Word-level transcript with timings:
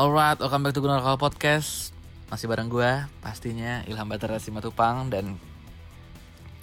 Alright, 0.00 0.40
welcome 0.40 0.64
back 0.64 0.72
to 0.72 0.80
Gunnar 0.80 1.04
Call 1.04 1.20
Podcast. 1.20 1.92
Masih 2.32 2.48
bareng 2.48 2.72
gue, 2.72 3.04
pastinya 3.20 3.84
Ilham 3.84 4.08
Batara 4.08 4.40
Simatupang 4.40 5.12
Dan 5.12 5.36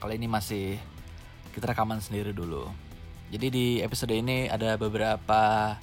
kali 0.02 0.18
ini 0.18 0.26
masih 0.26 0.82
kita 1.54 1.70
rekaman 1.70 2.02
sendiri 2.02 2.34
dulu. 2.34 2.66
Jadi 3.30 3.48
di 3.54 3.66
episode 3.86 4.18
ini 4.18 4.50
ada 4.50 4.74
beberapa 4.82 5.78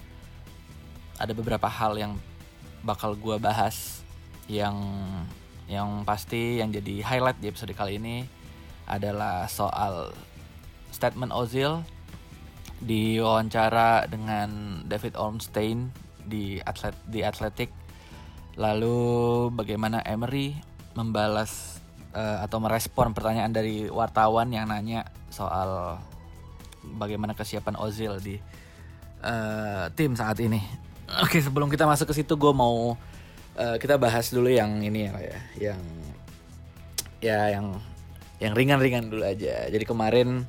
Ada 1.14 1.30
beberapa 1.30 1.70
hal 1.70 1.94
yang 1.94 2.18
bakal 2.82 3.14
gue 3.14 3.38
bahas 3.38 4.02
Yang 4.50 4.74
yang 5.70 6.02
pasti 6.02 6.58
yang 6.58 6.74
jadi 6.74 7.06
highlight 7.06 7.38
di 7.38 7.54
episode 7.54 7.70
kali 7.78 8.02
ini 8.02 8.26
Adalah 8.90 9.46
soal 9.46 10.10
statement 10.90 11.30
Ozil 11.30 11.86
di 12.82 13.22
wawancara 13.22 14.10
dengan 14.10 14.82
David 14.90 15.14
Ornstein 15.14 16.02
di 16.26 16.58
atlet 16.60 16.96
di 17.06 17.20
Atletik. 17.22 17.70
Lalu 18.54 18.98
bagaimana 19.50 20.00
Emery 20.06 20.54
membalas 20.94 21.82
uh, 22.14 22.42
atau 22.46 22.62
merespon 22.62 23.10
pertanyaan 23.10 23.50
dari 23.50 23.90
wartawan 23.90 24.48
yang 24.54 24.70
nanya 24.70 25.10
soal 25.28 25.98
bagaimana 26.96 27.34
kesiapan 27.34 27.74
Ozil 27.80 28.16
di 28.22 28.38
uh, 29.26 29.90
tim 29.98 30.14
saat 30.14 30.38
ini. 30.38 30.62
Oke 31.24 31.42
sebelum 31.42 31.66
kita 31.66 31.84
masuk 31.84 32.14
ke 32.14 32.22
situ 32.22 32.38
gue 32.38 32.52
mau 32.54 32.94
uh, 33.58 33.76
kita 33.76 33.98
bahas 33.98 34.30
dulu 34.30 34.48
yang 34.48 34.80
ini 34.80 35.10
ya 35.10 35.14
ya. 35.18 35.38
Yang 35.58 35.80
ya 37.24 37.38
yang 37.58 37.66
yang 38.38 38.52
ringan-ringan 38.54 39.10
dulu 39.10 39.26
aja. 39.26 39.66
Jadi 39.66 39.82
kemarin 39.82 40.46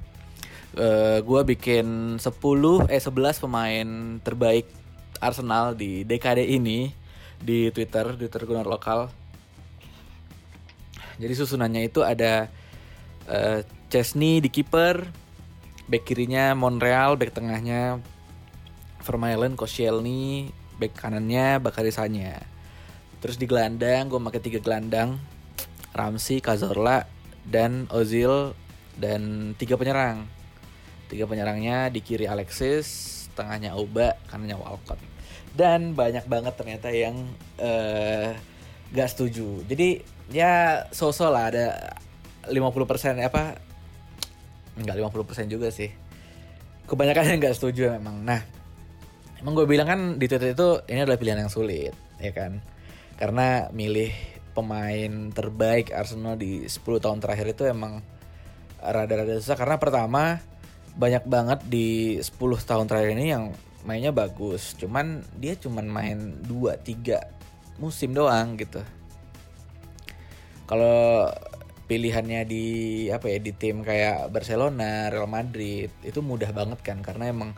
uh, 0.77 1.19
gue 1.25 1.41
bikin 1.55 2.17
10 2.21 2.91
eh 2.91 3.01
11 3.01 3.43
pemain 3.43 3.87
terbaik 4.21 4.67
Arsenal 5.21 5.77
di 5.77 6.03
dekade 6.03 6.43
ini 6.43 6.91
di 7.39 7.69
Twitter, 7.71 8.15
Twitter 8.15 8.41
Gunnar 8.43 8.67
Lokal. 8.67 9.11
Jadi 11.15 11.33
susunannya 11.33 11.87
itu 11.87 12.03
ada 12.03 12.51
uh, 13.31 13.63
Chesney 13.87 14.43
di 14.43 14.51
kiper, 14.51 15.07
back 15.87 16.03
kirinya 16.03 16.51
Monreal, 16.51 17.15
back 17.15 17.31
tengahnya 17.31 18.03
Vermaelen, 19.05 19.55
Koscielny, 19.55 20.51
back 20.75 20.97
kanannya 20.97 21.63
Bakarisanya. 21.63 22.43
Terus 23.23 23.39
di 23.39 23.47
gelandang 23.47 24.11
gue 24.11 24.19
pakai 24.19 24.41
tiga 24.43 24.59
gelandang, 24.59 25.15
Ramsey, 25.95 26.43
Cazorla, 26.43 27.07
dan 27.45 27.85
Ozil 27.93 28.57
dan 28.97 29.53
tiga 29.55 29.77
penyerang 29.77 30.25
tiga 31.05 31.29
penyerangnya 31.29 31.93
di 31.93 32.01
kiri 32.01 32.25
Alexis 32.25 33.14
tengahnya 33.35 33.75
Oba 33.75 34.15
kanannya 34.31 34.57
Walcott. 34.57 34.99
Dan 35.55 35.95
banyak 35.95 36.27
banget 36.27 36.53
ternyata 36.55 36.91
yang 36.91 37.15
uh, 37.59 38.35
gak 38.91 39.09
setuju. 39.11 39.63
Jadi 39.67 40.03
ya 40.33 40.83
sosok 40.89 41.29
lah 41.31 41.51
ada 41.51 41.65
50% 42.47 42.55
apa 43.21 43.59
enggak 44.79 44.95
50% 44.99 45.51
juga 45.51 45.67
sih. 45.71 45.91
Kebanyakan 46.87 47.35
yang 47.35 47.39
gak 47.43 47.57
setuju 47.59 47.95
memang. 47.99 48.23
Nah 48.23 48.41
emang 49.39 49.53
gue 49.53 49.67
bilang 49.67 49.87
kan 49.87 49.99
di 50.17 50.25
Twitter 50.25 50.55
itu 50.55 50.81
ini 50.87 51.03
adalah 51.03 51.19
pilihan 51.19 51.45
yang 51.45 51.51
sulit 51.51 51.93
ya 52.19 52.31
kan? 52.31 52.59
Karena 53.15 53.71
milih 53.71 54.11
pemain 54.55 55.35
terbaik 55.35 55.91
Arsenal 55.91 56.39
di 56.39 56.63
10 56.67 56.79
tahun 57.03 57.19
terakhir 57.19 57.51
itu 57.51 57.63
emang 57.67 57.99
rada-rada 58.79 59.35
susah. 59.39 59.59
Karena 59.59 59.75
pertama 59.75 60.39
banyak 60.95 61.23
banget 61.27 61.59
di 61.67 62.17
10 62.23 62.39
tahun 62.63 62.87
terakhir 62.87 63.11
ini 63.19 63.25
yang 63.35 63.51
mainnya 63.83 64.15
bagus. 64.15 64.73
Cuman 64.79 65.21
dia 65.35 65.59
cuman 65.59 65.85
main 65.85 66.17
2 66.47 66.79
3 66.79 67.79
musim 67.79 68.15
doang 68.15 68.55
gitu. 68.55 68.79
Kalau 70.65 71.29
pilihannya 71.85 72.41
di 72.49 72.65
apa 73.13 73.29
ya 73.29 73.37
di 73.37 73.53
tim 73.53 73.85
kayak 73.85 74.33
Barcelona, 74.33 75.13
Real 75.13 75.29
Madrid 75.29 75.91
itu 76.01 76.19
mudah 76.23 76.49
banget 76.49 76.81
kan 76.81 77.03
karena 77.05 77.29
emang 77.29 77.53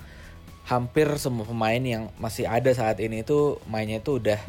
hampir 0.68 1.08
semua 1.16 1.48
pemain 1.48 1.80
yang 1.80 2.12
masih 2.20 2.44
ada 2.44 2.68
saat 2.76 3.00
ini 3.00 3.24
itu 3.24 3.56
mainnya 3.72 4.04
itu 4.04 4.20
udah 4.20 4.42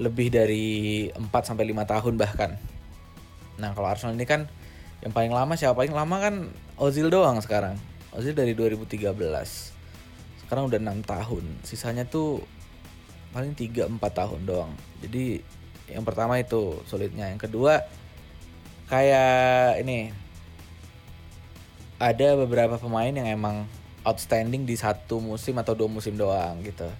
lebih 0.00 0.32
dari 0.34 1.06
4 1.14 1.30
sampai 1.46 1.70
5 1.70 1.86
tahun 1.86 2.14
bahkan. 2.18 2.50
Nah, 3.60 3.70
kalau 3.76 3.86
Arsenal 3.86 4.18
ini 4.18 4.26
kan 4.26 4.50
yang 5.04 5.12
paling 5.14 5.30
lama 5.30 5.54
siapa 5.54 5.76
paling 5.76 5.94
lama 5.94 6.16
kan 6.18 6.34
Ozil 6.78 7.10
doang 7.10 7.38
sekarang 7.42 7.74
Ozil 8.12 8.36
dari 8.36 8.52
2013 8.52 9.12
sekarang 10.44 10.68
udah 10.68 10.80
enam 10.84 11.00
tahun. 11.00 11.64
Sisanya 11.64 12.04
tuh 12.04 12.44
paling 13.32 13.56
3-4 13.56 13.96
tahun 13.96 14.40
doang. 14.44 14.72
Jadi 15.00 15.40
yang 15.88 16.04
pertama 16.04 16.36
itu 16.36 16.76
sulitnya. 16.84 17.32
Yang 17.32 17.48
kedua 17.48 17.80
kayak 18.92 19.80
ini. 19.80 20.12
Ada 21.96 22.34
beberapa 22.34 22.76
pemain 22.76 23.14
yang 23.14 23.24
emang 23.24 23.64
outstanding 24.04 24.66
di 24.66 24.74
satu 24.74 25.22
musim 25.22 25.56
atau 25.56 25.72
dua 25.72 25.88
musim 25.88 26.18
doang 26.18 26.58
gitu. 26.66 26.90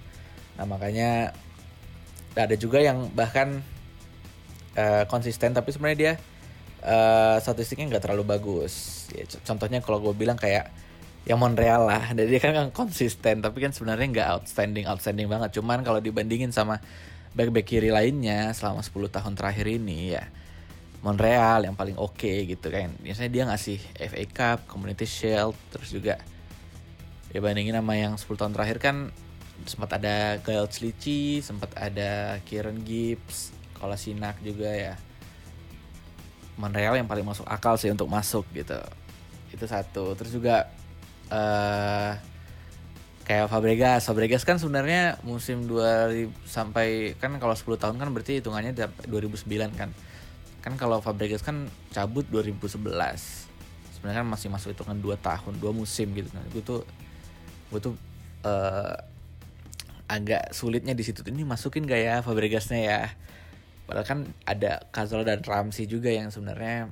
Nah 0.57 0.65
makanya 0.65 1.35
ada 2.33 2.55
juga 2.57 2.81
yang 2.81 3.11
bahkan 3.13 3.61
uh, 4.79 5.03
konsisten 5.05 5.53
tapi 5.53 5.69
sebenarnya 5.69 5.99
dia 5.99 6.13
uh, 6.87 7.37
statistiknya 7.37 7.91
nggak 7.91 8.03
terlalu 8.09 8.23
bagus. 8.25 9.05
Ya, 9.11 9.27
contohnya 9.43 9.83
kalau 9.83 9.99
gue 9.99 10.15
bilang 10.15 10.39
kayak 10.39 10.71
yang 11.23 11.39
Montreal 11.39 11.87
lah. 11.87 12.11
Dan 12.11 12.27
dia 12.27 12.39
kan, 12.39 12.51
kan 12.55 12.67
konsisten 12.71 13.39
tapi 13.39 13.63
kan 13.63 13.71
sebenarnya 13.71 14.07
nggak 14.11 14.27
outstanding 14.39 14.85
outstanding 14.87 15.27
banget. 15.27 15.59
Cuman 15.59 15.81
kalau 15.81 16.03
dibandingin 16.03 16.51
sama 16.51 16.79
back 17.33 17.49
back 17.49 17.65
kiri 17.65 17.89
lainnya 17.89 18.53
selama 18.53 18.85
10 18.85 19.09
tahun 19.09 19.33
terakhir 19.33 19.65
ini 19.65 20.13
ya 20.13 20.29
Montreal 21.01 21.65
yang 21.67 21.75
paling 21.75 21.99
oke 21.99 22.15
okay, 22.15 22.47
gitu 22.47 22.71
kan. 22.71 22.95
Biasanya 23.03 23.29
dia 23.31 23.43
ngasih 23.49 23.79
FA 23.99 24.23
Cup 24.31 24.59
Community 24.71 25.03
Shield 25.03 25.57
terus 25.73 25.91
juga 25.91 26.15
ya 27.33 27.39
bandingin 27.41 27.75
sama 27.75 27.97
yang 27.97 28.13
10 28.15 28.39
tahun 28.39 28.53
terakhir 28.53 28.77
kan 28.79 28.95
sempat 29.67 29.97
ada 29.97 30.37
Gael 30.43 30.69
Slici 30.69 31.39
sempat 31.39 31.71
ada 31.79 32.37
Kieran 32.45 32.83
Gibbs 32.87 33.51
Sinak 33.91 34.39
juga 34.39 34.71
ya. 34.71 34.95
Montreal 36.55 36.95
yang 36.95 37.09
paling 37.09 37.27
masuk 37.27 37.43
akal 37.43 37.75
sih 37.75 37.91
untuk 37.91 38.07
masuk 38.07 38.47
gitu. 38.55 38.79
Itu 39.51 39.67
satu. 39.67 40.15
Terus 40.15 40.31
juga 40.31 40.71
uh, 41.31 42.17
kayak 43.23 43.47
Fabregas. 43.47 44.03
Fabregas 44.07 44.43
kan 44.43 44.59
sebenarnya 44.59 45.19
musim 45.23 45.63
2000 45.67 46.27
sampai 46.43 47.15
kan 47.17 47.35
kalau 47.39 47.55
10 47.55 47.79
tahun 47.79 47.95
kan 47.99 48.09
berarti 48.11 48.43
hitungannya 48.43 48.75
2009 49.07 49.47
kan. 49.79 49.89
Kan 50.63 50.73
kalau 50.75 50.99
Fabregas 50.99 51.43
kan 51.43 51.67
cabut 51.95 52.27
2011. 52.27 52.83
Sebenarnya 53.99 54.17
kan 54.23 54.27
masih 54.27 54.47
masuk 54.51 54.75
hitungan 54.75 54.99
2 54.99 55.15
tahun, 55.19 55.53
2 55.59 55.71
musim 55.71 56.11
gitu 56.11 56.27
kan. 56.31 56.43
Gue 56.51 56.63
tuh 56.63 56.81
gue 57.71 57.79
tuh 57.79 57.95
uh, 58.43 58.95
agak 60.11 60.51
sulitnya 60.53 60.93
di 60.93 61.01
situ 61.01 61.25
ini 61.25 61.47
masukin 61.47 61.87
gak 61.87 62.01
ya 62.01 62.15
Fabregasnya 62.19 62.79
ya. 62.83 63.01
Padahal 63.87 64.07
kan 64.07 64.19
ada 64.47 64.83
Cazorla 64.91 65.27
dan 65.27 65.43
Ramsey 65.43 65.87
juga 65.87 66.07
yang 66.11 66.31
sebenarnya 66.31 66.91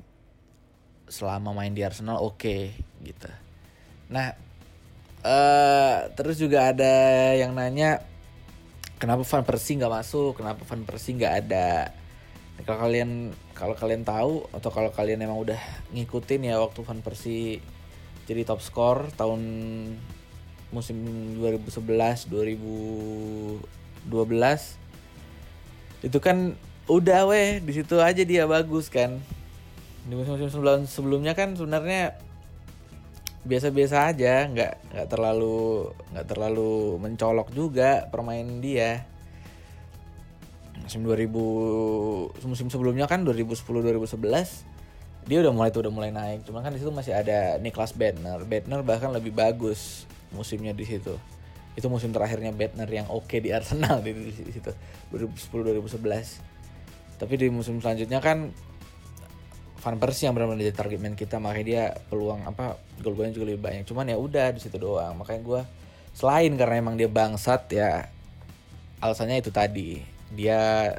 selama 1.11 1.51
main 1.51 1.75
di 1.75 1.83
Arsenal 1.83 2.23
oke 2.23 2.39
okay, 2.39 2.61
gitu. 3.03 3.27
Nah, 4.11 4.35
uh, 5.23 6.11
terus 6.19 6.35
juga 6.35 6.75
ada 6.75 6.93
yang 7.39 7.55
nanya 7.55 8.03
kenapa 8.99 9.23
Van 9.23 9.47
Persie 9.47 9.79
nggak 9.79 9.93
masuk, 10.03 10.35
kenapa 10.37 10.67
Van 10.67 10.83
Persie 10.83 11.15
nggak 11.15 11.33
ada. 11.47 11.95
Nah, 12.59 12.63
kalau 12.67 12.79
kalian 12.85 13.31
kalau 13.55 13.73
kalian 13.79 14.03
tahu 14.03 14.43
atau 14.51 14.69
kalau 14.69 14.91
kalian 14.91 15.23
emang 15.23 15.39
udah 15.39 15.57
ngikutin 15.95 16.51
ya 16.51 16.59
waktu 16.59 16.83
Van 16.83 16.99
Persie 16.99 17.63
jadi 18.27 18.43
top 18.43 18.59
score 18.61 19.07
tahun 19.15 19.41
musim 20.71 20.95
2011 21.39 22.31
2012 22.31 23.59
itu 26.01 26.17
kan 26.23 26.55
udah 26.87 27.27
weh 27.27 27.59
di 27.59 27.71
situ 27.75 27.99
aja 27.99 28.23
dia 28.23 28.47
bagus 28.47 28.87
kan 28.87 29.19
di 30.07 30.13
musim-musim 30.17 30.87
sebelumnya 30.87 31.37
kan 31.37 31.53
sebenarnya 31.53 32.17
biasa-biasa 33.41 34.13
aja 34.13 34.45
nggak 34.47 34.73
nggak 34.93 35.07
terlalu 35.09 35.89
nggak 36.13 36.27
terlalu 36.29 37.01
mencolok 37.01 37.49
juga 37.53 38.05
permainan 38.09 38.61
dia. 38.61 39.05
Musim 40.81 41.05
2000 41.05 42.47
musim 42.47 42.67
sebelumnya 42.69 43.05
kan 43.05 43.21
2010 43.21 43.61
2011 43.61 45.29
dia 45.29 45.37
udah 45.37 45.53
mulai 45.53 45.69
tuh 45.69 45.85
udah 45.85 45.93
mulai 45.93 46.11
naik. 46.13 46.45
Cuman 46.45 46.65
kan 46.65 46.73
di 46.73 46.81
situ 46.81 46.89
masih 46.93 47.13
ada 47.13 47.57
Niklas 47.57 47.93
Bedner 47.97 48.41
Bedner 48.45 48.81
bahkan 48.85 49.13
lebih 49.13 49.33
bagus 49.33 50.09
musimnya 50.33 50.73
di 50.73 50.85
situ. 50.85 51.17
Itu 51.77 51.87
musim 51.87 52.11
terakhirnya 52.11 52.51
Bedner 52.53 52.89
yang 52.89 53.09
oke 53.09 53.29
okay 53.29 53.39
di 53.39 53.49
Arsenal 53.53 54.01
di 54.05 54.33
situ 54.53 54.73
2010 55.13 55.81
2011 55.81 56.51
tapi 57.21 57.37
di 57.37 57.53
musim 57.53 57.77
selanjutnya 57.77 58.17
kan 58.17 58.49
Van 59.81 59.97
Persie 59.97 60.29
yang 60.29 60.37
benar-benar 60.37 60.61
jadi 60.61 60.77
target 60.77 60.99
man 61.01 61.17
kita 61.17 61.41
makanya 61.41 61.65
dia 61.65 61.83
peluang 62.05 62.45
apa 62.45 62.77
gol-golnya 63.01 63.33
juga 63.33 63.49
lebih 63.49 63.65
banyak. 63.65 63.83
Cuman 63.89 64.05
ya 64.13 64.17
udah 64.21 64.53
di 64.53 64.61
situ 64.61 64.77
doang. 64.77 65.17
Makanya 65.17 65.41
gue 65.41 65.61
selain 66.13 66.53
karena 66.53 66.75
emang 66.77 66.95
dia 67.01 67.09
bangsat 67.09 67.65
ya 67.73 68.05
alasannya 69.01 69.41
itu 69.41 69.49
tadi. 69.49 70.05
Dia 70.29 70.93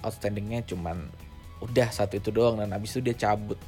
outstandingnya 0.00 0.64
cuman 0.64 1.12
udah 1.60 1.88
satu 1.92 2.16
itu 2.16 2.32
doang 2.32 2.56
dan 2.56 2.72
abis 2.72 2.96
itu 2.96 3.04
dia 3.04 3.16
cabut. 3.28 3.60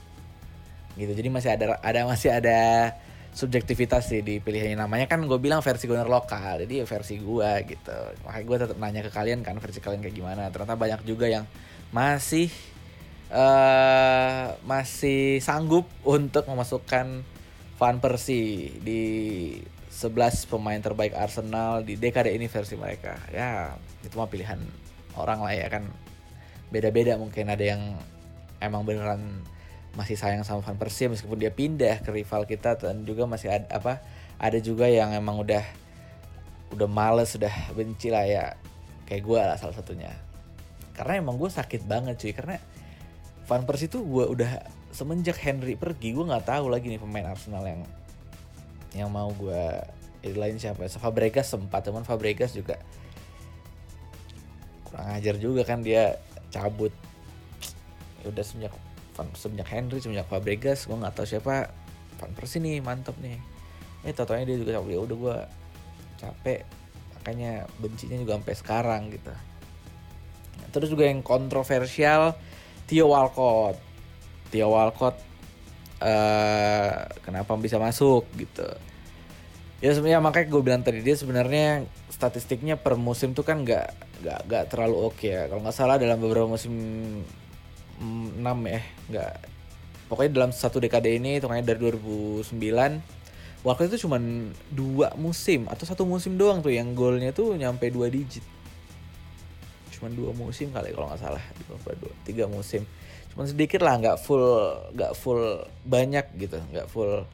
Gitu. 0.96 1.12
Jadi 1.12 1.28
masih 1.28 1.50
ada 1.52 1.76
ada 1.84 2.08
masih 2.08 2.32
ada 2.32 2.96
subjektivitas 3.36 4.08
sih 4.08 4.24
di 4.24 4.40
pilihannya. 4.40 4.80
Namanya 4.80 5.12
kan 5.12 5.20
gue 5.28 5.36
bilang 5.36 5.60
versi 5.60 5.84
gunner 5.84 6.08
lokal 6.08 6.64
jadi 6.64 6.82
ya 6.82 6.84
versi 6.88 7.20
gue 7.20 7.50
gitu. 7.68 7.98
Makanya 8.24 8.44
gue 8.48 8.56
tetap 8.64 8.76
nanya 8.80 9.04
ke 9.04 9.12
kalian 9.12 9.44
kan 9.44 9.60
versi 9.60 9.84
kalian 9.84 10.00
kayak 10.00 10.16
gimana. 10.16 10.48
Ternyata 10.48 10.72
banyak 10.72 11.04
juga 11.04 11.28
yang 11.28 11.44
masih 11.92 12.48
uh, 13.32 14.56
masih 14.64 15.40
sanggup 15.40 15.88
untuk 16.04 16.48
memasukkan 16.48 17.24
Van 17.78 17.96
Persie 18.02 18.74
di 18.82 19.02
11 19.88 20.50
pemain 20.50 20.78
terbaik 20.78 21.14
Arsenal 21.14 21.82
di 21.86 21.94
dekade 21.94 22.34
ini 22.34 22.50
versi 22.50 22.74
mereka. 22.74 23.18
Ya 23.30 23.74
itu 24.02 24.14
mah 24.18 24.30
pilihan 24.30 24.58
orang 25.14 25.42
lah 25.42 25.54
ya 25.54 25.66
kan. 25.70 25.86
Beda-beda 26.70 27.16
mungkin 27.16 27.48
ada 27.48 27.64
yang 27.64 27.96
emang 28.58 28.82
beneran 28.82 29.42
masih 29.94 30.14
sayang 30.14 30.46
sama 30.46 30.62
Van 30.62 30.78
Persie 30.78 31.10
meskipun 31.10 31.38
dia 31.38 31.50
pindah 31.50 32.02
ke 32.02 32.10
rival 32.14 32.46
kita 32.46 32.78
dan 32.78 33.02
juga 33.02 33.26
masih 33.26 33.50
ada 33.50 33.66
apa 33.74 33.98
ada 34.38 34.58
juga 34.62 34.86
yang 34.86 35.10
emang 35.10 35.42
udah 35.42 35.64
udah 36.70 36.88
males 36.90 37.34
udah 37.34 37.74
benci 37.74 38.10
lah 38.10 38.26
ya. 38.26 38.44
Kayak 39.08 39.22
gue 39.24 39.40
lah 39.40 39.56
salah 39.56 39.74
satunya. 39.74 40.12
Karena 40.94 41.22
emang 41.22 41.38
gue 41.38 41.48
sakit 41.48 41.86
banget 41.86 42.18
cuy. 42.20 42.34
Karena 42.34 42.58
Van 43.48 43.64
Persie 43.64 43.88
tuh 43.88 44.04
gue 44.04 44.28
udah 44.28 44.60
semenjak 44.92 45.40
Henry 45.40 45.72
pergi 45.72 46.12
gue 46.12 46.20
nggak 46.20 46.52
tahu 46.52 46.68
lagi 46.68 46.92
nih 46.92 47.00
pemain 47.00 47.32
Arsenal 47.32 47.64
yang 47.64 47.80
yang 48.92 49.08
mau 49.08 49.32
gue 49.32 49.62
lain 50.28 50.60
siapa. 50.60 50.84
Ya 50.84 50.92
Fabregas 51.00 51.48
sempat 51.48 51.80
teman 51.88 52.04
Fabregas 52.04 52.52
juga 52.52 52.76
kurang 54.84 55.08
ajar 55.16 55.40
juga 55.40 55.64
kan 55.64 55.80
dia 55.80 56.20
cabut. 56.52 56.92
Ya 58.20 58.28
udah 58.28 58.44
semenjak 58.44 58.74
semenjak 59.32 59.68
Henry 59.72 59.98
semenjak 60.04 60.28
Fabregas 60.28 60.84
gue 60.84 60.96
nggak 61.00 61.16
tahu 61.16 61.24
siapa. 61.24 61.72
Van 62.20 62.32
Persie 62.36 62.60
nih 62.60 62.84
mantep 62.84 63.16
nih. 63.24 63.40
Eh 64.04 64.12
totalnya 64.12 64.52
dia 64.52 64.60
juga 64.60 64.76
cabut. 64.76 64.92
Ya 64.92 65.00
udah 65.00 65.16
gue 65.16 65.36
capek. 66.20 66.60
Makanya 67.16 67.64
bencinya 67.80 68.20
juga 68.20 68.36
sampai 68.36 68.54
sekarang 68.60 69.02
gitu. 69.08 69.32
Terus 70.68 70.88
juga 70.92 71.08
yang 71.08 71.24
kontroversial 71.24 72.36
Theo 72.88 73.12
Walcott. 73.12 73.76
Theo 74.48 74.72
Walcott 74.72 75.16
uh, 76.00 77.04
kenapa 77.20 77.52
bisa 77.60 77.76
masuk 77.76 78.24
gitu. 78.40 78.64
Ya 79.78 79.94
sebenarnya 79.94 80.24
makanya 80.24 80.46
gue 80.50 80.62
bilang 80.64 80.82
tadi 80.82 81.04
dia 81.04 81.14
sebenarnya 81.14 81.86
statistiknya 82.10 82.74
per 82.80 82.98
musim 82.98 83.30
tuh 83.36 83.46
kan 83.46 83.62
nggak 83.62 83.94
nggak 84.24 84.40
nggak 84.50 84.64
terlalu 84.72 84.96
oke 85.12 85.20
okay 85.20 85.36
ya. 85.36 85.42
Kalau 85.52 85.60
nggak 85.62 85.76
salah 85.76 86.00
dalam 86.00 86.18
beberapa 86.18 86.48
musim 86.48 86.72
6 88.00 88.42
ya 88.42 88.80
nggak. 89.12 89.34
Pokoknya 90.08 90.30
dalam 90.32 90.50
satu 90.56 90.80
dekade 90.80 91.12
ini 91.12 91.36
hitungannya 91.36 91.68
dari 91.68 91.78
2009 91.92 92.48
waktu 93.66 93.90
itu 93.90 94.06
cuma 94.06 94.22
dua 94.70 95.12
musim 95.18 95.66
atau 95.66 95.82
satu 95.82 96.06
musim 96.06 96.38
doang 96.38 96.62
tuh 96.62 96.70
yang 96.70 96.94
golnya 96.94 97.34
tuh 97.34 97.58
nyampe 97.58 97.90
dua 97.90 98.06
digit 98.06 98.44
cuma 99.98 100.08
dua 100.14 100.30
musim 100.30 100.70
kali 100.70 100.94
kalau 100.94 101.10
nggak 101.10 101.20
salah 101.20 101.42
dua 101.66 101.76
dua 101.98 102.12
tiga 102.22 102.46
musim. 102.46 102.86
Cuma 103.34 103.44
sedikit 103.44 103.82
lah 103.82 103.98
nggak 103.98 104.16
full 104.22 104.46
nggak 104.94 105.12
full 105.18 105.66
banyak 105.82 106.26
gitu 106.38 106.62
nggak 106.70 106.86
full 106.86 107.26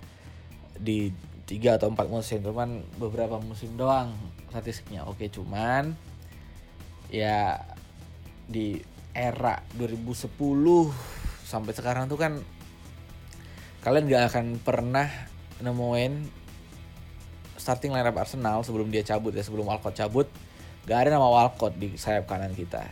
di 0.80 1.12
tiga 1.44 1.76
atau 1.76 1.92
empat 1.92 2.08
musim. 2.08 2.40
Cuman 2.40 2.82
beberapa 2.96 3.36
musim 3.38 3.76
doang 3.76 4.16
statistiknya. 4.48 5.04
Oke 5.04 5.28
cuman 5.28 5.92
ya 7.12 7.60
di 8.48 8.80
era 9.14 9.62
2010 9.78 10.26
sampai 11.46 11.72
sekarang 11.72 12.10
tuh 12.10 12.18
kan 12.18 12.42
kalian 13.86 14.10
gak 14.10 14.24
akan 14.34 14.46
pernah 14.58 15.06
nemuin 15.62 16.12
starting 17.54 17.94
lineup 17.94 18.18
Arsenal 18.18 18.66
sebelum 18.66 18.90
dia 18.90 19.06
cabut 19.06 19.30
ya 19.30 19.44
sebelum 19.44 19.70
Walcott 19.70 19.94
cabut 19.94 20.26
Gak 20.84 21.08
ada 21.08 21.16
nama 21.16 21.28
Walcott 21.32 21.80
di 21.80 21.96
sayap 21.96 22.28
kanan 22.28 22.52
kita. 22.52 22.84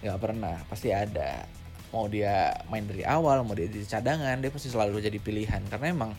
Gak 0.00 0.16
pernah, 0.16 0.64
pasti 0.64 0.88
ada. 0.96 1.44
Mau 1.92 2.08
dia 2.08 2.56
main 2.72 2.88
dari 2.88 3.04
awal, 3.04 3.44
mau 3.44 3.52
dia 3.52 3.68
di 3.68 3.84
cadangan, 3.84 4.40
dia 4.40 4.48
pasti 4.48 4.72
selalu 4.72 5.04
jadi 5.04 5.20
pilihan 5.20 5.60
karena 5.68 5.92
emang 5.92 6.12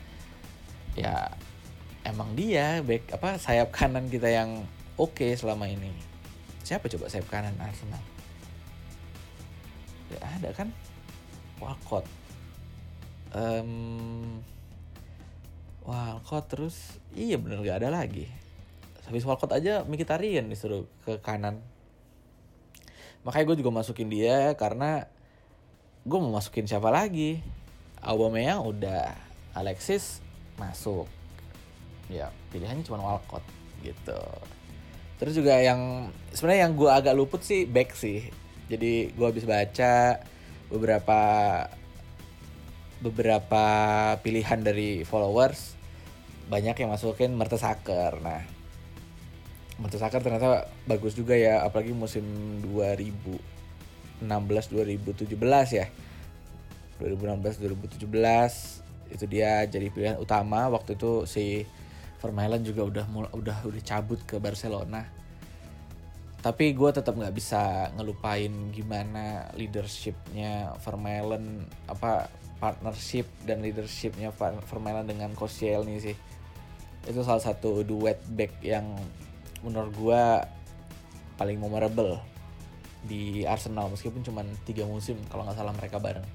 ya 0.93 1.27
emang 2.05 2.31
dia 2.37 2.79
back 2.85 3.17
apa 3.17 3.41
sayap 3.41 3.73
kanan 3.73 4.07
kita 4.07 4.29
yang 4.29 4.63
oke 5.01 5.17
okay 5.17 5.33
selama 5.33 5.65
ini. 5.65 5.89
Siapa 6.61 6.85
coba 6.93 7.09
sayap 7.09 7.25
kanan 7.27 7.57
Arsenal? 7.57 8.01
Ya 10.13 10.21
ada 10.21 10.49
kan? 10.53 10.69
Walcott. 11.57 12.05
Um, 13.33 14.39
Walcott 15.83 16.45
terus 16.53 17.01
iya 17.17 17.35
bener 17.35 17.65
gak 17.65 17.81
ada 17.83 17.89
lagi 17.91 18.44
habis 19.05 19.25
Walcott 19.25 19.53
aja 19.53 19.85
Mkhitaryan 19.85 20.49
disuruh 20.49 20.89
ke 21.05 21.21
kanan. 21.21 21.61
Makanya 23.25 23.45
gue 23.53 23.57
juga 23.65 23.71
masukin 23.73 24.09
dia 24.09 24.53
karena 24.57 25.09
gue 26.05 26.17
mau 26.21 26.33
masukin 26.33 26.69
siapa 26.69 26.93
lagi? 26.93 27.41
Aubameyang 28.01 28.61
udah 28.65 29.17
Alexis 29.57 30.21
masuk. 30.61 31.09
Ya 32.09 32.29
pilihannya 32.53 32.85
cuma 32.85 33.01
Walcott 33.01 33.41
gitu. 33.81 34.21
Terus 35.17 35.33
juga 35.33 35.57
yang 35.57 36.13
sebenarnya 36.33 36.69
yang 36.69 36.73
gue 36.77 36.89
agak 36.91 37.17
luput 37.17 37.41
sih 37.41 37.65
back 37.65 37.97
sih. 37.97 38.29
Jadi 38.69 39.13
gue 39.13 39.25
habis 39.25 39.45
baca 39.45 40.21
beberapa 40.69 41.21
beberapa 43.01 43.65
pilihan 44.21 44.65
dari 44.65 45.05
followers 45.05 45.77
banyak 46.49 46.77
yang 46.77 46.93
masukin 46.93 47.33
Mertesacker. 47.33 48.21
Nah 48.21 48.54
Mertesacker 49.75 50.23
ternyata 50.23 50.71
bagus 50.87 51.13
juga 51.19 51.35
ya 51.35 51.63
apalagi 51.67 51.91
musim 51.91 52.23
2016 52.63 54.23
2017 54.23 55.35
ya. 55.75 55.87
2016 56.95 57.59
2017 57.59 59.11
itu 59.11 59.25
dia 59.27 59.67
jadi 59.67 59.87
pilihan 59.91 60.17
utama. 60.17 60.71
Waktu 60.71 60.95
itu 60.95 61.27
si 61.27 61.67
Vermaelen 62.23 62.63
juga 62.63 62.87
udah 62.87 63.05
udah 63.35 63.57
udah 63.67 63.83
cabut 63.83 64.17
ke 64.23 64.39
Barcelona. 64.39 65.05
Tapi 66.39 66.77
gue 66.77 66.89
tetap 66.93 67.17
nggak 67.17 67.33
bisa 67.33 67.89
ngelupain 67.97 68.69
gimana 68.69 69.49
leadershipnya 69.57 70.77
Vermaelen 70.81 71.65
apa 71.89 72.29
partnership 72.61 73.25
dan 73.43 73.65
leadershipnya 73.65 74.31
Vermaelen 74.69 75.09
dengan 75.09 75.33
Koscielny 75.33 75.97
sih. 75.99 76.17
Itu 77.05 77.21
salah 77.21 77.41
satu 77.41 77.81
duet 77.85 78.21
back 78.29 78.61
yang 78.61 78.93
menurut 79.65 79.91
gue 79.97 80.23
paling 81.35 81.57
memorable 81.57 82.21
di 83.05 83.45
Arsenal 83.45 83.89
meskipun 83.89 84.21
cuma 84.25 84.41
tiga 84.65 84.85
musim 84.85 85.17
kalau 85.29 85.45
nggak 85.45 85.57
salah 85.57 85.73
mereka 85.73 85.97
bareng. 85.97 86.25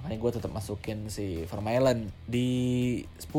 Makanya 0.00 0.18
gue 0.20 0.30
tetap 0.40 0.52
masukin 0.52 1.08
si 1.08 1.44
Vermaelen 1.48 2.12
di 2.28 3.02
10 3.18 3.32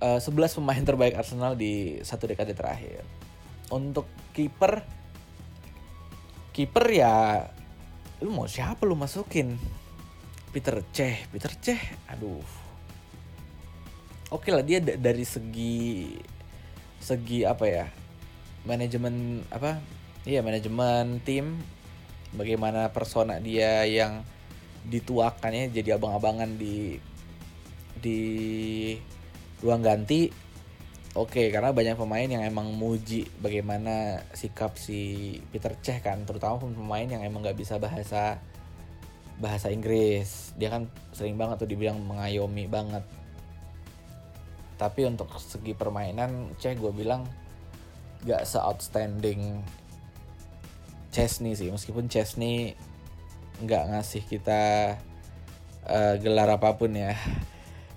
uh, 0.00 0.20
11 0.20 0.58
pemain 0.60 0.84
terbaik 0.84 1.14
Arsenal 1.16 1.56
di 1.56 2.00
satu 2.04 2.28
dekade 2.28 2.56
terakhir. 2.56 3.04
Untuk 3.72 4.08
kiper 4.36 4.84
kiper 6.54 6.86
ya 6.92 7.44
lu 8.22 8.30
mau 8.30 8.46
siapa 8.48 8.84
lu 8.88 8.96
masukin? 8.96 9.56
Peter 10.54 10.86
Cech 10.94 11.26
Peter 11.32 11.52
Cech 11.58 11.82
aduh. 12.06 12.44
Oke 14.32 14.50
lah 14.50 14.66
dia 14.66 14.82
dari 14.82 15.22
segi 15.22 16.10
segi 17.04 17.44
apa 17.44 17.64
ya 17.68 17.86
manajemen 18.64 19.44
apa 19.52 19.76
iya 20.24 20.40
manajemen 20.40 21.20
tim 21.20 21.60
bagaimana 22.32 22.88
persona 22.90 23.38
dia 23.38 23.84
yang 23.84 24.24
dituakannya 24.84 25.72
jadi 25.72 25.96
abang-abangan 25.96 26.56
di 26.60 26.96
di 27.96 28.20
ruang 29.64 29.80
ganti. 29.80 30.28
Oke 31.14 31.46
okay, 31.46 31.54
karena 31.54 31.70
banyak 31.70 31.94
pemain 31.94 32.26
yang 32.26 32.42
emang 32.42 32.74
muji 32.74 33.22
bagaimana 33.38 34.26
sikap 34.34 34.74
si 34.74 35.38
Peter 35.54 35.70
Cech 35.78 36.02
kan 36.02 36.26
terutama 36.26 36.58
pemain 36.58 37.06
yang 37.06 37.22
emang 37.22 37.46
nggak 37.46 37.54
bisa 37.54 37.78
bahasa 37.78 38.42
bahasa 39.38 39.70
Inggris. 39.70 40.50
Dia 40.58 40.74
kan 40.74 40.90
sering 41.14 41.38
banget 41.38 41.62
tuh 41.62 41.70
dibilang 41.70 42.02
mengayomi 42.02 42.66
banget 42.66 43.06
tapi 44.84 45.08
untuk 45.08 45.32
segi 45.40 45.72
permainan 45.72 46.52
Ceh 46.60 46.76
gue 46.76 46.92
bilang 46.92 47.24
gak 48.28 48.44
se 48.44 48.60
outstanding 48.60 49.64
Chesney 51.08 51.56
sih. 51.56 51.72
Meskipun 51.72 52.10
Chesney 52.10 52.76
nggak 53.62 53.94
ngasih 53.94 54.22
kita 54.26 54.62
uh, 55.86 56.14
gelar 56.20 56.50
apa 56.52 56.76
pun 56.76 56.92
ya. 56.92 57.16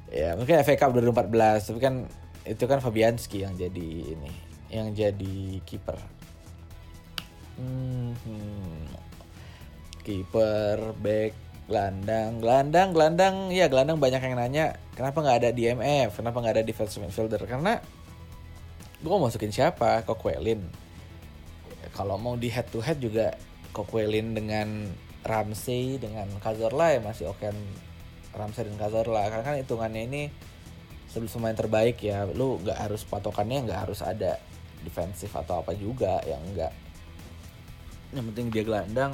Ya 0.07 0.39
mungkin 0.39 0.63
FA 0.63 0.79
Cup 0.79 0.95
2014 0.95 1.67
tapi 1.67 1.79
kan 1.83 2.07
itu 2.47 2.63
kan 2.63 2.79
Fabianski 2.79 3.43
yang 3.43 3.59
jadi 3.59 3.89
ini 4.15 4.31
yang 4.71 4.95
jadi 4.95 5.59
kiper. 5.67 5.99
Hmm, 7.59 8.13
hmm. 8.15 8.87
Kiper, 10.05 10.95
back, 11.03 11.35
gelandang, 11.67 12.39
gelandang, 12.39 12.89
gelandang. 12.95 13.35
Ya 13.51 13.67
gelandang 13.67 13.99
banyak 13.99 14.23
yang 14.23 14.35
nanya 14.39 14.65
kenapa 14.95 15.21
nggak 15.21 15.37
ada 15.43 15.49
DMF, 15.51 16.17
kenapa 16.17 16.37
nggak 16.41 16.55
ada 16.59 16.63
defensive 16.65 17.03
midfielder? 17.03 17.43
Karena 17.43 17.77
gue 18.97 19.09
mau 19.11 19.27
masukin 19.27 19.51
siapa? 19.53 20.01
Kokwelin. 20.07 20.63
Kalau 21.93 22.15
mau 22.17 22.39
di 22.39 22.49
head 22.49 22.67
to 22.71 22.79
head 22.79 22.97
juga 22.97 23.35
Kokwelin 23.75 24.33
dengan 24.33 24.89
Ramsey 25.27 25.99
dengan 25.99 26.25
Cazorla 26.39 26.95
ya 26.95 26.99
masih 27.03 27.29
oke 27.29 27.51
Ramsey 28.33 28.63
dan 28.63 28.79
Cazorla 28.79 29.27
karena 29.27 29.43
kan 29.43 29.55
hitungannya 29.59 30.01
ini 30.07 30.23
sebelum 31.11 31.29
pemain 31.29 31.57
terbaik 31.57 31.97
ya 31.99 32.23
lu 32.31 32.57
nggak 32.63 32.79
harus 32.79 33.03
patokannya 33.03 33.67
nggak 33.67 33.81
harus 33.89 33.99
ada 34.01 34.39
defensif 34.83 35.33
atau 35.35 35.59
apa 35.65 35.75
juga 35.75 36.23
yang 36.23 36.39
enggak 36.53 36.73
yang 38.15 38.23
penting 38.31 38.47
dia 38.53 38.63
gelandang 38.63 39.11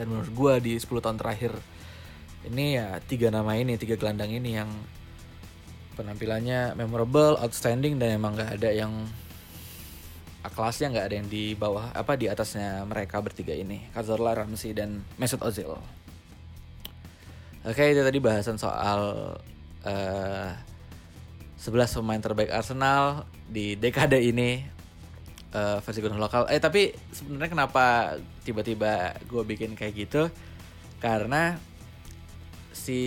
dan 0.00 0.08
menurut 0.08 0.32
gue 0.32 0.54
di 0.64 0.72
10 0.80 0.88
tahun 1.04 1.20
terakhir 1.20 1.52
ini 2.48 2.80
ya 2.80 2.96
tiga 3.04 3.28
nama 3.28 3.52
ini 3.52 3.76
tiga 3.76 4.00
gelandang 4.00 4.32
ini 4.32 4.56
yang 4.56 4.72
penampilannya 5.92 6.72
memorable 6.72 7.36
outstanding 7.36 8.00
dan 8.00 8.16
emang 8.16 8.32
nggak 8.32 8.56
ada 8.56 8.70
yang 8.72 8.92
kelasnya 10.48 10.88
nggak 10.88 11.06
ada 11.12 11.14
yang 11.20 11.28
di 11.28 11.52
bawah 11.52 11.92
apa 11.92 12.16
di 12.16 12.32
atasnya 12.32 12.88
mereka 12.88 13.20
bertiga 13.20 13.52
ini 13.52 13.84
Cazorla, 13.92 14.32
Ramsey 14.32 14.72
dan 14.72 15.04
Mesut 15.20 15.44
Ozil. 15.44 15.76
Oke 17.60 17.92
itu 17.92 18.00
tadi 18.00 18.16
bahasan 18.24 18.56
soal 18.56 19.36
uh, 19.84 20.48
eh, 20.48 21.60
11 21.60 22.00
pemain 22.00 22.16
terbaik 22.24 22.48
Arsenal 22.48 23.28
di 23.52 23.76
dekade 23.76 24.16
ini 24.16 24.64
uh, 25.54 25.78
versi 25.82 26.00
gunung 26.02 26.20
lokal. 26.20 26.46
Eh 26.50 26.62
tapi 26.62 26.94
sebenarnya 27.10 27.50
kenapa 27.50 27.84
tiba-tiba 28.42 29.14
gue 29.26 29.42
bikin 29.46 29.74
kayak 29.74 29.94
gitu? 29.94 30.22
Karena 31.00 31.56
si 32.70 33.00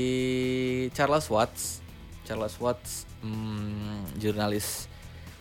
Charles 0.92 1.28
Watts, 1.30 1.84
Charles 2.26 2.56
Watts, 2.60 3.06
hmm, 3.22 4.18
jurnalis 4.20 4.90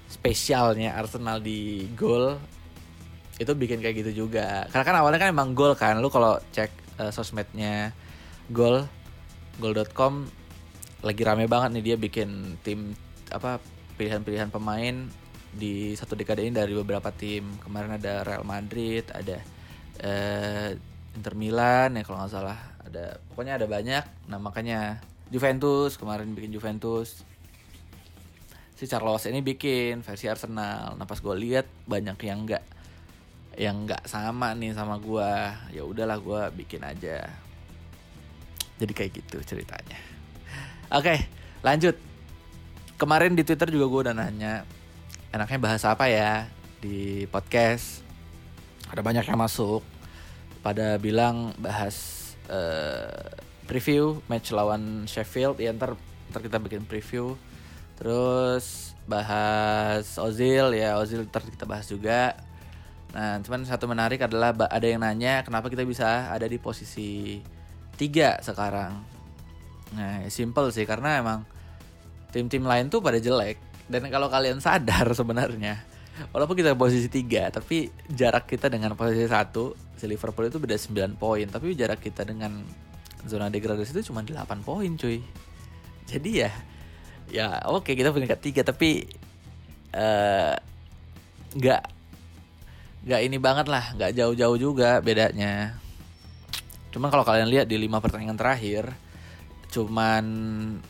spesialnya 0.08 0.92
Arsenal 0.94 1.40
di 1.40 1.88
Goal 1.96 2.36
itu 3.40 3.52
bikin 3.56 3.80
kayak 3.80 4.04
gitu 4.04 4.26
juga. 4.26 4.68
Karena 4.70 4.84
kan 4.84 4.96
awalnya 5.00 5.18
kan 5.18 5.30
emang 5.32 5.56
Goal 5.56 5.74
kan, 5.74 5.98
lu 5.98 6.12
kalau 6.12 6.38
cek 6.52 6.70
uh, 7.00 7.10
sosmednya 7.10 7.96
Goal, 8.52 8.84
Goal.com 9.58 10.28
lagi 11.02 11.22
rame 11.26 11.50
banget 11.50 11.74
nih 11.74 11.84
dia 11.92 11.96
bikin 11.98 12.62
tim 12.62 12.94
apa 13.34 13.58
pilihan-pilihan 13.98 14.54
pemain 14.54 15.10
di 15.52 15.92
satu 15.92 16.16
dekade 16.16 16.42
ini 16.42 16.56
dari 16.56 16.72
beberapa 16.72 17.12
tim. 17.12 17.44
Kemarin 17.60 18.00
ada 18.00 18.24
Real 18.24 18.44
Madrid 18.44 19.04
ada 19.12 19.36
uh, 20.00 20.70
Inter 21.12 21.34
Milan 21.36 22.00
ya 22.00 22.02
kalau 22.02 22.24
nggak 22.24 22.32
salah. 22.32 22.58
Ada 22.82 23.20
pokoknya 23.32 23.60
ada 23.60 23.66
banyak. 23.68 24.04
Nah 24.32 24.38
makanya 24.40 25.00
Juventus 25.28 26.00
kemarin 26.00 26.32
bikin 26.32 26.52
Juventus. 26.52 27.24
Si 28.76 28.84
Charles 28.90 29.28
ini 29.28 29.44
bikin 29.44 30.00
versi 30.02 30.26
Arsenal. 30.26 30.96
Nah 30.96 31.06
gue 31.06 31.34
lihat 31.38 31.68
banyak 31.86 32.18
yang 32.24 32.48
nggak 32.48 32.64
yang 33.60 33.84
nggak 33.84 34.08
sama 34.08 34.56
nih 34.56 34.72
sama 34.72 34.96
gue 34.96 35.30
ya 35.76 35.84
udahlah 35.84 36.16
gue 36.16 36.64
bikin 36.64 36.80
aja. 36.80 37.28
Jadi 38.80 38.92
kayak 38.96 39.12
gitu 39.20 39.38
ceritanya. 39.44 40.00
Oke 40.96 41.28
lanjut. 41.60 41.94
Kemarin 42.96 43.34
di 43.34 43.42
Twitter 43.42 43.66
juga 43.66 43.86
gue 43.90 44.00
udah 44.08 44.14
nanya 44.14 44.62
enaknya 45.32 45.58
bahas 45.58 45.82
apa 45.88 46.12
ya 46.12 46.46
di 46.84 47.24
podcast? 47.32 48.04
Ada 48.92 49.00
banyak 49.00 49.24
yang 49.24 49.40
masuk. 49.40 49.80
Pada 50.60 51.00
bilang 51.00 51.56
bahas 51.58 51.96
uh, 52.52 53.32
preview 53.64 54.20
match 54.28 54.52
lawan 54.52 55.08
Sheffield. 55.08 55.58
Ya 55.58 55.72
ntar 55.72 55.96
ntar 56.30 56.44
kita 56.44 56.60
bikin 56.60 56.84
preview. 56.84 57.34
Terus 57.96 58.92
bahas 59.08 60.20
Ozil. 60.20 60.76
Ya 60.76 61.00
Ozil 61.00 61.24
ntar 61.24 61.42
kita 61.48 61.64
bahas 61.64 61.88
juga. 61.88 62.36
Nah 63.16 63.40
cuman 63.40 63.64
satu 63.64 63.88
menarik 63.88 64.20
adalah 64.20 64.52
ada 64.68 64.84
yang 64.84 65.00
nanya 65.00 65.44
kenapa 65.44 65.72
kita 65.72 65.84
bisa 65.88 66.28
ada 66.28 66.44
di 66.44 66.60
posisi 66.60 67.40
tiga 67.96 68.36
sekarang? 68.44 69.00
Nah 69.96 70.28
simple 70.28 70.68
sih 70.72 70.84
karena 70.84 71.24
emang 71.24 71.40
tim-tim 72.32 72.64
lain 72.64 72.88
tuh 72.92 73.00
pada 73.00 73.16
jelek 73.20 73.71
dan 73.92 74.08
kalau 74.08 74.32
kalian 74.32 74.64
sadar 74.64 75.12
sebenarnya, 75.18 75.84
walaupun 76.32 76.56
kita 76.56 76.72
posisi 76.72 77.12
3, 77.12 77.52
tapi 77.52 77.92
jarak 78.08 78.48
kita 78.48 78.72
dengan 78.72 78.96
posisi 78.96 79.28
1, 79.28 79.52
si 80.00 80.04
Liverpool 80.08 80.48
itu 80.48 80.56
beda 80.56 80.80
9 80.80 81.20
poin, 81.20 81.44
tapi 81.44 81.76
jarak 81.76 82.00
kita 82.00 82.24
dengan 82.24 82.64
zona 83.28 83.52
degradasi 83.52 83.92
itu 84.00 84.10
cuma 84.10 84.24
8 84.24 84.64
poin, 84.64 84.88
cuy. 84.96 85.20
Jadi 86.08 86.30
ya 86.40 86.50
ya 87.32 87.64
oke 87.70 87.86
okay, 87.86 87.94
kita 87.94 88.10
peringkat 88.10 88.40
3 88.42 88.66
tapi 88.66 89.08
uh, 89.94 90.52
nggak 91.54 91.82
nggak 93.02 93.20
ini 93.22 93.36
banget 93.38 93.66
lah, 93.70 93.94
nggak 93.94 94.12
jauh-jauh 94.16 94.58
juga 94.58 94.98
bedanya. 95.04 95.76
Cuman 96.92 97.08
kalau 97.08 97.24
kalian 97.24 97.48
lihat 97.48 97.66
di 97.66 97.80
lima 97.80 97.98
pertandingan 97.98 98.36
terakhir, 98.36 98.92
cuman 99.72 100.24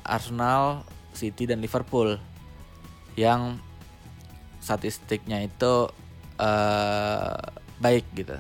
Arsenal, 0.03 0.83
City 1.15 1.47
dan 1.47 1.63
Liverpool 1.63 2.19
yang 3.19 3.61
statistiknya 4.63 5.43
itu 5.43 5.91
uh, 6.39 7.37
baik 7.83 8.07
gitu. 8.15 8.39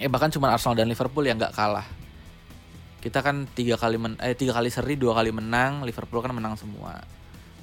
Ya 0.00 0.08
bahkan 0.08 0.32
cuma 0.32 0.52
Arsenal 0.52 0.76
dan 0.76 0.88
Liverpool 0.88 1.24
yang 1.24 1.36
nggak 1.40 1.56
kalah. 1.56 1.84
Kita 3.00 3.24
kan 3.24 3.48
tiga 3.56 3.80
kali 3.80 3.96
men 3.96 4.20
eh 4.20 4.36
tiga 4.36 4.52
kali 4.52 4.68
seri 4.68 4.96
dua 5.00 5.16
kali 5.16 5.32
menang, 5.32 5.84
Liverpool 5.84 6.20
kan 6.20 6.32
menang 6.36 6.56
semua. 6.60 7.00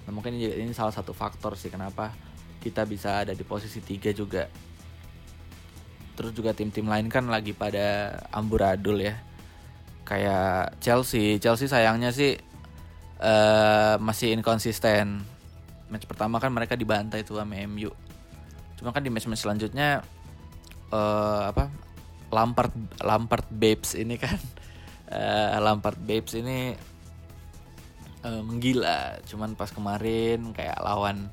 Nah, 0.05 0.11
mungkin 0.13 0.33
ini, 0.33 0.49
ini 0.65 0.73
salah 0.73 0.93
satu 0.93 1.13
faktor 1.13 1.53
sih 1.53 1.69
kenapa 1.69 2.09
kita 2.57 2.87
bisa 2.89 3.21
ada 3.21 3.37
di 3.37 3.45
posisi 3.45 3.77
tiga 3.85 4.09
juga. 4.09 4.49
Terus 6.17 6.33
juga 6.33 6.57
tim-tim 6.57 6.89
lain 6.89 7.05
kan 7.13 7.29
lagi 7.29 7.53
pada 7.53 8.17
amburadul 8.33 8.97
ya. 8.97 9.21
Kayak 10.01 10.81
Chelsea, 10.81 11.37
Chelsea 11.37 11.69
sayangnya 11.69 12.09
sih 12.09 12.33
uh, 13.21 14.01
masih 14.01 14.33
inkonsisten 14.33 15.36
match 15.87 16.05
pertama 16.05 16.37
kan 16.37 16.51
mereka 16.51 16.75
dibantai 16.75 17.23
tuh 17.23 17.39
sama 17.39 17.55
MU 17.67 17.91
cuma 18.77 18.93
kan 18.93 19.01
di 19.01 19.09
match-match 19.09 19.41
selanjutnya 19.41 20.05
uh, 20.93 21.49
apa 21.49 21.71
Lampard 22.31 22.73
Lampard 23.01 23.47
Babes 23.47 23.95
ini 23.95 24.19
kan 24.19 24.37
uh, 25.11 25.57
Lampard 25.65 25.97
Babes 25.97 26.35
ini 26.35 26.75
uh, 28.27 28.41
menggila. 28.43 29.19
Cuman 29.27 29.55
pas 29.55 29.71
kemarin 29.71 30.51
kayak 30.51 30.79
lawan 30.83 31.31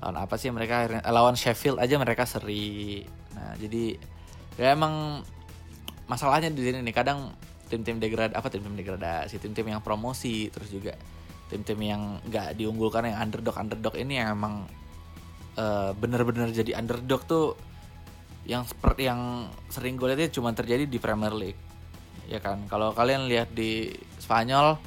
lawan 0.00 0.16
apa 0.16 0.34
sih 0.40 0.48
mereka 0.48 0.88
lawan 1.10 1.36
Sheffield 1.36 1.82
aja 1.82 1.98
mereka 1.98 2.24
seri. 2.24 3.04
Nah 3.36 3.58
jadi 3.58 3.98
ya 4.56 4.72
emang 4.74 5.24
masalahnya 6.06 6.50
di 6.52 6.62
sini 6.62 6.78
nih. 6.86 6.94
Kadang 6.94 7.34
tim-tim 7.70 8.02
degrad 8.02 8.34
apa 8.34 8.50
tim-tim 8.50 8.74
degradasi 8.74 9.38
tim-tim 9.38 9.62
yang 9.70 9.78
promosi 9.78 10.50
terus 10.50 10.74
juga 10.74 10.98
tim-tim 11.50 11.80
yang 11.82 12.02
nggak 12.30 12.54
diunggulkan 12.54 13.10
yang 13.10 13.18
underdog 13.18 13.58
underdog 13.58 13.94
ini 13.98 14.22
yang 14.22 14.38
emang 14.38 14.64
uh, 15.58 15.90
bener-bener 15.98 16.54
jadi 16.54 16.78
underdog 16.78 17.26
tuh 17.26 17.58
yang 18.46 18.64
seperti 18.64 19.10
yang 19.10 19.52
sering 19.68 19.98
gue 19.98 20.14
lihat 20.14 20.32
cuma 20.32 20.54
terjadi 20.54 20.86
di 20.86 20.98
Premier 21.02 21.34
League 21.34 21.60
ya 22.30 22.38
kan 22.38 22.64
kalau 22.70 22.94
kalian 22.94 23.26
lihat 23.26 23.50
di 23.50 23.90
Spanyol 24.22 24.78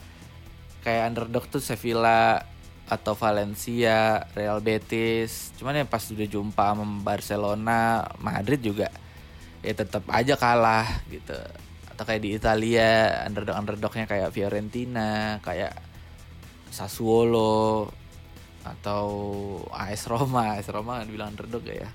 kayak 0.84 1.12
underdog 1.12 1.48
tuh 1.51 1.63
Sevilla 1.63 2.43
atau 2.84 3.15
Valencia, 3.15 4.27
Real 4.36 4.60
Betis. 4.60 5.55
Cuman 5.55 5.79
ya 5.79 5.86
pas 5.88 6.03
udah 6.03 6.27
jumpa 6.27 6.75
sama 6.75 6.86
Barcelona, 7.01 8.03
Madrid 8.20 8.60
juga 8.60 8.91
ya 9.63 9.74
tetap 9.74 10.03
aja 10.12 10.36
kalah 10.36 10.88
gitu. 11.08 11.36
Atau 11.88 12.03
kayak 12.03 12.22
di 12.22 12.36
Italia, 12.36 13.24
underdog-underdognya 13.24 14.05
kayak 14.10 14.29
Fiorentina, 14.36 15.39
kayak 15.39 15.72
Sassuolo 16.74 17.94
atau 18.65 19.06
AS 19.70 20.10
Roma. 20.10 20.58
AS 20.58 20.74
Roma 20.74 21.06
dibilang 21.06 21.38
underdog 21.38 21.62
ya. 21.70 21.86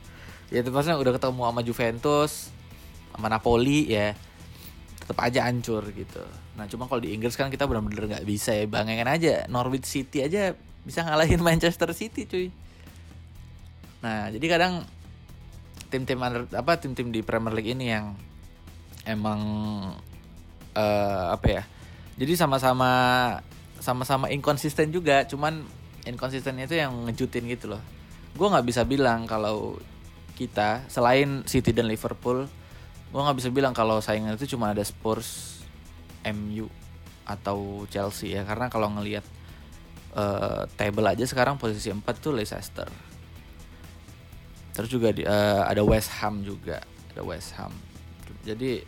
Ya 0.48 0.62
maksudnya 0.62 0.96
udah 0.96 1.12
ketemu 1.18 1.42
sama 1.42 1.60
Juventus 1.66 2.32
sama 3.10 3.26
Napoli 3.26 3.90
ya. 3.90 4.14
Tetap 5.02 5.18
aja 5.18 5.50
hancur 5.50 5.82
gitu. 5.90 6.22
Nah 6.54 6.70
cuma 6.70 6.86
kalau 6.86 7.02
di 7.02 7.10
Inggris 7.10 7.34
kan 7.34 7.50
kita 7.50 7.66
benar-benar 7.66 8.06
nggak 8.06 8.26
bisa 8.28 8.54
ya. 8.54 8.70
Bangengin 8.70 9.10
aja 9.10 9.34
Norwich 9.50 9.90
City 9.90 10.22
aja 10.22 10.54
bisa 10.86 11.02
ngalahin 11.02 11.42
Manchester 11.48 11.90
City 11.90 12.30
cuy. 12.30 12.48
Nah 13.98 14.30
jadi 14.30 14.46
kadang 14.46 14.86
tim-tim 15.88 16.20
apa 16.22 16.72
tim-tim 16.78 17.10
di 17.10 17.24
Premier 17.24 17.50
League 17.56 17.72
ini 17.72 17.90
yang 17.90 18.14
emang 19.08 19.40
uh, 20.76 21.26
apa 21.34 21.46
ya? 21.48 21.62
Jadi 22.18 22.34
sama-sama 22.34 22.90
sama-sama 23.78 24.30
inkonsisten 24.30 24.90
juga 24.90 25.24
cuman 25.26 25.62
inkonsistennya 26.06 26.66
itu 26.66 26.76
yang 26.78 26.92
ngejutin 27.06 27.44
gitu 27.50 27.74
loh. 27.76 27.82
Gue 28.34 28.48
nggak 28.48 28.66
bisa 28.66 28.82
bilang 28.86 29.26
kalau 29.26 29.78
kita 30.38 30.86
selain 30.86 31.42
City 31.50 31.74
dan 31.74 31.90
Liverpool 31.90 32.46
gue 33.08 33.20
nggak 33.24 33.38
bisa 33.40 33.48
bilang 33.48 33.72
kalau 33.72 34.04
saingan 34.04 34.36
itu 34.36 34.52
cuma 34.52 34.76
ada 34.76 34.84
Spurs 34.84 35.64
MU 36.28 36.68
atau 37.24 37.88
Chelsea 37.88 38.36
ya. 38.36 38.44
Karena 38.44 38.68
kalau 38.68 38.92
ngelihat 38.92 39.24
uh, 40.12 40.68
table 40.76 41.08
aja 41.08 41.24
sekarang 41.24 41.56
posisi 41.56 41.88
4 41.88 42.04
tuh 42.20 42.36
Leicester. 42.36 42.88
Terus 44.76 44.88
juga 44.92 45.10
di, 45.10 45.24
uh, 45.24 45.64
ada 45.66 45.82
West 45.82 46.12
Ham 46.20 46.44
juga 46.44 46.84
ada 47.12 47.22
West 47.26 47.56
Ham. 47.58 47.72
Jadi 48.46 48.84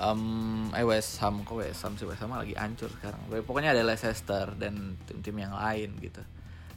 um, 0.00 0.68
eh 0.72 0.84
West 0.84 1.18
Ham 1.24 1.42
kok 1.42 1.60
West 1.60 1.82
Ham 1.84 1.96
sih? 1.96 2.04
West 2.04 2.20
Ham 2.20 2.32
lagi 2.32 2.54
hancur 2.56 2.88
sekarang. 2.92 3.20
Pokoknya 3.44 3.72
ada 3.72 3.82
Leicester 3.84 4.52
dan 4.56 5.00
tim-tim 5.08 5.36
yang 5.36 5.54
lain 5.56 5.96
gitu. 6.00 6.22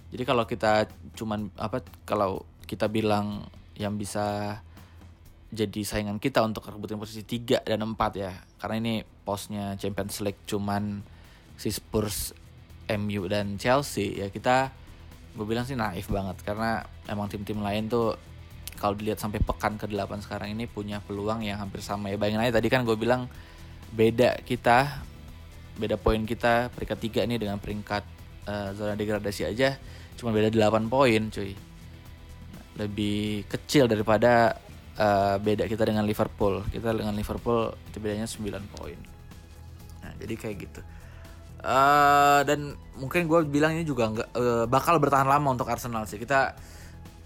Jadi 0.09 0.23
kalau 0.25 0.43
kita 0.49 0.89
cuman 1.13 1.53
apa 1.59 1.85
kalau 2.07 2.43
kita 2.65 2.89
bilang 2.89 3.45
yang 3.77 3.95
bisa 3.95 4.57
jadi 5.49 5.81
saingan 5.81 6.21
kita 6.21 6.45
untuk 6.45 6.69
rebutin 6.69 7.01
posisi 7.01 7.25
3 7.25 7.65
dan 7.65 7.81
4 7.81 7.97
ya. 8.17 8.33
Karena 8.61 8.75
ini 8.77 8.93
posnya 9.01 9.73
Champions 9.77 10.21
League 10.21 10.41
cuman 10.45 11.01
si 11.57 11.73
Spurs, 11.73 12.33
MU 12.89 13.25
dan 13.25 13.57
Chelsea 13.57 14.21
ya. 14.21 14.29
Kita 14.29 14.69
gue 15.33 15.45
bilang 15.45 15.65
sih 15.65 15.77
naif 15.77 16.09
banget. 16.09 16.41
Karena 16.45 16.81
emang 17.09 17.29
tim-tim 17.29 17.61
lain 17.61 17.89
tuh 17.89 18.13
kalau 18.79 18.95
dilihat 18.95 19.19
sampai 19.19 19.43
pekan 19.43 19.75
ke-8 19.75 20.23
sekarang 20.23 20.55
ini 20.55 20.63
punya 20.65 21.03
peluang 21.03 21.43
yang 21.43 21.59
hampir 21.59 21.83
sama 21.83 22.07
ya. 22.07 22.15
Bayangin 22.15 22.47
aja 22.47 22.63
tadi 22.63 22.71
kan 22.71 22.87
gue 22.87 22.95
bilang 22.95 23.27
beda 23.91 24.39
kita 24.47 25.03
beda 25.75 25.99
poin 25.99 26.23
kita 26.23 26.71
peringkat 26.71 27.23
3 27.23 27.27
ini 27.27 27.35
dengan 27.35 27.59
peringkat 27.59 28.03
uh, 28.47 28.69
zona 28.75 28.95
degradasi 28.95 29.51
aja 29.51 29.75
cuma 30.15 30.31
beda 30.31 30.47
8 30.47 30.87
poin 30.87 31.21
cuy. 31.27 31.51
Lebih 32.79 33.43
kecil 33.51 33.91
daripada 33.91 34.55
uh, 34.95 35.35
beda 35.39 35.67
kita 35.67 35.83
dengan 35.83 36.07
Liverpool. 36.07 36.63
Kita 36.71 36.95
dengan 36.95 37.11
Liverpool 37.11 37.75
itu 37.91 37.97
bedanya 37.99 38.27
9 38.27 38.75
poin. 38.79 38.99
Nah, 39.99 40.11
jadi 40.15 40.33
kayak 40.39 40.55
gitu. 40.63 40.81
Uh, 41.59 42.39
dan 42.47 42.79
mungkin 42.95 43.27
gue 43.27 43.43
bilang 43.51 43.75
ini 43.75 43.83
juga 43.83 44.07
nggak 44.07 44.29
uh, 44.31 44.65
bakal 44.71 44.95
bertahan 44.95 45.27
lama 45.27 45.51
untuk 45.51 45.67
Arsenal 45.67 46.07
sih. 46.07 46.15
Kita 46.15 46.55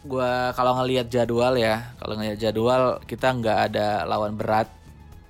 gue 0.03 0.31
kalau 0.53 0.75
ngelihat 0.83 1.07
jadwal 1.07 1.55
ya, 1.55 1.95
kalau 1.99 2.19
ngelihat 2.19 2.39
jadwal 2.39 2.99
kita 3.07 3.31
nggak 3.31 3.59
ada 3.71 4.03
lawan 4.03 4.35
berat. 4.35 4.67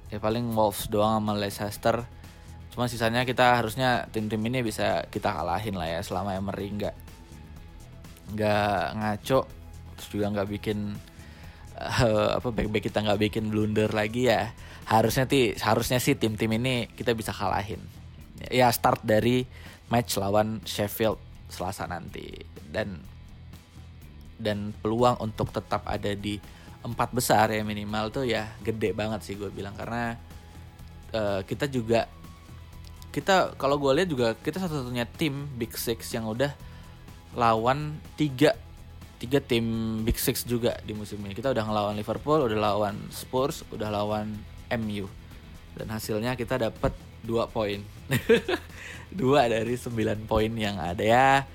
Ya 0.10 0.22
paling 0.22 0.46
Wolves 0.54 0.90
doang 0.90 1.18
sama 1.22 1.34
Leicester. 1.38 2.06
Cuma 2.74 2.90
sisanya 2.90 3.26
kita 3.26 3.58
harusnya 3.62 4.10
tim-tim 4.10 4.42
ini 4.46 4.66
bisa 4.66 5.06
kita 5.10 5.30
kalahin 5.30 5.78
lah 5.78 5.90
ya 5.90 6.00
selama 6.02 6.34
Emery 6.34 6.74
nggak 6.74 6.96
nggak 8.34 8.84
ngaco 8.98 9.40
terus 9.94 10.08
juga 10.10 10.26
nggak 10.34 10.50
bikin 10.58 10.98
uh, 11.78 12.40
apa 12.42 12.50
baik-baik 12.50 12.90
kita 12.90 13.06
nggak 13.06 13.22
bikin 13.30 13.54
blunder 13.54 13.94
lagi 13.94 14.32
ya 14.32 14.50
harusnya 14.90 15.30
ti 15.30 15.54
harusnya 15.62 16.02
sih 16.02 16.18
tim-tim 16.18 16.50
ini 16.58 16.90
kita 16.92 17.14
bisa 17.14 17.32
kalahin 17.32 17.80
ya 18.50 18.74
start 18.74 19.06
dari 19.06 19.46
match 19.88 20.18
lawan 20.20 20.60
Sheffield 20.66 21.20
Selasa 21.48 21.86
nanti 21.86 22.34
dan 22.74 23.13
dan 24.38 24.74
peluang 24.82 25.18
untuk 25.22 25.54
tetap 25.54 25.86
ada 25.86 26.12
di 26.14 26.42
empat 26.84 27.16
besar 27.16 27.48
ya 27.54 27.64
minimal 27.64 28.12
tuh 28.12 28.28
ya 28.28 28.52
gede 28.60 28.92
banget 28.92 29.24
sih 29.24 29.40
gue 29.40 29.48
bilang 29.48 29.72
karena 29.74 30.20
uh, 31.16 31.40
kita 31.48 31.72
juga 31.72 32.12
kita 33.14 33.56
kalau 33.56 33.78
gue 33.78 33.94
lihat 33.94 34.10
juga 34.10 34.28
kita 34.36 34.58
satu-satunya 34.58 35.06
tim 35.06 35.46
Big 35.56 35.78
Six 35.78 36.12
yang 36.12 36.26
udah 36.28 36.52
lawan 37.38 37.98
tiga 38.18 38.58
tiga 39.24 39.40
tim 39.40 39.64
Big 40.04 40.20
Six 40.20 40.44
juga 40.44 40.76
di 40.84 40.92
musim 40.92 41.22
ini. 41.24 41.32
Kita 41.32 41.56
udah 41.56 41.64
ngelawan 41.64 41.96
Liverpool, 41.96 42.44
udah 42.44 42.60
lawan 42.60 43.00
Spurs, 43.08 43.64
udah 43.72 43.88
lawan 43.88 44.36
MU. 44.76 45.08
Dan 45.80 45.88
hasilnya 45.96 46.36
kita 46.36 46.60
dapat 46.60 46.92
dua 47.24 47.48
poin. 47.48 47.80
dua 49.24 49.48
dari 49.48 49.80
sembilan 49.80 50.28
poin 50.28 50.52
yang 50.52 50.76
ada 50.76 51.00
ya. 51.00 51.48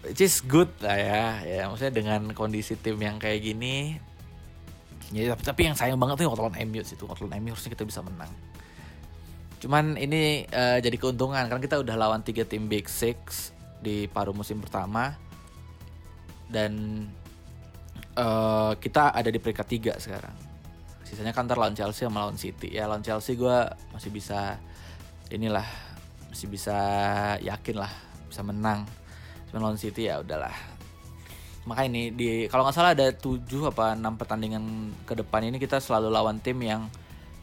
Which 0.00 0.24
is 0.24 0.40
good 0.44 0.72
lah 0.80 0.96
ya. 0.96 1.24
Ya 1.44 1.62
maksudnya 1.68 1.92
dengan 1.92 2.32
kondisi 2.32 2.76
tim 2.80 2.96
yang 2.96 3.20
kayak 3.20 3.40
gini. 3.44 4.00
Ya 5.10 5.34
tapi, 5.34 5.42
tapi 5.44 5.60
yang 5.68 5.76
sayang 5.76 5.98
banget 6.00 6.24
tuh 6.24 6.32
waktu 6.32 6.64
MU 6.64 6.80
sih. 6.80 6.96
Waktu 6.96 7.28
MU 7.28 7.50
harusnya 7.52 7.72
kita 7.72 7.84
bisa 7.84 8.00
menang. 8.00 8.32
Cuman 9.60 10.00
ini 10.00 10.48
uh, 10.48 10.80
jadi 10.80 10.96
keuntungan 10.96 11.44
karena 11.44 11.60
kita 11.60 11.76
udah 11.84 11.94
lawan 12.00 12.24
tiga 12.24 12.48
tim 12.48 12.64
Big 12.64 12.88
Six 12.88 13.52
di 13.80 14.08
paruh 14.08 14.32
musim 14.32 14.60
pertama 14.60 15.16
dan 16.48 17.04
uh, 18.16 18.72
kita 18.76 19.12
ada 19.14 19.30
di 19.32 19.40
peringkat 19.40 19.66
tiga 19.68 19.94
sekarang 19.96 20.34
sisanya 21.10 21.34
kan 21.34 21.50
lawan 21.50 21.74
Chelsea 21.74 22.06
sama 22.06 22.22
lawan 22.22 22.38
City 22.38 22.70
ya 22.70 22.86
lawan 22.86 23.02
Chelsea 23.02 23.34
gue 23.34 23.58
masih 23.90 24.14
bisa 24.14 24.62
inilah 25.32 25.66
masih 26.30 26.46
bisa 26.46 26.78
yakin 27.42 27.82
lah 27.82 27.90
bisa 28.30 28.46
menang 28.46 28.86
cuma 29.50 29.66
lawan 29.66 29.78
City 29.78 30.06
ya 30.06 30.22
udahlah 30.22 30.54
maka 31.68 31.84
ini 31.84 32.14
di 32.14 32.48
kalau 32.48 32.64
nggak 32.64 32.74
salah 32.74 32.96
ada 32.96 33.12
tujuh 33.12 33.68
apa 33.68 33.92
enam 33.92 34.16
pertandingan 34.16 34.94
ke 35.04 35.12
depan 35.12 35.44
ini 35.44 35.60
kita 35.60 35.76
selalu 35.82 36.08
lawan 36.08 36.40
tim 36.40 36.56
yang 36.62 36.88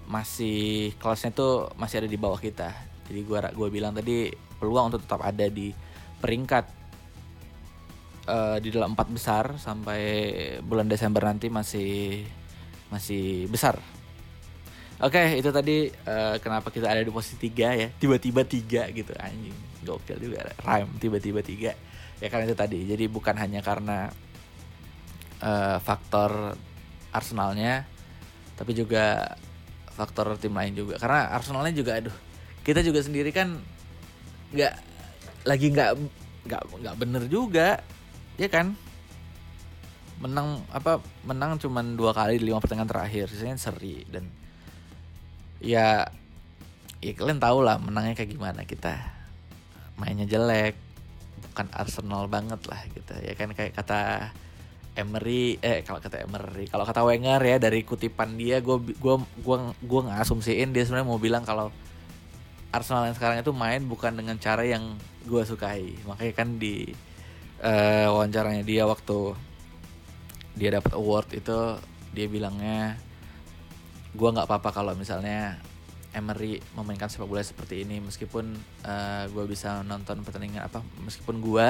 masih 0.09 0.95
kelasnya 0.97 1.35
tuh 1.35 1.69
masih 1.77 2.01
ada 2.01 2.09
di 2.09 2.17
bawah 2.17 2.39
kita 2.39 2.73
jadi 3.07 3.21
gue 3.23 3.39
gue 3.53 3.69
bilang 3.69 3.93
tadi 3.93 4.31
peluang 4.57 4.89
untuk 4.91 5.05
tetap 5.05 5.21
ada 5.21 5.45
di 5.47 5.71
peringkat 6.17 6.65
uh, 8.27 8.57
di 8.59 8.69
dalam 8.69 8.93
empat 8.93 9.07
besar 9.09 9.55
sampai 9.57 10.01
bulan 10.61 10.85
Desember 10.91 11.23
nanti 11.23 11.47
masih 11.47 12.23
masih 12.91 13.47
besar. 13.47 13.79
Oke, 14.97 15.13
okay, 15.13 15.27
itu 15.37 15.49
tadi 15.53 15.93
uh, 16.09 16.41
kenapa 16.41 16.73
kita 16.73 16.89
ada 16.89 17.05
di 17.05 17.13
posisi 17.13 17.37
tiga 17.37 17.69
ya. 17.77 17.87
Tiba-tiba 17.93 18.41
tiga 18.43 18.89
gitu 18.89 19.13
anjing. 19.21 19.53
Gokil 19.85 20.17
juga 20.17 20.49
rhyme 20.65 20.89
tiba-tiba 20.97 21.39
tiga. 21.45 21.71
Ya 22.17 22.27
karena 22.33 22.49
itu 22.49 22.57
tadi. 22.57 22.79
Jadi 22.85 23.05
bukan 23.09 23.35
hanya 23.37 23.61
karena 23.61 24.09
uh, 25.41 25.77
faktor 25.81 26.57
Arsenalnya 27.13 27.87
tapi 28.57 28.73
juga 28.73 29.37
faktor 29.93 30.37
tim 30.41 30.53
lain 30.53 30.73
juga. 30.73 30.97
Karena 30.97 31.33
Arsenalnya 31.33 31.73
juga 31.73 31.97
aduh. 31.97 32.15
Kita 32.65 32.83
juga 32.83 32.99
sendiri 32.99 33.31
kan 33.31 33.57
nggak 34.51 34.73
lagi 35.47 35.67
nggak 35.71 35.91
nggak 36.47 36.61
nggak 36.83 36.95
bener 36.95 37.23
juga 37.27 37.83
ya 38.39 38.47
kan 38.47 38.71
menang 40.17 40.63
apa 40.73 41.03
menang 41.27 41.61
cuma 41.61 41.83
dua 41.83 42.15
kali 42.15 42.41
di 42.41 42.49
lima 42.49 42.57
pertandingan 42.57 42.89
terakhir 42.89 43.29
sisanya 43.29 43.59
seri 43.59 44.01
dan 44.09 44.25
ya 45.61 46.07
ya 47.03 47.11
kalian 47.13 47.37
tahu 47.37 47.61
lah 47.61 47.77
menangnya 47.77 48.17
kayak 48.17 48.33
gimana 48.33 48.65
kita 48.65 48.97
mainnya 49.99 50.25
jelek 50.25 50.73
bukan 51.51 51.67
Arsenal 51.73 52.25
banget 52.29 52.61
lah 52.69 52.81
gitu. 52.91 53.13
Ya 53.21 53.33
kan 53.33 53.53
kayak 53.53 53.73
kata 53.77 54.31
Emery 54.97 55.61
eh 55.61 55.85
kalau 55.85 56.01
kata 56.01 56.25
Emery 56.25 56.65
kalau 56.65 56.81
kata 56.81 57.05
Wenger 57.05 57.37
ya 57.45 57.57
dari 57.61 57.85
kutipan 57.85 58.33
dia 58.33 58.65
gue 58.65 58.81
gua 58.97 59.21
gua 59.45 59.69
gua 59.85 60.01
ngasumsiin 60.09 60.73
dia 60.73 60.83
sebenarnya 60.89 61.05
mau 61.05 61.21
bilang 61.21 61.45
kalau 61.45 61.69
Arsenal 62.73 63.05
yang 63.07 63.15
sekarang 63.15 63.37
itu 63.39 63.53
main 63.53 63.85
bukan 63.85 64.17
dengan 64.17 64.35
cara 64.41 64.65
yang 64.67 64.97
gue 65.23 65.43
sukai. 65.47 65.95
Makanya 66.03 66.33
kan 66.35 66.59
di 66.59 66.91
uh, 67.63 68.11
wawancaranya 68.11 68.63
dia 68.65 68.83
waktu 68.83 69.37
dia 70.57 70.73
dapat 70.73 70.91
award 70.97 71.37
itu 71.37 71.57
dia 72.11 72.25
bilangnya 72.25 72.97
gue 74.17 74.29
nggak 74.33 74.49
apa-apa 74.49 74.69
kalau 74.73 74.93
misalnya 74.97 75.61
Emery 76.17 76.57
memainkan 76.73 77.07
sepak 77.07 77.29
bola 77.29 77.45
seperti 77.45 77.85
ini 77.85 78.01
meskipun 78.01 78.57
uh, 78.83 78.89
eh, 78.89 79.23
gue 79.29 79.45
bisa 79.45 79.85
nonton 79.85 80.25
pertandingan 80.25 80.65
apa 80.65 80.81
meskipun 81.05 81.37
gue 81.37 81.67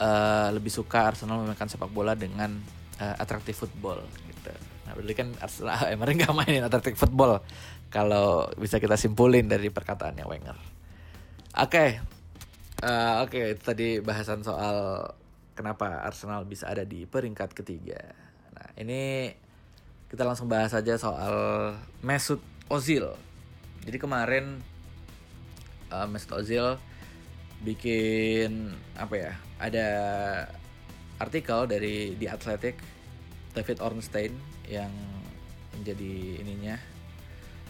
uh, 0.00 0.48
lebih 0.56 0.72
suka 0.72 1.12
Arsenal 1.12 1.44
memainkan 1.44 1.68
sepak 1.68 1.92
bola 1.92 2.16
dengan 2.16 2.56
uh, 2.96 3.16
atraktif 3.20 3.60
football 3.60 4.00
gitu. 4.24 4.52
Nah 4.88 4.92
berarti 4.96 5.14
kan 5.14 5.28
Arsenal 5.44 5.84
Emery 5.92 6.16
nggak 6.16 6.32
mainin 6.32 6.64
atraktif 6.64 6.96
football 6.96 7.44
kalau 7.92 8.48
bisa 8.56 8.80
kita 8.80 8.96
simpulin 8.96 9.44
dari 9.44 9.68
perkataannya 9.68 10.24
Wenger. 10.24 10.58
Oke, 11.58 11.64
okay, 11.64 11.90
Uh, 12.78 13.26
Oke, 13.26 13.42
okay, 13.42 13.46
tadi 13.58 13.98
bahasan 13.98 14.46
soal 14.46 15.02
kenapa 15.58 15.98
Arsenal 16.06 16.46
bisa 16.46 16.70
ada 16.70 16.86
di 16.86 17.10
peringkat 17.10 17.50
ketiga. 17.50 17.98
Nah, 18.54 18.70
ini 18.78 19.34
kita 20.06 20.22
langsung 20.22 20.46
bahas 20.46 20.70
aja 20.70 20.94
soal 20.94 21.34
Mesut 22.06 22.38
Ozil. 22.68 23.08
Jadi 23.84 23.96
kemarin 23.96 24.60
uh, 25.88 26.04
Mesut 26.04 26.36
Ozil 26.36 26.76
bikin 27.64 28.76
apa 28.96 29.14
ya? 29.16 29.32
Ada 29.58 29.88
artikel 31.18 31.66
dari 31.66 32.14
The 32.14 32.28
Athletic 32.30 32.78
David 33.56 33.82
Ornstein 33.82 34.32
yang 34.68 34.92
menjadi 35.74 36.44
ininya 36.44 36.76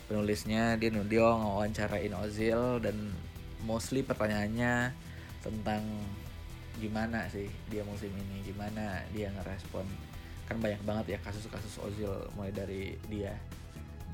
penulisnya 0.08 0.80
dia 0.80 0.88
dia 0.88 1.28
ngawancarain 1.28 2.12
Ozil 2.24 2.80
dan 2.80 3.12
mostly 3.62 4.00
pertanyaannya 4.00 4.92
tentang 5.44 5.84
gimana 6.80 7.28
sih 7.28 7.46
dia 7.68 7.84
musim 7.84 8.10
ini 8.14 8.40
gimana 8.46 9.02
dia 9.12 9.28
ngerespon 9.34 9.84
kan 10.48 10.56
banyak 10.58 10.80
banget 10.86 11.16
ya 11.16 11.18
kasus-kasus 11.20 11.76
Ozil 11.84 12.08
mulai 12.32 12.50
dari 12.50 12.96
dia 13.12 13.36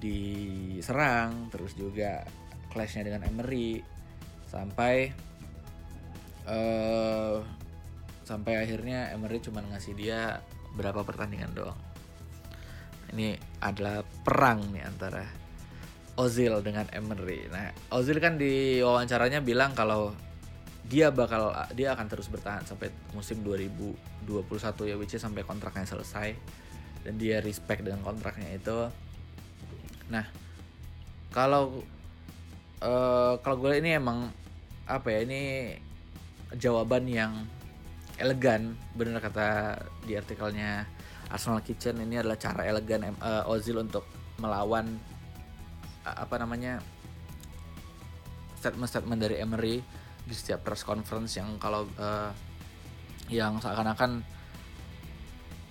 diserang 0.02 1.48
terus 1.48 1.78
juga 1.78 2.26
clashnya 2.70 3.06
dengan 3.06 3.24
Emery 3.26 3.80
sampai 4.50 5.14
uh, 6.46 7.38
sampai 8.24 8.52
akhirnya 8.62 9.12
Emery 9.14 9.38
cuma 9.40 9.62
ngasih 9.62 9.94
dia 9.94 10.42
berapa 10.74 11.06
pertandingan 11.06 11.54
doang 11.54 11.80
ini 13.14 13.38
adalah 13.62 14.02
perang 14.02 14.74
nih 14.74 14.82
antara 14.82 15.22
Ozil 16.14 16.54
dengan 16.62 16.86
Emery. 16.94 17.50
Nah, 17.50 17.74
Ozil 17.90 18.22
kan 18.22 18.38
di 18.38 18.78
wawancaranya 18.78 19.42
bilang 19.42 19.74
kalau 19.74 20.14
dia 20.86 21.10
bakal 21.10 21.50
dia 21.74 21.96
akan 21.96 22.06
terus 22.06 22.30
bertahan 22.30 22.62
sampai 22.62 22.92
musim 23.16 23.40
2021 23.42 24.30
ya 24.84 24.94
which 25.00 25.16
is 25.16 25.22
sampai 25.24 25.42
kontraknya 25.42 25.88
selesai 25.88 26.36
dan 27.02 27.14
dia 27.18 27.42
respect 27.42 27.82
dengan 27.82 28.02
kontraknya 28.06 28.54
itu. 28.54 28.78
Nah, 30.10 30.26
kalau 31.32 31.80
uh, 32.84 33.40
kalau 33.40 33.56
gue 33.60 33.80
ini 33.80 33.96
emang 33.96 34.28
apa 34.84 35.08
ya 35.08 35.24
ini 35.24 35.72
jawaban 36.56 37.08
yang 37.08 37.32
elegan. 38.20 38.78
Benar 38.94 39.18
kata 39.22 39.78
di 40.06 40.14
artikelnya 40.14 40.86
Arsenal 41.32 41.64
Kitchen 41.64 41.98
ini 41.98 42.20
adalah 42.20 42.38
cara 42.38 42.62
elegan 42.68 43.16
uh, 43.18 43.48
Ozil 43.50 43.80
untuk 43.80 44.06
melawan 44.38 44.98
apa 46.04 46.36
namanya 46.36 46.84
statement-statement 48.60 49.20
dari 49.20 49.40
Emery 49.40 49.80
di 50.24 50.34
setiap 50.36 50.64
press 50.64 50.84
conference 50.84 51.36
yang 51.36 51.56
kalau 51.60 51.88
uh, 51.96 52.32
yang 53.28 53.56
seakan-akan 53.60 54.24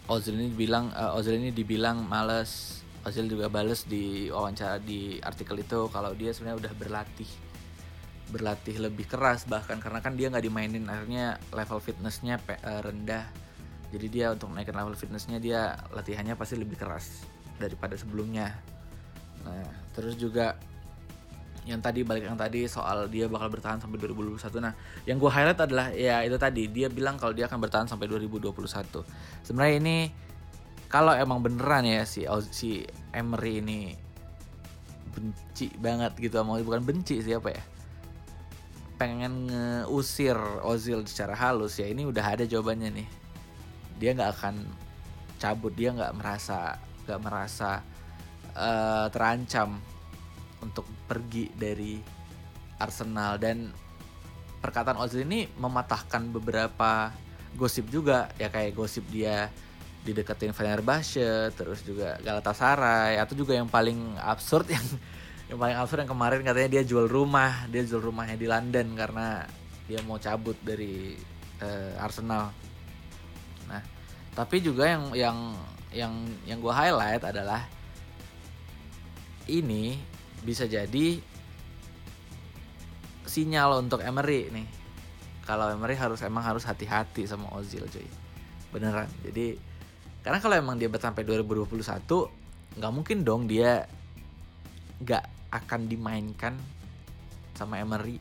Ozil 0.09 0.35
ini 0.35 0.51
bilang 0.51 0.91
uh, 0.93 1.15
Ozil 1.15 1.39
ini 1.39 1.55
dibilang 1.55 2.03
males 2.03 2.82
Ozil 3.03 3.27
juga 3.27 3.51
bales 3.51 3.83
di 3.83 4.31
wawancara 4.31 4.79
di 4.79 5.19
artikel 5.19 5.59
itu 5.59 5.91
kalau 5.91 6.15
dia 6.15 6.31
sebenarnya 6.31 6.67
udah 6.67 6.73
berlatih 6.79 7.31
berlatih 8.31 8.79
lebih 8.79 9.05
keras 9.05 9.45
bahkan 9.45 9.77
karena 9.77 9.99
kan 9.99 10.15
dia 10.15 10.31
nggak 10.31 10.41
dimainin 10.41 10.87
akhirnya 10.87 11.37
level 11.51 11.77
fitnessnya 11.83 12.39
uh, 12.39 12.81
rendah 12.81 13.27
jadi 13.93 14.07
dia 14.09 14.27
untuk 14.33 14.49
naikin 14.55 14.73
level 14.73 14.95
fitnessnya 14.95 15.37
dia 15.37 15.77
latihannya 15.91 16.33
pasti 16.33 16.55
lebih 16.57 16.79
keras 16.79 17.27
daripada 17.59 17.93
sebelumnya 17.93 18.55
Nah, 19.43 19.67
terus 19.91 20.15
juga 20.15 20.55
yang 21.63 21.79
tadi 21.79 22.03
balik 22.03 22.27
yang 22.27 22.35
tadi 22.35 22.67
soal 22.67 23.07
dia 23.07 23.31
bakal 23.31 23.47
bertahan 23.47 23.79
sampai 23.79 23.95
2021. 23.95 24.59
Nah, 24.59 24.73
yang 25.07 25.15
gue 25.15 25.31
highlight 25.31 25.59
adalah 25.63 25.87
ya 25.95 26.19
itu 26.27 26.35
tadi 26.35 26.67
dia 26.67 26.91
bilang 26.91 27.15
kalau 27.15 27.31
dia 27.31 27.47
akan 27.47 27.59
bertahan 27.59 27.87
sampai 27.87 28.07
2021. 28.11 28.51
Sebenarnya 29.47 29.75
ini 29.79 29.97
kalau 30.93 31.17
emang 31.17 31.41
beneran 31.41 31.89
ya 31.89 32.05
si 32.05 32.29
si 32.53 32.85
Emery 33.09 33.65
ini 33.65 33.97
benci 35.09 35.73
banget 35.81 36.13
gitu 36.21 36.37
mau 36.45 36.61
bukan 36.61 36.85
benci 36.85 37.17
siapa 37.17 37.49
ya? 37.49 37.63
Pengen 39.01 39.49
ngeusir 39.49 40.37
Ozil 40.61 41.01
secara 41.09 41.33
halus. 41.33 41.81
Ya 41.81 41.89
ini 41.89 42.05
udah 42.05 42.37
ada 42.37 42.45
jawabannya 42.45 42.93
nih. 42.93 43.07
Dia 43.97 44.13
nggak 44.13 44.31
akan 44.37 44.55
cabut. 45.41 45.73
Dia 45.73 45.97
nggak 45.97 46.13
merasa 46.13 46.77
nggak 47.09 47.21
merasa 47.25 47.81
uh, 48.53 49.09
terancam 49.09 49.81
untuk 50.61 50.85
pergi 51.09 51.49
dari 51.57 51.97
Arsenal. 52.77 53.41
Dan 53.41 53.73
perkataan 54.61 55.01
Ozil 55.01 55.25
ini 55.25 55.49
mematahkan 55.57 56.29
beberapa 56.37 57.09
gosip 57.57 57.89
juga. 57.89 58.29
Ya 58.37 58.53
kayak 58.53 58.77
gosip 58.77 59.09
dia 59.09 59.49
dideketin 60.03 60.51
Fenerbahce 60.51 61.51
terus 61.55 61.81
juga 61.83 62.19
Galatasaray 62.19 63.17
atau 63.17 63.33
juga 63.33 63.55
yang 63.55 63.71
paling 63.71 64.19
absurd 64.19 64.67
yang 64.67 64.85
yang 65.51 65.57
paling 65.59 65.77
absurd 65.79 66.03
yang 66.03 66.11
kemarin 66.11 66.43
katanya 66.43 66.69
dia 66.79 66.83
jual 66.83 67.07
rumah 67.07 67.65
dia 67.71 67.83
jual 67.87 68.03
rumahnya 68.03 68.35
di 68.35 68.47
London 68.47 68.87
karena 68.95 69.47
dia 69.87 69.99
mau 70.03 70.19
cabut 70.19 70.55
dari 70.59 71.15
uh, 71.63 72.03
Arsenal 72.03 72.51
nah 73.71 73.81
tapi 74.35 74.59
juga 74.59 74.91
yang 74.91 75.03
yang 75.15 75.37
yang 75.93 76.13
yang 76.43 76.57
gue 76.59 76.73
highlight 76.73 77.23
adalah 77.23 77.63
ini 79.47 79.99
bisa 80.43 80.67
jadi 80.67 81.19
sinyal 83.23 83.81
untuk 83.81 84.03
Emery 84.03 84.51
nih. 84.51 84.67
Kalau 85.43 85.71
Emery 85.71 85.95
harus 85.97 86.23
emang 86.23 86.43
harus 86.43 86.63
hati-hati 86.63 87.27
sama 87.27 87.51
Ozil 87.55 87.83
cuy. 87.87 88.07
Beneran. 88.71 89.09
Jadi 89.25 89.59
karena 90.23 90.39
kalau 90.39 90.55
emang 90.55 90.79
dia 90.79 90.87
sampai 90.87 91.27
2021 91.27 91.69
nggak 92.79 92.93
mungkin 92.95 93.17
dong 93.21 93.45
dia 93.45 93.85
nggak 95.03 95.23
akan 95.51 95.81
dimainkan 95.85 96.57
sama 97.53 97.77
Emery. 97.77 98.17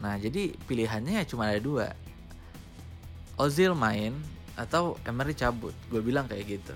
Nah 0.00 0.16
jadi 0.16 0.54
pilihannya 0.64 1.20
ya 1.20 1.24
cuma 1.28 1.50
ada 1.50 1.60
dua. 1.60 1.92
Ozil 3.36 3.74
main 3.76 4.16
atau 4.56 4.96
Emery 5.04 5.34
cabut. 5.36 5.74
Gue 5.92 6.00
bilang 6.00 6.24
kayak 6.30 6.46
gitu. 6.48 6.74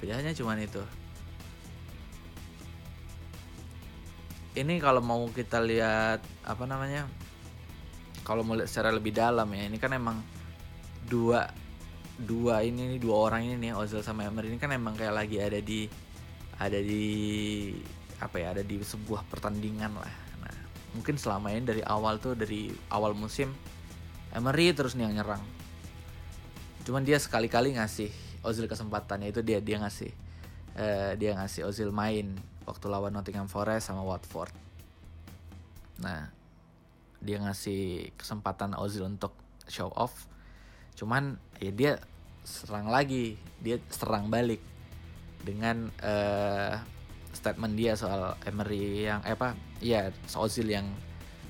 Pilihannya 0.00 0.32
cuma 0.32 0.56
itu. 0.56 0.80
ini 4.56 4.80
kalau 4.80 5.04
mau 5.04 5.28
kita 5.28 5.60
lihat 5.60 6.24
apa 6.48 6.64
namanya 6.64 7.04
kalau 8.24 8.40
mau 8.40 8.56
lihat 8.56 8.72
secara 8.72 8.88
lebih 8.88 9.12
dalam 9.12 9.46
ya 9.52 9.68
ini 9.68 9.76
kan 9.76 9.92
emang 9.92 10.24
dua 11.06 11.44
dua 12.16 12.64
ini 12.64 12.96
dua 12.96 13.28
orang 13.28 13.44
ini 13.44 13.68
nih 13.68 13.72
Ozil 13.76 14.00
sama 14.00 14.24
Emery 14.24 14.52
ini 14.54 14.58
kan 14.60 14.72
emang 14.72 14.96
kayak 14.96 15.12
lagi 15.12 15.36
ada 15.36 15.60
di 15.60 15.84
ada 16.56 16.80
di 16.80 17.04
apa 18.16 18.36
ya 18.40 18.56
ada 18.56 18.64
di 18.64 18.80
sebuah 18.80 19.28
pertandingan 19.28 19.92
lah 20.00 20.14
nah 20.40 20.56
mungkin 20.96 21.20
selama 21.20 21.52
ini 21.52 21.68
dari 21.68 21.82
awal 21.84 22.16
tuh 22.16 22.32
dari 22.32 22.72
awal 22.88 23.12
musim 23.12 23.52
Emery 24.32 24.72
terus 24.72 24.96
nih 24.96 25.12
yang 25.12 25.20
nyerang 25.20 25.44
cuman 26.88 27.04
dia 27.04 27.20
sekali-kali 27.20 27.76
ngasih 27.76 28.08
Ozil 28.46 28.70
kesempatannya 28.70 29.34
itu 29.34 29.42
dia 29.42 29.58
dia 29.58 29.82
ngasih 29.82 30.10
uh, 30.78 31.12
dia 31.18 31.34
ngasih 31.34 31.66
Ozil 31.66 31.90
main 31.90 32.36
waktu 32.66 32.86
lawan 32.90 33.14
Nottingham 33.14 33.48
Forest 33.48 33.88
sama 33.88 34.02
Watford. 34.02 34.52
Nah, 36.02 36.28
dia 37.22 37.38
ngasih 37.40 38.12
kesempatan 38.18 38.76
Ozil 38.76 39.06
untuk 39.06 39.32
show 39.70 39.88
off. 39.94 40.26
Cuman 40.98 41.38
ya 41.60 41.70
dia 41.72 41.92
serang 42.46 42.88
lagi, 42.88 43.34
dia 43.58 43.80
serang 43.90 44.30
balik 44.30 44.62
dengan 45.42 45.90
uh, 46.02 46.74
statement 47.34 47.74
dia 47.76 47.94
soal 47.94 48.34
Emery 48.46 49.06
yang 49.06 49.20
eh 49.26 49.34
apa? 49.34 49.52
Ya, 49.78 50.08
Ozil 50.34 50.72
yang 50.72 50.88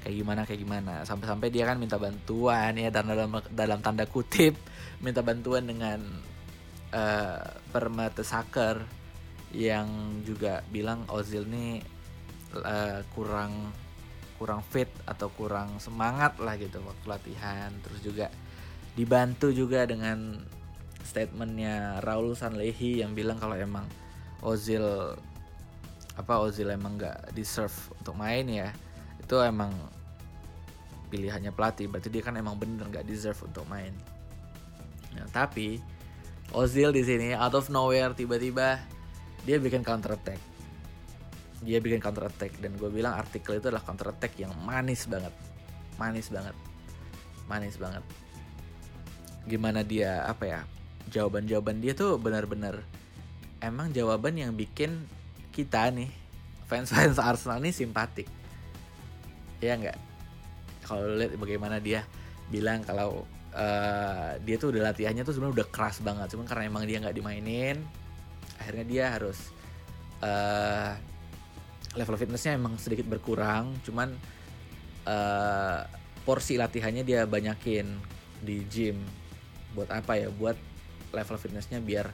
kayak 0.06 0.22
gimana 0.22 0.40
kayak 0.46 0.60
gimana 0.62 0.94
sampai-sampai 1.02 1.50
dia 1.50 1.66
kan 1.66 1.82
minta 1.82 1.98
bantuan 1.98 2.78
ya 2.78 2.94
dan 2.94 3.10
dalam 3.10 3.42
dalam 3.50 3.82
tanda 3.82 4.06
kutip 4.06 4.54
minta 5.02 5.18
bantuan 5.18 5.66
dengan 5.66 5.98
uh, 6.94 7.42
Permata 7.74 8.22
Soccer 8.22 8.86
yang 9.50 10.22
juga 10.22 10.62
bilang 10.70 11.10
Ozil 11.10 11.42
ini 11.50 11.82
uh, 12.54 13.02
kurang 13.18 13.74
kurang 14.38 14.62
fit 14.62 14.86
atau 15.10 15.26
kurang 15.34 15.82
semangat 15.82 16.38
lah 16.38 16.54
gitu 16.54 16.78
waktu 16.86 17.06
latihan 17.10 17.74
terus 17.82 17.98
juga 18.04 18.30
dibantu 18.96 19.52
juga 19.52 19.84
dengan 19.84 20.40
statementnya 21.04 22.00
Raul 22.02 22.32
Sanlehi 22.32 23.04
yang 23.04 23.12
bilang 23.12 23.36
kalau 23.36 23.54
emang 23.54 23.84
Ozil 24.40 24.82
apa 26.16 26.40
Ozil 26.40 26.72
emang 26.72 26.96
nggak 26.96 27.36
deserve 27.36 27.76
untuk 28.00 28.16
main 28.16 28.48
ya. 28.48 28.72
Itu 29.20 29.38
emang 29.44 29.70
pilihannya 31.12 31.52
pelatih 31.52 31.86
berarti 31.92 32.08
dia 32.10 32.24
kan 32.24 32.34
emang 32.40 32.56
bener 32.56 32.88
nggak 32.88 33.04
deserve 33.06 33.38
untuk 33.44 33.68
main. 33.68 33.92
Nah, 35.14 35.28
tapi 35.28 35.78
Ozil 36.56 36.90
di 36.90 37.04
sini 37.04 37.36
out 37.36 37.52
of 37.52 37.68
nowhere 37.68 38.16
tiba-tiba 38.16 38.80
dia 39.44 39.56
bikin 39.60 39.84
counter 39.84 40.16
attack. 40.16 40.40
Dia 41.60 41.84
bikin 41.84 42.00
counter 42.00 42.32
attack 42.32 42.56
dan 42.64 42.76
gue 42.80 42.88
bilang 42.88 43.16
artikel 43.16 43.60
itu 43.60 43.68
adalah 43.68 43.84
counter 43.84 44.08
attack 44.08 44.40
yang 44.40 44.56
manis 44.64 45.04
banget. 45.04 45.32
Manis 46.00 46.28
banget. 46.32 46.56
Manis 47.48 47.76
banget 47.76 48.04
gimana 49.46 49.86
dia 49.86 50.26
apa 50.26 50.44
ya 50.44 50.60
jawaban 51.10 51.46
jawaban 51.46 51.78
dia 51.78 51.94
tuh 51.94 52.18
benar-benar 52.18 52.82
emang 53.62 53.94
jawaban 53.94 54.36
yang 54.36 54.52
bikin 54.52 55.06
kita 55.54 55.88
nih 55.88 56.10
fans 56.66 56.90
fans 56.92 57.16
Arsenal 57.16 57.62
nih 57.62 57.72
simpatik. 57.72 58.28
Ya 59.62 59.78
nggak? 59.78 59.96
Kalau 60.84 61.16
lihat 61.16 61.32
bagaimana 61.40 61.80
dia 61.80 62.04
bilang 62.52 62.84
kalau 62.84 63.24
uh, 63.56 64.36
dia 64.44 64.56
tuh 64.60 64.70
udah 64.74 64.92
latihannya 64.92 65.24
tuh 65.24 65.32
sebenarnya 65.34 65.64
udah 65.64 65.68
keras 65.72 66.02
banget. 66.04 66.26
Cuman 66.36 66.46
karena 66.46 66.64
emang 66.68 66.84
dia 66.84 67.00
nggak 67.00 67.16
dimainin 67.16 67.78
akhirnya 68.56 68.84
dia 68.86 69.04
harus 69.12 69.38
uh, 70.20 70.92
level 71.96 72.16
fitnessnya 72.18 72.58
emang 72.58 72.76
sedikit 72.76 73.08
berkurang. 73.08 73.72
Cuman 73.86 74.12
uh, 75.08 75.80
porsi 76.26 76.58
latihannya 76.58 77.06
dia 77.06 77.24
banyakin 77.24 77.86
di 78.42 78.66
gym 78.68 79.00
buat 79.76 79.92
apa 79.92 80.16
ya? 80.16 80.32
Buat 80.32 80.56
level 81.12 81.36
fitnessnya 81.36 81.84
biar 81.84 82.08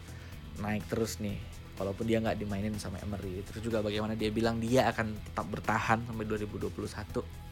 naik 0.59 0.90
terus 0.90 1.22
nih. 1.22 1.38
Walaupun 1.79 2.05
dia 2.05 2.18
nggak 2.18 2.37
dimainin 2.42 2.75
sama 2.77 2.98
Emery. 3.01 3.46
Terus 3.46 3.62
juga 3.62 3.79
bagaimana 3.81 4.18
dia 4.18 4.29
bilang 4.35 4.59
dia 4.59 4.90
akan 4.90 5.14
tetap 5.14 5.46
bertahan 5.46 6.03
sampai 6.05 6.27
2021 6.27 7.42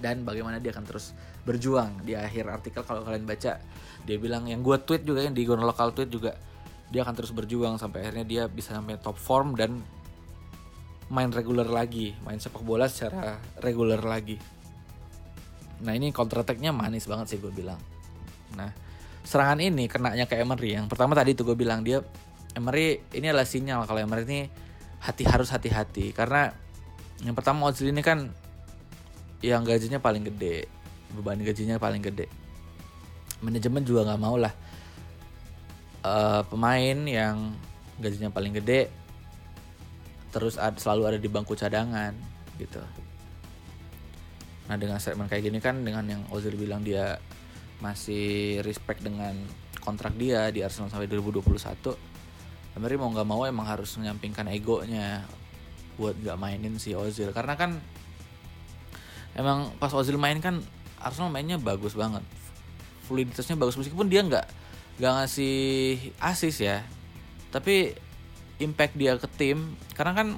dan 0.00 0.28
bagaimana 0.28 0.60
dia 0.60 0.72
akan 0.76 0.84
terus 0.84 1.16
berjuang. 1.44 2.04
Di 2.04 2.16
akhir 2.16 2.48
artikel 2.48 2.82
kalau 2.84 3.04
kalian 3.04 3.24
baca 3.24 3.60
dia 4.04 4.16
bilang 4.20 4.46
yang 4.46 4.60
gue 4.60 4.76
tweet 4.84 5.02
juga 5.02 5.24
yang 5.24 5.34
di 5.34 5.42
Gona 5.48 5.64
Lokal 5.64 5.96
tweet 5.96 6.10
juga 6.12 6.36
dia 6.86 7.02
akan 7.02 7.14
terus 7.18 7.34
berjuang 7.34 7.80
sampai 7.80 8.06
akhirnya 8.06 8.26
dia 8.26 8.42
bisa 8.46 8.76
sampai 8.76 9.00
top 9.02 9.18
form 9.18 9.58
dan 9.58 9.82
main 11.08 11.30
reguler 11.32 11.66
lagi. 11.66 12.14
Main 12.22 12.38
sepak 12.38 12.62
bola 12.62 12.86
secara 12.90 13.40
reguler 13.62 14.00
lagi. 14.02 14.36
Nah 15.82 15.92
ini 15.92 16.12
counter 16.12 16.44
attack-nya 16.44 16.72
manis 16.72 17.08
banget 17.08 17.36
sih 17.36 17.38
gue 17.40 17.52
bilang. 17.52 17.80
Nah 18.54 18.70
serangan 19.26 19.58
ini 19.58 19.90
kenanya 19.90 20.24
ke 20.30 20.38
Emery. 20.38 20.78
Yang 20.78 20.86
pertama 20.94 21.18
tadi 21.18 21.34
itu 21.34 21.42
gue 21.42 21.58
bilang 21.58 21.82
dia 21.82 22.00
Emery 22.54 23.02
ini 23.12 23.26
adalah 23.28 23.44
sinyal 23.44 23.84
kalau 23.84 24.00
Emery 24.00 24.22
ini 24.24 24.40
hati 25.02 25.26
harus 25.26 25.50
hati-hati. 25.50 26.14
Karena 26.14 26.48
yang 27.26 27.34
pertama 27.34 27.66
Ozil 27.66 27.90
ini 27.90 28.00
kan 28.00 28.30
yang 29.44 29.66
gajinya 29.66 30.00
paling 30.00 30.24
gede 30.24 30.70
beban 31.12 31.42
gajinya 31.42 31.76
paling 31.76 32.00
gede. 32.00 32.30
Manajemen 33.44 33.84
juga 33.84 34.08
nggak 34.08 34.20
mau 34.22 34.40
lah 34.40 34.54
uh, 36.06 36.42
pemain 36.46 36.98
yang 37.04 37.52
gajinya 37.98 38.30
paling 38.30 38.54
gede 38.56 38.88
terus 40.30 40.60
ad, 40.60 40.76
selalu 40.76 41.16
ada 41.16 41.18
di 41.20 41.28
bangku 41.32 41.56
cadangan 41.56 42.12
gitu. 42.60 42.80
Nah 44.68 44.76
dengan 44.76 45.00
statement 45.00 45.32
kayak 45.32 45.44
gini 45.48 45.58
kan 45.62 45.80
dengan 45.80 46.04
yang 46.04 46.22
Ozil 46.28 46.56
bilang 46.56 46.84
dia 46.84 47.16
masih 47.80 48.60
respect 48.64 49.04
dengan 49.04 49.36
kontrak 49.84 50.16
dia 50.16 50.48
di 50.50 50.64
Arsenal 50.64 50.90
sampai 50.90 51.06
2021 51.06 52.16
Emery 52.76 53.00
mau 53.00 53.08
nggak 53.08 53.24
mau 53.24 53.40
emang 53.48 53.64
harus 53.64 53.96
menyampingkan 53.96 54.52
egonya 54.52 55.24
buat 55.96 56.12
nggak 56.12 56.36
mainin 56.36 56.76
si 56.76 56.92
Ozil. 56.92 57.32
Karena 57.32 57.56
kan 57.56 57.80
emang 59.32 59.72
pas 59.80 59.88
Ozil 59.96 60.20
main 60.20 60.36
kan 60.44 60.60
Arsenal 61.00 61.32
mainnya 61.32 61.56
bagus 61.56 61.96
banget. 61.96 62.20
Fluiditasnya 63.08 63.56
bagus 63.56 63.80
meskipun 63.80 64.12
dia 64.12 64.20
nggak 64.20 64.44
nggak 65.00 65.12
ngasih 65.24 65.56
asis 66.20 66.56
ya. 66.60 66.84
Tapi 67.48 67.96
impact 68.60 68.92
dia 69.00 69.16
ke 69.16 69.28
tim 69.40 69.72
karena 69.96 70.12
kan 70.12 70.28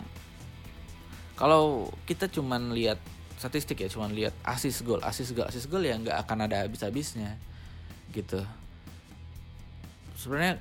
kalau 1.35 1.91
kita 2.07 2.31
cuman 2.31 2.71
lihat 2.71 3.03
statistik 3.39 3.81
ya 3.81 3.89
cuman 3.89 4.11
lihat 4.13 4.35
asis 4.43 4.83
gol 4.83 5.01
asis 5.01 5.31
gol 5.31 5.47
asis 5.47 5.71
gol 5.71 5.87
ya 5.87 5.95
nggak 5.95 6.27
akan 6.27 6.51
ada 6.51 6.67
habis-habisnya 6.67 7.39
gitu. 8.13 8.43
Sebenarnya 10.19 10.59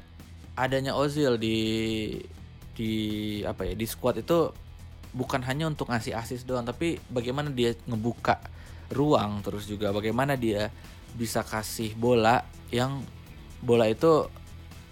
adanya 0.53 0.93
Ozil 0.93 1.41
di 1.41 1.57
di 2.77 2.93
apa 3.41 3.65
ya 3.65 3.73
di 3.73 3.85
squad 3.89 4.21
itu 4.21 4.53
bukan 5.17 5.41
hanya 5.41 5.65
untuk 5.65 5.89
ngasih 5.89 6.13
assist 6.13 6.45
doang 6.45 6.61
tapi 6.61 7.01
bagaimana 7.09 7.49
dia 7.49 7.73
ngebuka 7.89 8.37
ruang 8.93 9.41
terus 9.41 9.65
juga 9.65 9.89
bagaimana 9.89 10.37
dia 10.37 10.69
bisa 11.17 11.41
kasih 11.41 11.97
bola 11.97 12.45
yang 12.69 13.01
bola 13.65 13.89
itu 13.89 14.29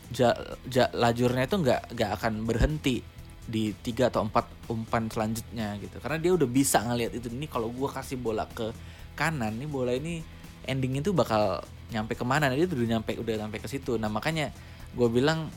ja, 0.10 0.34
ja, 0.66 0.90
lajurnya 0.98 1.46
itu 1.46 1.62
nggak 1.62 1.82
nggak 1.94 2.12
akan 2.18 2.34
berhenti 2.50 3.06
di 3.46 3.72
tiga 3.86 4.10
atau 4.10 4.26
empat 4.26 4.50
umpan 4.70 5.06
selanjutnya 5.10 5.78
gitu. 5.78 6.02
Karena 6.02 6.18
dia 6.18 6.32
udah 6.34 6.50
bisa 6.50 6.82
ngelihat 6.82 7.14
itu. 7.18 7.30
Ini 7.30 7.46
kalau 7.46 7.70
gue 7.70 7.90
kasih 7.90 8.18
bola 8.18 8.50
ke 8.50 8.74
kanan 9.14 9.56
nih 9.62 9.70
bola 9.70 9.94
ini 9.94 10.20
ending 10.66 11.00
itu 11.00 11.14
bakal 11.14 11.62
nyampe 11.94 12.18
ke 12.18 12.26
mana? 12.26 12.50
Dia 12.52 12.66
udah 12.66 12.90
nyampe 12.98 13.16
udah 13.16 13.34
nyampe 13.46 13.62
ke 13.62 13.70
situ. 13.70 14.02
Nah 14.02 14.10
makanya 14.10 14.50
gue 14.98 15.08
bilang 15.10 15.54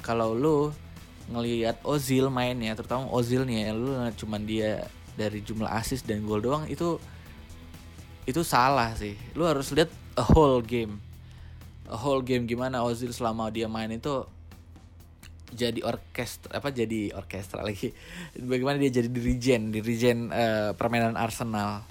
kalau 0.00 0.32
lu 0.32 0.72
ngelihat 1.30 1.78
Ozil 1.86 2.32
mainnya 2.32 2.74
terutama 2.74 3.06
Ozil 3.12 3.46
nih 3.46 3.68
ya 3.68 3.72
lu 3.76 3.92
cuman 4.16 4.42
dia 4.48 4.88
dari 5.14 5.44
jumlah 5.44 5.68
assist 5.68 6.08
dan 6.08 6.24
gol 6.24 6.40
doang 6.40 6.64
itu 6.66 6.96
itu 8.24 8.40
salah 8.40 8.96
sih. 8.96 9.14
Lu 9.36 9.44
harus 9.44 9.70
lihat 9.76 9.92
a 10.16 10.24
whole 10.24 10.64
game. 10.64 10.96
A 11.90 11.98
whole 11.98 12.24
game 12.24 12.48
gimana 12.48 12.80
Ozil 12.80 13.12
selama 13.12 13.52
dia 13.52 13.68
main 13.68 13.92
itu 13.92 14.24
jadi 15.50 15.80
orkestra 15.82 16.58
apa 16.58 16.70
jadi 16.70 17.14
orkestra 17.14 17.60
lagi. 17.66 17.92
Bagaimana 18.38 18.78
dia 18.78 19.02
jadi 19.02 19.08
dirijen 19.10 19.74
dirijen 19.74 20.30
uh, 20.30 20.72
permainan 20.74 21.18
Arsenal. 21.18 21.84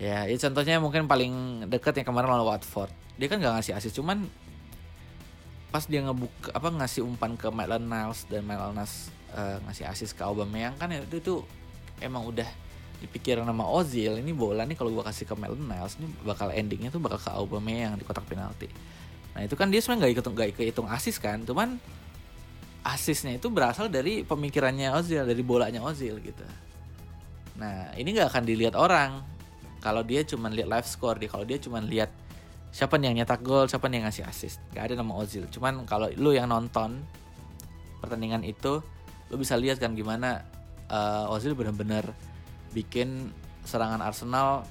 Ya 0.00 0.24
ya 0.24 0.36
contohnya 0.40 0.80
mungkin 0.80 1.04
paling 1.04 1.66
dekat 1.68 2.00
yang 2.00 2.06
kemarin 2.08 2.32
lawan 2.32 2.56
Watford. 2.56 2.92
Dia 3.20 3.28
kan 3.28 3.40
nggak 3.40 3.60
ngasih 3.60 3.74
assist 3.76 3.96
cuman 4.00 4.24
pas 5.70 5.86
dia 5.86 6.02
ngebuka 6.02 6.50
apa 6.50 6.68
ngasih 6.82 7.06
umpan 7.06 7.38
ke 7.38 7.46
Maitland 7.46 7.86
Niles 7.86 8.26
dan 8.26 8.42
Maitland 8.42 8.74
Niles 8.74 9.06
uh, 9.30 9.62
ngasih 9.70 9.86
asis 9.86 10.10
ke 10.10 10.22
Aubameyang 10.26 10.74
kan 10.74 10.90
itu 10.90 11.22
itu 11.22 11.34
emang 12.02 12.26
udah 12.26 12.46
dipikir 12.98 13.38
nama 13.38 13.64
Ozil 13.64 14.18
ini 14.18 14.34
bola 14.34 14.66
nih 14.66 14.74
kalau 14.74 14.90
gua 14.90 15.06
kasih 15.06 15.30
ke 15.30 15.34
Maitland 15.38 15.70
Niles 15.70 15.94
ini 16.02 16.10
bakal 16.26 16.50
endingnya 16.50 16.90
tuh 16.90 16.98
bakal 16.98 17.22
ke 17.22 17.30
Aubameyang 17.30 17.94
di 17.94 18.02
kotak 18.02 18.26
penalti. 18.26 18.66
Nah 19.30 19.46
itu 19.46 19.54
kan 19.54 19.70
dia 19.70 19.78
sebenarnya 19.78 20.10
nggak 20.10 20.12
ikut 20.18 20.24
nggak 20.26 20.48
kehitung 20.58 20.90
asis 20.90 21.22
kan, 21.22 21.46
cuman 21.46 21.78
asisnya 22.82 23.36
itu 23.36 23.52
berasal 23.52 23.92
dari 23.92 24.24
pemikirannya 24.24 24.92
Ozil 24.96 25.24
dari 25.26 25.42
bolanya 25.44 25.84
Ozil 25.84 26.16
gitu. 26.24 26.44
Nah 27.60 27.92
ini 27.96 28.16
nggak 28.16 28.28
akan 28.32 28.44
dilihat 28.48 28.74
orang 28.76 29.20
kalau 29.84 30.00
dia 30.04 30.24
cuma 30.24 30.48
lihat 30.48 30.68
live 30.68 30.88
score 30.88 31.20
dia 31.20 31.28
kalau 31.28 31.44
dia 31.44 31.60
cuma 31.60 31.80
lihat 31.80 32.08
siapa 32.70 32.96
yang 33.02 33.18
nyetak 33.18 33.42
gol, 33.42 33.66
siapa 33.66 33.90
yang 33.90 34.06
ngasih 34.06 34.24
assist. 34.26 34.62
Gak 34.70 34.90
ada 34.90 35.02
nama 35.02 35.12
Ozil. 35.18 35.50
Cuman 35.50 35.84
kalau 35.84 36.06
lu 36.14 36.30
yang 36.30 36.46
nonton 36.46 37.02
pertandingan 37.98 38.46
itu, 38.46 38.78
lu 39.28 39.36
bisa 39.36 39.58
lihat 39.58 39.82
kan 39.82 39.92
gimana 39.92 40.46
uh, 40.86 41.34
Ozil 41.34 41.58
benar-benar 41.58 42.14
bikin 42.70 43.34
serangan 43.66 43.98
Arsenal 44.00 44.64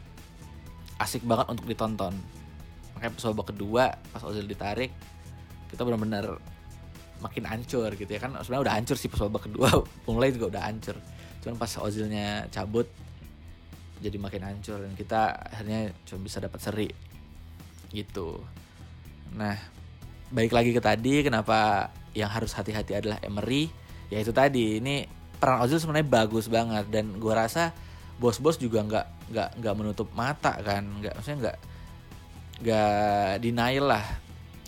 asik 0.99 1.23
banget 1.27 1.47
untuk 1.51 1.67
ditonton. 1.67 2.15
Makanya 2.95 3.15
babak 3.31 3.51
kedua, 3.51 3.95
pas 4.11 4.23
Ozil 4.23 4.47
ditarik, 4.47 4.91
kita 5.71 5.83
benar-benar 5.83 6.39
makin 7.19 7.43
hancur 7.47 7.93
gitu 7.95 8.09
ya. 8.09 8.19
Kan 8.19 8.35
sebenarnya 8.39 8.63
udah 8.65 8.75
hancur 8.75 8.95
sih 8.95 9.07
pas 9.11 9.19
babak 9.27 9.51
kedua 9.51 9.69
mulai 10.07 10.31
juga 10.31 10.57
udah 10.57 10.63
hancur. 10.67 10.95
Cuman 11.39 11.55
pas 11.55 11.71
Ozilnya 11.79 12.47
cabut 12.51 12.87
jadi 13.99 14.15
makin 14.15 14.43
hancur 14.47 14.79
dan 14.79 14.95
kita 14.95 15.35
akhirnya 15.51 15.91
cuma 16.07 16.19
bisa 16.23 16.39
dapat 16.39 16.59
seri 16.63 16.89
gitu. 17.91 18.39
Nah, 19.35 19.55
baik 20.31 20.55
lagi 20.55 20.71
ke 20.71 20.81
tadi 20.81 21.21
kenapa 21.21 21.91
yang 22.15 22.31
harus 22.31 22.55
hati-hati 22.55 22.97
adalah 22.97 23.21
Emery, 23.21 23.69
ya 24.09 24.23
itu 24.23 24.33
tadi 24.33 24.81
ini 24.81 25.05
peran 25.37 25.61
Ozil 25.61 25.77
sebenarnya 25.77 26.09
bagus 26.09 26.49
banget 26.49 26.89
dan 26.89 27.15
gue 27.17 27.33
rasa 27.33 27.71
bos-bos 28.19 28.59
juga 28.59 28.83
nggak 28.83 29.07
nggak 29.31 29.49
nggak 29.61 29.75
menutup 29.77 30.07
mata 30.15 30.57
kan, 30.59 30.83
nggak 30.99 31.13
maksudnya 31.19 31.37
nggak 31.43 31.57
nggak 32.63 33.31
denial 33.43 33.85
lah. 33.93 34.05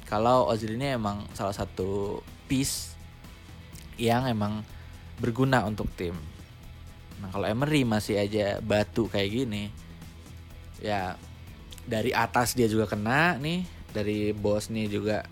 Kalau 0.06 0.52
Ozil 0.52 0.76
ini 0.76 0.92
emang 0.92 1.24
salah 1.32 1.56
satu 1.56 2.20
piece 2.52 3.00
yang 3.96 4.28
emang 4.28 4.60
berguna 5.24 5.64
untuk 5.64 5.88
tim. 5.96 6.20
Nah 7.24 7.32
kalau 7.32 7.48
Emery 7.48 7.88
masih 7.88 8.20
aja 8.20 8.60
batu 8.60 9.08
kayak 9.08 9.32
gini, 9.32 9.72
ya 10.84 11.16
dari 11.88 12.12
atas 12.12 12.52
dia 12.58 12.68
juga 12.68 12.92
kena 12.92 13.40
nih 13.40 13.64
dari 13.96 14.36
bos 14.36 14.68
nih 14.68 14.92
juga 14.92 15.24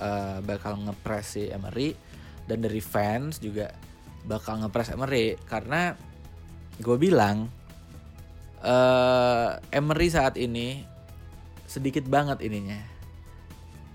uh, 0.00 0.40
bakal 0.40 0.80
ngepres 0.88 1.36
si 1.36 1.52
Emery 1.52 1.92
dan 2.48 2.64
dari 2.64 2.80
fans 2.80 3.42
juga 3.44 3.74
bakal 4.24 4.64
ngepres 4.64 4.94
Emery 4.94 5.36
karena 5.44 5.98
gue 6.80 6.96
bilang 6.96 7.50
uh, 8.64 9.60
Emery 9.68 10.08
saat 10.10 10.40
ini 10.40 10.82
sedikit 11.64 12.06
banget 12.06 12.42
ininya 12.44 12.78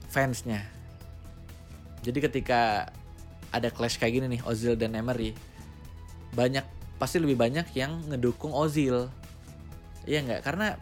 fansnya 0.10 0.79
jadi 2.06 2.20
ketika 2.30 2.90
ada 3.50 3.70
clash 3.74 3.98
kayak 3.98 4.14
gini 4.22 4.26
nih 4.38 4.42
Ozil 4.46 4.78
dan 4.78 4.94
Emery 4.94 5.34
banyak 6.38 6.64
pasti 7.02 7.18
lebih 7.18 7.40
banyak 7.40 7.66
yang 7.74 8.06
ngedukung 8.08 8.54
Ozil 8.54 9.10
iya 10.06 10.22
nggak 10.22 10.42
karena 10.46 10.78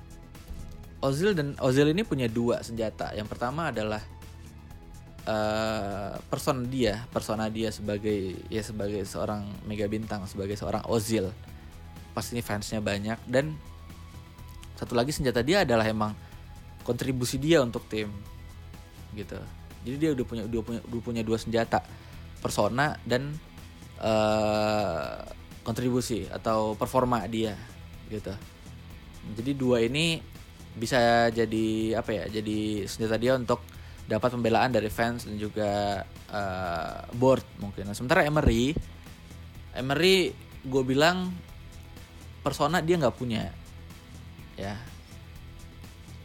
Ozil 0.97 1.37
dan 1.37 1.53
Ozil 1.61 1.93
ini 1.93 2.01
punya 2.01 2.25
dua 2.25 2.65
senjata. 2.65 3.13
Yang 3.13 3.37
pertama 3.37 3.69
adalah 3.69 4.01
uh, 5.29 6.17
persona 6.25 6.65
dia, 6.65 7.05
persona 7.13 7.45
dia 7.53 7.69
sebagai 7.69 8.33
ya 8.49 8.65
sebagai 8.65 9.05
seorang 9.05 9.45
mega 9.69 9.85
bintang, 9.85 10.25
sebagai 10.25 10.57
seorang 10.57 10.81
Ozil. 10.89 11.29
Pastinya 12.17 12.41
fansnya 12.41 12.81
banyak 12.81 13.19
dan 13.29 13.53
satu 14.73 14.97
lagi 14.97 15.13
senjata 15.13 15.45
dia 15.45 15.61
adalah 15.61 15.85
emang 15.85 16.17
kontribusi 16.81 17.37
dia 17.37 17.61
untuk 17.61 17.85
tim 17.85 18.09
gitu. 19.13 19.37
Jadi 19.87 19.95
dia 19.95 20.11
udah 20.11 20.25
punya 20.27 20.43
udah 20.43 20.61
punya 20.67 20.81
udah 20.83 21.01
punya 21.01 21.23
dua 21.23 21.39
senjata, 21.39 21.79
persona 22.43 22.99
dan 23.07 23.31
uh, 24.03 25.23
kontribusi 25.63 26.27
atau 26.27 26.75
performa 26.75 27.23
dia 27.31 27.55
gitu. 28.11 28.35
Jadi 29.39 29.51
dua 29.55 29.79
ini 29.79 30.19
bisa 30.75 31.31
jadi 31.31 31.97
apa 31.97 32.11
ya 32.13 32.25
jadi 32.27 32.85
senjata 32.85 33.15
dia 33.15 33.33
untuk 33.39 33.63
dapat 34.07 34.35
pembelaan 34.39 34.71
dari 34.71 34.87
fans 34.87 35.27
dan 35.27 35.35
juga 35.35 36.03
uh, 36.31 37.03
board 37.15 37.43
mungkin. 37.59 37.91
Nah, 37.91 37.95
sementara 37.95 38.23
Emery, 38.23 38.71
Emery 39.75 40.31
gue 40.63 40.83
bilang 40.87 41.31
persona 42.39 42.79
dia 42.79 42.95
nggak 42.95 43.17
punya, 43.19 43.51
ya. 44.55 44.79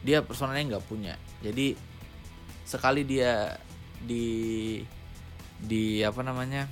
Dia 0.06 0.22
personanya 0.22 0.78
nggak 0.78 0.86
punya. 0.86 1.18
Jadi 1.42 1.74
sekali 2.72 3.04
dia 3.04 3.60
di 4.00 4.80
di 5.62 6.00
apa 6.02 6.24
namanya 6.24 6.66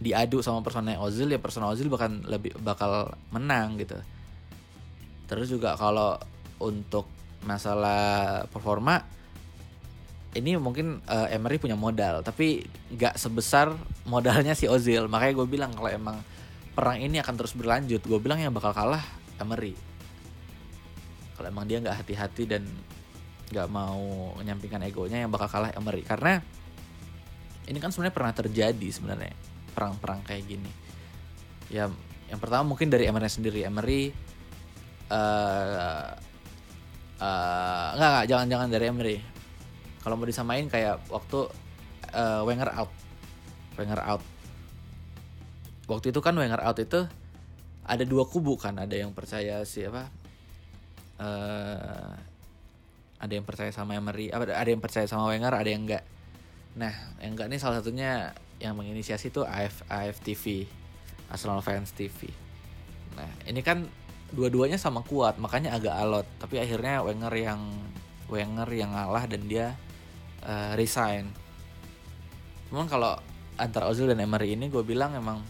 diadu 0.00 0.40
sama 0.40 0.64
persona 0.64 0.96
Ozil 0.98 1.30
ya 1.30 1.38
persona 1.38 1.70
Ozil 1.70 1.86
bahkan 1.86 2.24
lebih 2.26 2.56
bakal 2.58 3.14
menang 3.30 3.78
gitu. 3.78 4.00
Terus 5.30 5.46
juga 5.46 5.78
kalau 5.78 6.18
untuk 6.58 7.06
masalah 7.46 8.44
performa 8.52 9.00
ini 10.36 10.54
mungkin 10.60 11.02
uh, 11.08 11.26
Emery 11.32 11.58
punya 11.58 11.74
modal 11.74 12.22
tapi 12.22 12.62
nggak 12.94 13.18
sebesar 13.18 13.74
modalnya 14.06 14.54
si 14.54 14.70
Ozil 14.70 15.10
makanya 15.10 15.42
gue 15.42 15.46
bilang 15.48 15.72
kalau 15.74 15.90
emang 15.90 16.16
perang 16.76 17.00
ini 17.00 17.18
akan 17.18 17.34
terus 17.34 17.56
berlanjut 17.56 18.04
gue 18.04 18.18
bilang 18.22 18.38
yang 18.38 18.54
bakal 18.54 18.70
kalah 18.70 19.02
Emery 19.42 19.74
kalau 21.34 21.50
emang 21.50 21.66
dia 21.66 21.82
nggak 21.82 22.04
hati-hati 22.04 22.44
dan 22.46 22.62
nggak 23.50 23.68
mau 23.68 24.30
menyampingkan 24.38 24.86
egonya 24.86 25.26
yang 25.26 25.30
bakal 25.34 25.50
kalah 25.50 25.74
Emery 25.74 26.06
karena 26.06 26.38
ini 27.66 27.78
kan 27.82 27.90
sebenarnya 27.90 28.14
pernah 28.14 28.34
terjadi 28.34 28.88
sebenarnya 28.90 29.34
perang-perang 29.74 30.22
kayak 30.26 30.42
gini. 30.46 30.70
Ya 31.70 31.86
yang 32.30 32.38
pertama 32.38 32.74
mungkin 32.74 32.90
dari 32.90 33.06
Emery 33.10 33.30
sendiri. 33.30 33.62
Emery 33.66 34.10
uh, 35.10 36.14
uh, 37.18 37.88
nggak 37.94 38.10
nggak 38.10 38.26
jangan 38.26 38.46
jangan 38.50 38.68
dari 38.70 38.84
Emery. 38.90 39.16
Kalau 40.02 40.14
mau 40.18 40.26
disamain 40.26 40.66
kayak 40.66 41.10
waktu 41.10 41.50
uh, 42.14 42.42
Wenger 42.46 42.70
out. 42.74 42.90
Wenger 43.78 44.02
out. 44.02 44.22
Waktu 45.90 46.14
itu 46.14 46.20
kan 46.22 46.34
Wenger 46.38 46.62
out 46.62 46.78
itu 46.78 47.06
ada 47.86 48.04
dua 48.06 48.26
kubu 48.26 48.54
kan. 48.58 48.78
Ada 48.78 49.06
yang 49.06 49.14
percaya 49.14 49.62
siapa 49.66 50.10
ada 53.20 53.32
yang 53.32 53.44
percaya 53.44 53.70
sama 53.70 53.94
Emery 53.94 54.32
ada 54.32 54.68
yang 54.68 54.80
percaya 54.80 55.04
sama 55.04 55.28
Wenger 55.28 55.52
ada 55.52 55.68
yang 55.68 55.84
enggak. 55.84 56.04
Nah 56.76 56.92
yang 57.20 57.36
enggak 57.36 57.48
ini 57.52 57.58
salah 57.60 57.84
satunya 57.84 58.32
yang 58.60 58.76
menginisiasi 58.76 59.32
itu 59.32 59.44
AF 59.44 59.84
AFTV 59.88 60.66
Arsenal 61.30 61.60
Fans 61.60 61.92
TV 61.92 62.32
nah 63.10 63.26
ini 63.44 63.60
kan 63.60 63.84
dua-duanya 64.30 64.78
sama 64.78 65.02
kuat 65.02 65.36
makanya 65.42 65.74
agak 65.74 65.94
alot. 65.94 66.26
Tapi 66.38 66.62
akhirnya 66.62 67.02
Wenger 67.02 67.34
yang 67.34 67.60
Wenger 68.30 68.68
yang 68.70 68.94
ngalah 68.94 69.26
dan 69.26 69.42
dia 69.50 69.74
uh, 70.46 70.72
resign. 70.78 71.26
Cuman 72.70 72.86
kalau 72.86 73.18
antara 73.58 73.90
Ozil 73.90 74.06
dan 74.06 74.22
Emery 74.22 74.54
ini 74.54 74.70
gue 74.70 74.80
bilang 74.86 75.12
emang 75.18 75.42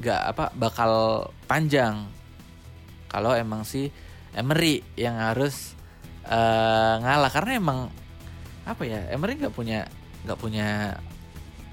gak 0.00 0.22
apa 0.32 0.44
bakal 0.56 0.92
panjang. 1.44 2.08
Kalau 3.12 3.36
emang 3.36 3.68
si 3.68 3.92
Emery 4.32 4.80
yang 4.96 5.20
harus 5.20 5.76
uh, 6.26 6.94
ngalah 7.02 7.30
karena 7.32 7.52
emang 7.58 7.78
apa 8.62 8.82
ya 8.86 9.10
Emery 9.10 9.42
nggak 9.42 9.54
punya 9.54 9.90
nggak 10.22 10.38
punya 10.38 10.98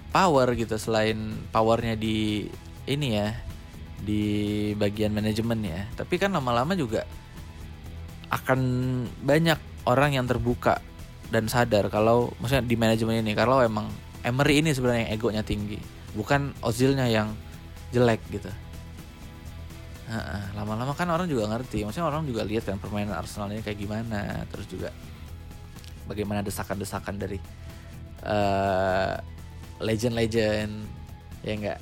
power 0.10 0.58
gitu 0.58 0.74
selain 0.82 1.38
powernya 1.54 1.94
di 1.94 2.50
ini 2.90 3.08
ya 3.14 3.30
di 4.02 4.24
bagian 4.74 5.14
manajemen 5.14 5.60
ya. 5.62 5.86
Tapi 5.94 6.18
kan 6.18 6.34
lama-lama 6.34 6.74
juga 6.74 7.06
akan 8.30 8.60
banyak 9.26 9.86
orang 9.90 10.18
yang 10.18 10.26
terbuka 10.26 10.82
dan 11.30 11.46
sadar 11.46 11.90
kalau 11.94 12.34
maksudnya 12.42 12.66
di 12.66 12.78
manajemen 12.78 13.22
ini 13.22 13.38
kalau 13.38 13.62
emang 13.62 13.90
Emery 14.26 14.60
ini 14.60 14.76
sebenarnya 14.76 15.14
egonya 15.16 15.46
tinggi, 15.46 15.80
bukan 16.12 16.52
Ozilnya 16.60 17.08
yang 17.08 17.32
jelek 17.96 18.20
gitu. 18.34 18.52
Lama-lama 20.58 20.98
kan 20.98 21.06
orang 21.14 21.30
juga 21.30 21.46
ngerti, 21.54 21.86
maksudnya 21.86 22.10
orang 22.10 22.26
juga 22.26 22.42
lihat 22.42 22.66
kan 22.66 22.82
permainan 22.82 23.14
Arsenal 23.14 23.54
ini 23.54 23.62
kayak 23.62 23.78
gimana, 23.78 24.42
terus 24.50 24.66
juga 24.66 24.90
bagaimana 26.10 26.42
desakan-desakan 26.42 27.22
dari 27.22 27.38
uh, 28.26 29.14
legend-legend 29.78 30.74
ya 31.46 31.54
enggak 31.54 31.80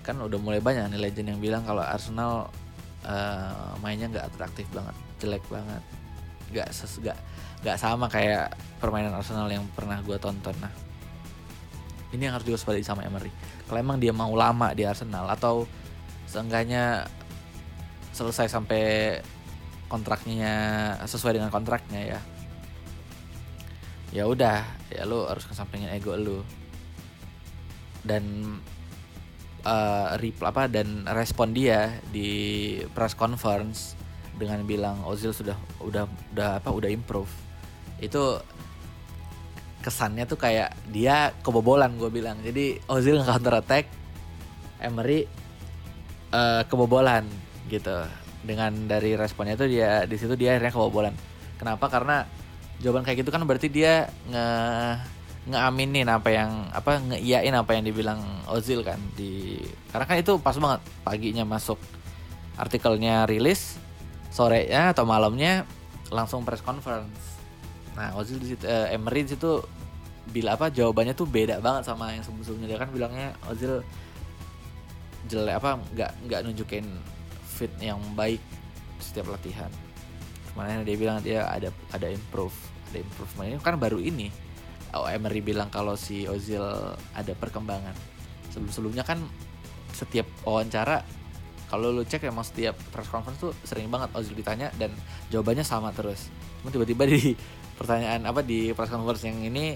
kan 0.00 0.16
udah 0.20 0.40
mulai 0.40 0.60
banyak 0.64 0.88
nih 0.96 1.00
legend 1.04 1.36
yang 1.36 1.40
bilang 1.40 1.62
kalau 1.68 1.84
Arsenal 1.84 2.48
uh, 3.04 3.76
mainnya 3.84 4.08
nggak 4.08 4.32
atraktif 4.32 4.64
banget, 4.72 4.96
jelek 5.20 5.44
banget, 5.52 5.82
nggak 6.48 6.68
ses 6.72 6.96
gak, 7.04 7.16
gak 7.60 7.76
sama 7.76 8.08
kayak 8.08 8.56
permainan 8.80 9.12
Arsenal 9.12 9.52
yang 9.52 9.68
pernah 9.76 10.00
gue 10.00 10.16
tonton. 10.16 10.56
Nah, 10.64 10.72
ini 12.16 12.24
yang 12.24 12.40
harus 12.40 12.48
diwaspadai 12.48 12.80
sama 12.80 13.04
Emery. 13.04 13.28
Kalau 13.68 13.80
emang 13.80 14.00
dia 14.00 14.16
mau 14.16 14.32
lama 14.32 14.72
di 14.72 14.88
Arsenal 14.88 15.28
atau 15.28 15.68
seenggaknya 16.24 17.04
selesai 18.14 18.46
sampai 18.46 19.18
kontraknya 19.90 20.54
sesuai 21.04 21.36
dengan 21.36 21.50
kontraknya 21.50 22.16
ya. 22.16 22.20
Ya 24.14 24.24
udah 24.30 24.62
ya 24.94 25.02
lu 25.04 25.26
harus 25.26 25.44
kesampingin 25.44 25.90
ego 25.90 26.14
lu. 26.14 26.40
Dan 28.06 28.56
uh, 29.66 30.14
reply 30.20 30.48
apa 30.48 30.70
dan 30.70 31.02
respon 31.10 31.50
dia 31.50 31.98
di 32.14 32.78
press 32.94 33.18
conference 33.18 33.98
dengan 34.34 34.62
bilang 34.66 35.02
Ozil 35.02 35.34
sudah 35.34 35.58
udah 35.82 36.06
udah 36.34 36.50
apa 36.62 36.70
udah 36.70 36.90
improve. 36.90 37.30
Itu 37.98 38.38
kesannya 39.82 40.24
tuh 40.24 40.40
kayak 40.40 40.72
dia 40.94 41.34
kebobolan 41.42 41.98
gue 41.98 42.08
bilang. 42.08 42.38
Jadi 42.40 42.78
Ozil 42.86 43.20
counter 43.20 43.58
attack 43.58 43.90
Emery 44.78 45.26
uh, 46.30 46.62
kebobolan 46.68 47.26
gitu. 47.80 47.96
Dengan 48.44 48.70
dari 48.86 49.16
responnya 49.16 49.56
itu 49.56 49.66
dia 49.66 50.04
di 50.04 50.16
situ 50.20 50.36
dia 50.36 50.56
akhirnya 50.56 50.72
kebobolan. 50.72 51.14
Kenapa? 51.56 51.88
Karena 51.88 52.26
jawaban 52.82 53.06
kayak 53.06 53.24
gitu 53.24 53.30
kan 53.32 53.42
berarti 53.46 53.68
dia 53.72 54.10
nge 54.28 54.46
ngeaminin 55.44 56.08
apa 56.08 56.32
yang 56.32 56.50
apa 56.72 57.04
ngeiyain 57.04 57.52
apa 57.52 57.76
yang 57.76 57.84
dibilang 57.84 58.20
Ozil 58.48 58.80
kan 58.80 58.96
di 59.12 59.60
karena 59.92 60.04
kan 60.08 60.16
itu 60.20 60.36
pas 60.40 60.56
banget. 60.56 60.80
Paginya 61.04 61.44
masuk 61.44 61.76
artikelnya 62.56 63.26
rilis 63.26 63.76
sore 64.30 64.66
ya 64.66 64.90
atau 64.94 65.06
malamnya 65.06 65.68
langsung 66.12 66.42
press 66.42 66.64
conference. 66.64 67.38
Nah 67.96 68.16
Ozil 68.18 68.40
di 68.40 68.56
situ 68.56 68.64
eh, 68.66 68.94
Emery 68.96 69.24
di 69.24 69.36
situ 69.36 69.62
bila 70.24 70.56
apa 70.56 70.72
jawabannya 70.72 71.12
tuh 71.12 71.28
beda 71.28 71.60
banget 71.60 71.84
sama 71.84 72.16
yang 72.16 72.24
sebelum-sebelumnya. 72.24 72.68
Dia 72.72 72.78
kan 72.80 72.90
bilangnya 72.92 73.28
Ozil 73.48 73.84
jelek 75.28 75.56
apa 75.56 75.80
nggak 75.92 76.12
nggak 76.28 76.40
nunjukin 76.44 76.84
fit 77.54 77.70
yang 77.78 78.02
baik 78.18 78.42
setiap 78.98 79.30
latihan 79.30 79.70
ke 80.44 80.52
mana 80.58 80.82
dia 80.82 80.98
bilang 80.98 81.22
dia 81.22 81.46
ada 81.46 81.70
ada 81.94 82.10
improve 82.10 82.54
ada 82.90 82.98
improvement 82.98 83.46
ini 83.54 83.62
kan 83.62 83.78
baru 83.78 84.02
ini 84.02 84.28
oh, 84.94 85.10
Emery 85.10 85.42
bilang 85.42 85.68
kalau 85.68 85.98
si 85.98 86.24
Ozil 86.30 86.62
ada 87.12 87.32
perkembangan. 87.34 87.94
Sebelum-sebelumnya 88.54 89.02
kan 89.02 89.18
setiap 89.90 90.26
wawancara 90.46 91.02
kalau 91.70 91.90
lu 91.90 92.06
cek 92.06 92.30
emang 92.30 92.46
setiap 92.46 92.78
press 92.94 93.10
conference 93.10 93.40
tuh 93.42 93.52
sering 93.66 93.90
banget 93.90 94.14
Ozil 94.14 94.38
ditanya 94.38 94.70
dan 94.78 94.94
jawabannya 95.34 95.66
sama 95.66 95.90
terus. 95.90 96.30
Cuma 96.62 96.70
tiba-tiba 96.70 97.04
di 97.10 97.34
pertanyaan 97.78 98.22
apa 98.30 98.46
di 98.46 98.70
press 98.70 98.90
conference 98.94 99.26
yang 99.26 99.42
ini 99.42 99.74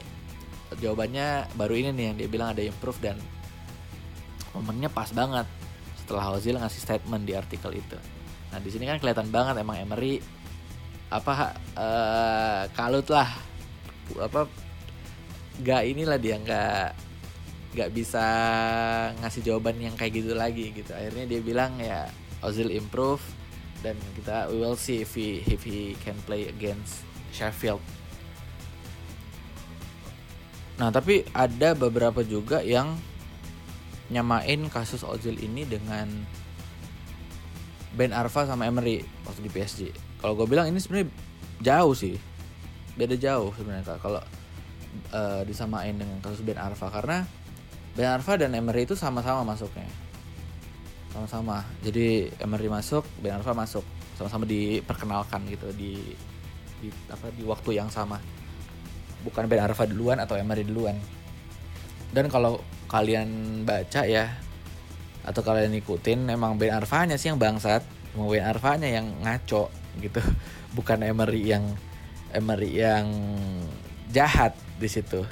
jawabannya 0.78 1.58
baru 1.58 1.74
ini 1.74 1.90
nih 1.90 2.04
yang 2.12 2.16
dia 2.20 2.28
bilang 2.30 2.48
ada 2.54 2.62
improve 2.62 3.00
dan 3.02 3.16
momennya 4.54 4.92
pas 4.92 5.10
banget 5.10 5.48
setelah 6.08 6.32
Ozil 6.32 6.56
ngasih 6.56 6.80
statement 6.80 7.28
di 7.28 7.36
artikel 7.36 7.68
itu. 7.76 8.00
Nah 8.48 8.56
di 8.64 8.72
sini 8.72 8.88
kan 8.88 8.96
kelihatan 8.96 9.28
banget 9.28 9.60
emang 9.60 9.76
Emery 9.76 10.24
apa 11.12 11.52
uh, 11.76 12.64
kalut 12.72 13.04
lah. 13.12 13.28
Apa 14.16 14.48
nggak 15.60 15.82
inilah 15.84 16.16
dia 16.16 16.40
nggak 16.40 16.86
nggak 17.76 17.90
bisa 17.92 18.24
ngasih 19.20 19.44
jawaban 19.44 19.76
yang 19.76 19.92
kayak 20.00 20.16
gitu 20.16 20.32
lagi 20.32 20.72
gitu. 20.72 20.96
Akhirnya 20.96 21.28
dia 21.28 21.40
bilang 21.44 21.76
ya 21.76 22.08
Ozil 22.40 22.72
improve 22.72 23.20
dan 23.84 23.92
kita 24.16 24.48
we 24.48 24.64
will 24.64 24.80
see 24.80 25.04
if 25.04 25.12
he 25.12 25.44
if 25.44 25.60
he 25.60 25.92
can 26.00 26.16
play 26.24 26.48
against 26.48 27.04
Sheffield. 27.36 27.84
Nah 30.80 30.88
tapi 30.88 31.28
ada 31.36 31.76
beberapa 31.76 32.24
juga 32.24 32.64
yang 32.64 32.96
nyamain 34.08 34.60
kasus 34.72 35.04
Ozil 35.04 35.36
ini 35.36 35.68
dengan 35.68 36.08
Ben 37.92 38.12
Arfa 38.12 38.48
sama 38.48 38.68
Emery 38.68 39.04
waktu 39.24 39.40
di 39.44 39.50
PSG 39.52 40.08
kalau 40.18 40.34
gue 40.34 40.46
bilang 40.50 40.66
ini 40.66 40.78
sebenarnya 40.82 41.08
jauh 41.62 41.94
sih. 41.94 42.18
Beda 42.98 43.14
jauh 43.14 43.54
sebenarnya 43.54 43.94
kalau 44.02 44.18
uh, 45.14 45.42
disamain 45.46 45.94
dengan 45.94 46.18
kasus 46.18 46.42
Ben 46.42 46.58
Arfa. 46.58 46.90
Karena 46.90 47.22
Ben 47.94 48.10
Arfa 48.10 48.34
dan 48.34 48.50
Emery 48.54 48.86
itu 48.86 48.98
sama-sama 48.98 49.46
masuknya. 49.46 49.86
Sama-sama. 51.14 51.62
Jadi 51.86 52.34
Emery 52.42 52.66
masuk 52.66 53.06
Ben 53.22 53.38
Arfa 53.38 53.54
masuk. 53.54 53.86
Sama-sama 54.18 54.42
diperkenalkan 54.42 55.46
gitu 55.46 55.70
di 55.78 55.94
di 56.82 56.90
apa 57.06 57.30
di 57.30 57.46
waktu 57.46 57.78
yang 57.78 57.86
sama. 57.86 58.18
Bukan 59.22 59.46
Ben 59.46 59.62
Arfa 59.62 59.86
duluan 59.86 60.18
atau 60.18 60.34
Emery 60.34 60.66
duluan. 60.66 60.98
Dan 62.10 62.26
kalau 62.26 62.58
kalian 62.88 63.62
baca 63.68 64.08
ya 64.08 64.40
atau 65.28 65.44
kalian 65.44 65.76
ikutin 65.76 66.24
emang 66.32 66.56
Ben 66.56 66.72
Arfanya 66.72 67.20
sih 67.20 67.28
yang 67.28 67.36
bangsat. 67.36 67.84
Mau 68.16 68.32
Ben 68.32 68.48
Arfanya 68.48 68.88
yang 68.88 69.12
ngaco 69.20 69.68
gitu. 70.00 70.24
Bukan 70.76 71.04
Emery 71.04 71.52
yang 71.52 71.64
Emery 72.32 72.80
yang 72.80 73.06
jahat 74.08 74.56
di 74.80 74.88
situ. 74.88 75.28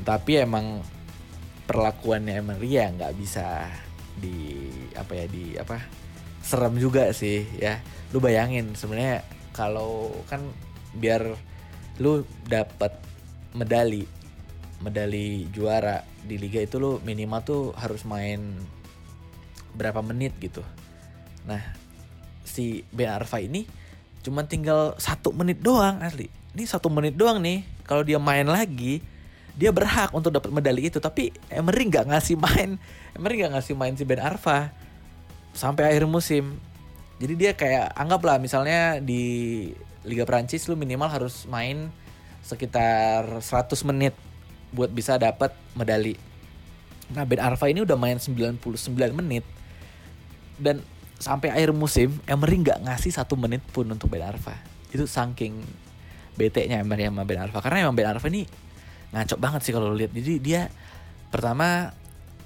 Tapi 0.00 0.40
emang 0.40 0.80
perlakuannya 1.68 2.40
Emery 2.40 2.80
ya 2.80 2.88
nggak 2.88 3.12
bisa 3.20 3.68
di 4.16 4.68
apa 4.96 5.12
ya 5.16 5.26
di 5.28 5.56
apa 5.60 5.76
serem 6.40 6.80
juga 6.80 7.12
sih 7.12 7.44
ya. 7.60 7.84
Lu 8.16 8.20
bayangin 8.20 8.72
sebenarnya 8.72 9.20
kalau 9.52 10.08
kan 10.24 10.40
biar 10.96 11.36
lu 12.00 12.24
dapat 12.48 12.96
medali 13.52 14.08
medali 14.82 15.46
juara 15.54 16.02
di 16.26 16.36
liga 16.36 16.58
itu 16.58 16.76
lu 16.82 16.98
minimal 17.06 17.40
tuh 17.46 17.62
harus 17.78 18.02
main 18.02 18.42
berapa 19.72 20.02
menit 20.02 20.34
gitu. 20.42 20.60
Nah 21.46 21.62
si 22.42 22.82
Ben 22.90 23.08
Arfa 23.08 23.38
ini 23.38 23.64
cuma 24.22 24.44
tinggal 24.44 24.98
satu 24.98 25.30
menit 25.30 25.62
doang 25.62 26.02
asli. 26.02 26.26
Ini 26.52 26.64
satu 26.68 26.90
menit 26.92 27.16
doang 27.16 27.40
nih 27.40 27.64
kalau 27.86 28.02
dia 28.02 28.18
main 28.18 28.44
lagi 28.44 29.00
dia 29.54 29.70
berhak 29.70 30.10
untuk 30.12 30.34
dapat 30.34 30.50
medali 30.50 30.90
itu. 30.90 30.98
Tapi 30.98 31.30
Emery 31.48 31.88
nggak 31.88 32.10
ngasih 32.10 32.36
main 32.36 32.76
Emery 33.14 33.46
nggak 33.46 33.54
ngasih 33.56 33.74
main 33.78 33.94
si 33.94 34.02
Ben 34.02 34.20
Arfa 34.20 34.74
sampai 35.54 35.94
akhir 35.94 36.10
musim. 36.10 36.58
Jadi 37.22 37.34
dia 37.38 37.54
kayak 37.54 37.94
anggaplah 37.94 38.42
misalnya 38.42 38.98
di 38.98 39.22
Liga 40.02 40.26
Prancis 40.26 40.66
lu 40.66 40.74
minimal 40.74 41.06
harus 41.06 41.46
main 41.46 41.94
sekitar 42.42 43.38
100 43.38 43.86
menit 43.86 44.18
buat 44.72 44.88
bisa 44.88 45.20
dapat 45.20 45.52
medali. 45.76 46.16
Nah 47.12 47.28
Ben 47.28 47.38
Arfa 47.38 47.68
ini 47.68 47.84
udah 47.84 47.94
main 47.94 48.16
99 48.16 48.58
menit 49.12 49.44
dan 50.56 50.80
sampai 51.20 51.52
akhir 51.52 51.70
musim 51.76 52.18
Emery 52.26 52.64
nggak 52.64 52.82
ngasih 52.88 53.12
satu 53.14 53.38
menit 53.38 53.62
pun 53.70 53.86
untuk 53.86 54.08
Ben 54.08 54.24
Arfa. 54.24 54.56
Itu 54.90 55.04
saking 55.04 55.60
bete-nya 56.34 56.80
Emery 56.80 57.06
sama 57.06 57.28
Ben 57.28 57.38
Arfa 57.38 57.60
karena 57.60 57.86
emang 57.86 57.94
Ben 57.94 58.08
Arfa 58.08 58.26
ini 58.32 58.48
ngaco 59.12 59.36
banget 59.36 59.60
sih 59.62 59.72
kalau 59.76 59.92
lihat. 59.92 60.10
Jadi 60.16 60.40
dia 60.40 60.72
pertama 61.28 61.92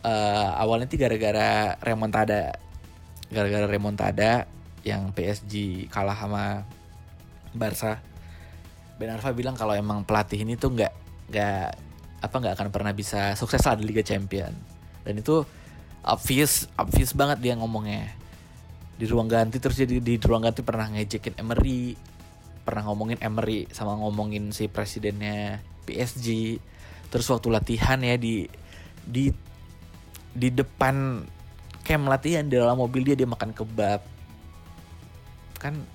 uh, 0.03 0.51
awalnya 0.59 0.91
sih 0.91 0.99
gara-gara 0.99 1.79
remontada 1.83 2.59
gara-gara 3.31 3.67
remontada 3.67 4.47
yang 4.87 5.11
PSG 5.11 5.87
kalah 5.91 6.15
sama 6.15 6.63
Barca 7.51 7.99
Ben 8.97 9.13
Arfa 9.13 9.35
bilang 9.35 9.59
kalau 9.59 9.75
emang 9.75 10.07
pelatih 10.07 10.41
ini 10.41 10.55
tuh 10.55 10.73
nggak 10.73 10.93
nggak 11.31 11.69
apa 12.21 12.35
nggak 12.37 12.55
akan 12.57 12.69
pernah 12.73 12.93
bisa 12.97 13.37
sukses 13.37 13.61
lah 13.65 13.77
di 13.77 13.85
Liga 13.85 14.01
Champion. 14.01 14.53
Dan 15.05 15.21
itu 15.21 15.45
obvious 16.07 16.71
obvious 16.79 17.13
banget 17.13 17.43
dia 17.43 17.55
ngomongnya. 17.59 18.13
Di 18.97 19.05
ruang 19.05 19.29
ganti 19.29 19.61
terus 19.61 19.77
jadi 19.77 20.01
di 20.01 20.17
ruang 20.17 20.45
ganti 20.45 20.65
pernah 20.65 20.89
ngejekin 20.89 21.37
Emery 21.37 21.97
pernah 22.67 22.83
ngomongin 22.91 23.23
Emery 23.23 23.71
sama 23.71 23.95
ngomongin 23.95 24.51
si 24.51 24.67
presidennya 24.67 25.63
PSG 25.87 26.59
terus 27.07 27.31
waktu 27.31 27.47
latihan 27.55 28.03
ya 28.03 28.19
di 28.19 28.51
di 29.07 29.31
di 30.35 30.49
depan 30.51 31.23
camp 31.87 32.11
latihan 32.11 32.43
di 32.43 32.59
dalam 32.59 32.75
mobil 32.75 33.07
dia 33.07 33.15
dia 33.15 33.29
makan 33.31 33.55
kebab. 33.55 34.03
Kan 35.63 35.87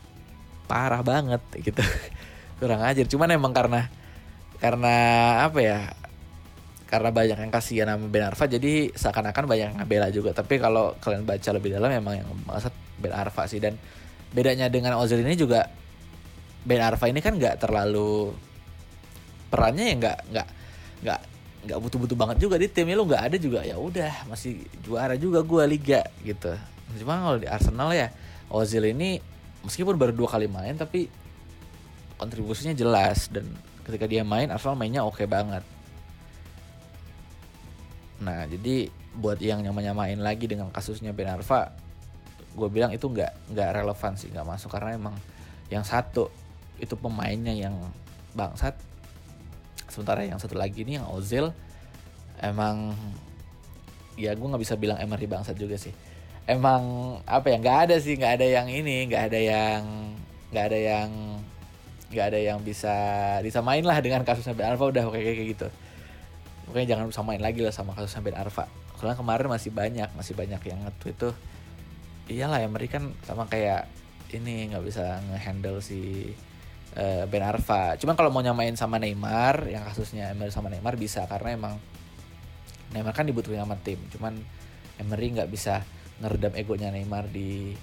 parah 0.72 1.04
banget 1.04 1.44
gitu. 1.60 1.84
Kurang 2.64 2.80
ajar. 2.88 3.04
Cuman 3.12 3.36
emang 3.36 3.52
karena 3.52 3.92
karena 4.64 4.96
apa 5.50 5.60
ya 5.60 5.80
karena 6.92 7.08
banyak 7.08 7.40
yang 7.40 7.52
kasihan 7.56 7.88
sama 7.96 8.12
Ben 8.12 8.28
Arfa 8.28 8.52
jadi 8.52 8.92
seakan-akan 8.92 9.48
banyak 9.48 9.68
yang 9.72 9.80
bela 9.88 10.12
juga. 10.12 10.36
Tapi 10.36 10.60
kalau 10.60 10.92
kalian 11.00 11.24
baca 11.24 11.50
lebih 11.56 11.72
dalam 11.72 11.88
memang 11.88 12.20
yang 12.20 12.28
maksud 12.44 12.76
Ben 13.00 13.16
Arfa 13.16 13.48
sih. 13.48 13.64
Dan 13.64 13.80
bedanya 14.36 14.68
dengan 14.68 15.00
Ozil 15.00 15.24
ini 15.24 15.40
juga 15.40 15.72
Ben 16.68 16.84
Arfa 16.84 17.08
ini 17.08 17.24
kan 17.24 17.40
nggak 17.40 17.64
terlalu 17.64 18.36
perannya 19.48 19.88
ya 19.88 19.96
nggak 20.04 20.18
nggak 20.36 20.48
nggak 21.00 21.20
nggak 21.64 21.78
butuh-butuh 21.80 22.18
banget 22.20 22.38
juga 22.44 22.60
di 22.60 22.68
timnya. 22.68 23.00
Lu 23.00 23.08
nggak 23.08 23.24
ada 23.32 23.38
juga 23.40 23.64
ya 23.64 23.80
udah 23.80 24.28
masih 24.28 24.68
juara 24.84 25.16
juga 25.16 25.48
gue 25.48 25.64
liga 25.72 26.04
gitu. 26.28 26.52
Cuma 27.00 27.24
kalau 27.24 27.40
di 27.40 27.48
Arsenal 27.48 27.96
ya 27.96 28.12
Ozil 28.52 28.84
ini 28.92 29.24
meskipun 29.64 29.96
baru 29.96 30.12
dua 30.12 30.28
kali 30.28 30.52
main 30.52 30.76
tapi 30.76 31.08
kontribusinya 32.20 32.76
jelas. 32.76 33.32
Dan 33.32 33.48
ketika 33.88 34.12
dia 34.12 34.28
main 34.28 34.52
Arsenal 34.52 34.76
mainnya 34.76 35.08
oke 35.08 35.24
okay 35.24 35.28
banget. 35.32 35.64
Nah 38.22 38.46
jadi 38.46 38.88
buat 39.18 39.42
yang 39.42 39.66
nyama-nyamain 39.66 40.18
lagi 40.22 40.46
dengan 40.48 40.70
kasusnya 40.70 41.12
Ben 41.12 41.28
Arfa, 41.28 41.74
gue 42.54 42.70
bilang 42.70 42.94
itu 42.94 43.10
nggak 43.10 43.52
nggak 43.52 43.70
relevan 43.82 44.14
sih 44.16 44.30
nggak 44.30 44.48
masuk. 44.48 44.70
Karena 44.72 44.96
emang 44.96 45.18
yang 45.74 45.82
satu 45.82 46.30
itu 46.78 46.94
pemainnya 46.96 47.52
yang 47.52 47.76
bangsat, 48.38 48.78
sementara 49.90 50.24
yang 50.24 50.38
satu 50.38 50.56
lagi 50.56 50.86
ini 50.86 51.02
yang 51.02 51.10
Ozil 51.10 51.52
emang 52.40 52.96
ya 54.16 54.38
gue 54.38 54.48
nggak 54.48 54.62
bisa 54.62 54.78
bilang 54.78 55.02
Emery 55.02 55.26
bangsat 55.26 55.58
juga 55.58 55.76
sih. 55.76 55.92
Emang 56.46 57.18
apa 57.26 57.54
ya 57.54 57.58
nggak 57.58 57.78
ada 57.90 57.96
sih 57.98 58.18
nggak 58.18 58.42
ada 58.42 58.48
yang 58.48 58.68
ini 58.70 59.10
nggak 59.10 59.24
ada 59.30 59.40
yang 59.40 59.82
nggak 60.52 60.66
ada 60.68 60.80
yang 60.80 61.10
nggak 62.12 62.26
ada 62.28 62.40
yang 62.44 62.60
bisa 62.60 62.94
disamain 63.40 63.88
lah 63.88 63.98
dengan 64.04 64.22
kasusnya 64.28 64.52
Ben 64.52 64.68
Arfa 64.68 64.92
udah 64.92 65.08
kayak 65.10 65.26
kayak 65.32 65.48
gitu 65.56 65.68
pokoknya 66.72 66.96
jangan 66.96 67.12
samain 67.12 67.44
lagi 67.44 67.60
lah 67.60 67.76
sama 67.76 67.92
kasusnya 67.92 68.24
Ben 68.24 68.40
Arfa. 68.40 68.64
Soalnya 68.96 69.20
kemarin 69.20 69.52
masih 69.52 69.76
banyak 69.76 70.08
masih 70.16 70.40
banyak 70.40 70.64
yang 70.64 70.80
nge-tweet 70.88 71.20
tuh. 71.20 71.36
Iyalah 72.32 72.64
mereka 72.72 73.04
kan 73.04 73.12
sama 73.28 73.44
kayak 73.52 73.92
ini 74.32 74.72
nggak 74.72 74.80
bisa 74.88 75.20
ngehandle 75.28 75.84
si 75.84 76.32
uh, 76.96 77.28
Ben 77.28 77.44
Arfa. 77.44 78.00
Cuman 78.00 78.16
kalau 78.16 78.32
mau 78.32 78.40
nyamain 78.40 78.72
sama 78.80 79.04
Neymar 79.04 79.68
yang 79.68 79.84
kasusnya 79.84 80.32
Emery 80.32 80.48
sama 80.48 80.72
Neymar 80.72 80.96
bisa 80.96 81.28
karena 81.28 81.60
emang 81.60 81.76
Neymar 82.96 83.12
kan 83.12 83.28
dibutuhin 83.28 83.60
sama 83.60 83.76
tim. 83.76 84.00
Cuman 84.08 84.40
Emery 84.96 85.36
nggak 85.36 85.52
bisa 85.52 85.84
ngeredam 86.24 86.56
egonya 86.56 86.88
Neymar 86.88 87.28
di 87.28 87.76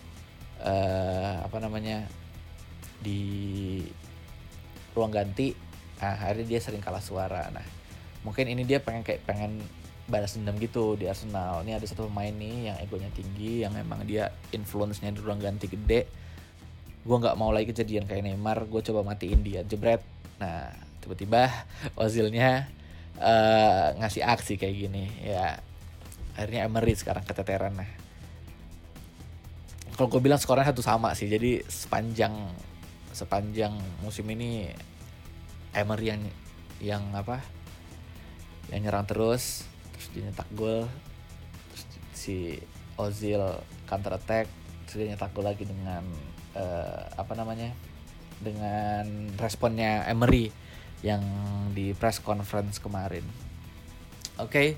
uh, 0.64 1.45
apa 1.45 1.61
namanya 1.61 2.09
di 3.05 3.20
ruang 4.97 5.12
ganti. 5.12 5.53
Nah 6.01 6.16
hari 6.16 6.49
dia 6.49 6.57
sering 6.57 6.80
kalah 6.80 7.05
suara. 7.05 7.53
Nah 7.53 7.78
mungkin 8.23 8.51
ini 8.51 8.62
dia 8.66 8.83
pengen 8.83 9.03
kayak 9.07 9.23
pengen 9.27 9.62
balas 10.09 10.35
dendam 10.35 10.57
gitu 10.57 10.97
di 10.97 11.05
Arsenal. 11.05 11.61
Ini 11.62 11.77
ada 11.77 11.87
satu 11.87 12.09
pemain 12.09 12.33
nih 12.33 12.73
yang 12.73 12.77
egonya 12.81 13.11
tinggi 13.12 13.62
yang 13.62 13.77
emang 13.77 14.03
dia 14.09 14.33
influence-nya 14.51 15.12
di 15.12 15.21
ruang 15.21 15.39
ganti 15.39 15.69
gede. 15.69 16.09
Gue 17.05 17.16
nggak 17.21 17.37
mau 17.37 17.53
lagi 17.53 17.71
kejadian 17.71 18.09
kayak 18.09 18.25
Neymar 18.25 18.64
gue 18.66 18.81
coba 18.81 19.05
matiin 19.05 19.45
dia 19.45 19.61
jebret. 19.62 20.01
Nah 20.41 20.73
tiba-tiba 21.05 21.53
Ozilnya 22.01 22.73
uh, 23.21 23.95
ngasih 24.01 24.25
aksi 24.25 24.57
kayak 24.57 24.77
gini. 24.89 25.05
Ya 25.23 25.61
akhirnya 26.39 26.71
Emery 26.71 26.95
sekarang 26.95 27.27
keteteran 27.27 27.75
nah 27.75 27.91
kalau 29.99 30.07
gue 30.14 30.23
bilang 30.23 30.39
skornya 30.39 30.71
satu 30.71 30.87
sama 30.87 31.11
sih 31.19 31.27
jadi 31.27 31.66
sepanjang 31.66 32.31
sepanjang 33.11 33.75
musim 34.07 34.31
ini 34.31 34.71
Emery 35.75 36.14
yang 36.14 36.23
yang 36.79 37.03
apa 37.11 37.43
yang 38.73 38.85
nyerang 38.85 39.09
terus 39.09 39.64
terus 39.95 40.07
dia 40.14 40.23
nyetak 40.29 40.49
gol 40.55 40.85
terus 41.73 41.83
si 42.12 42.37
Ozil 42.99 43.41
counter 43.87 44.19
attack 44.19 44.47
terus 44.85 44.97
dia 45.01 45.14
nyetak 45.14 45.33
gol 45.33 45.47
lagi 45.47 45.64
dengan 45.64 46.05
uh, 46.59 47.03
apa 47.16 47.33
namanya 47.39 47.73
dengan 48.39 49.35
responnya 49.41 50.07
Emery 50.07 50.51
yang 51.03 51.23
di 51.75 51.95
press 51.95 52.19
conference 52.19 52.83
kemarin. 52.83 53.23
Oke 54.39 54.51
okay 54.51 54.69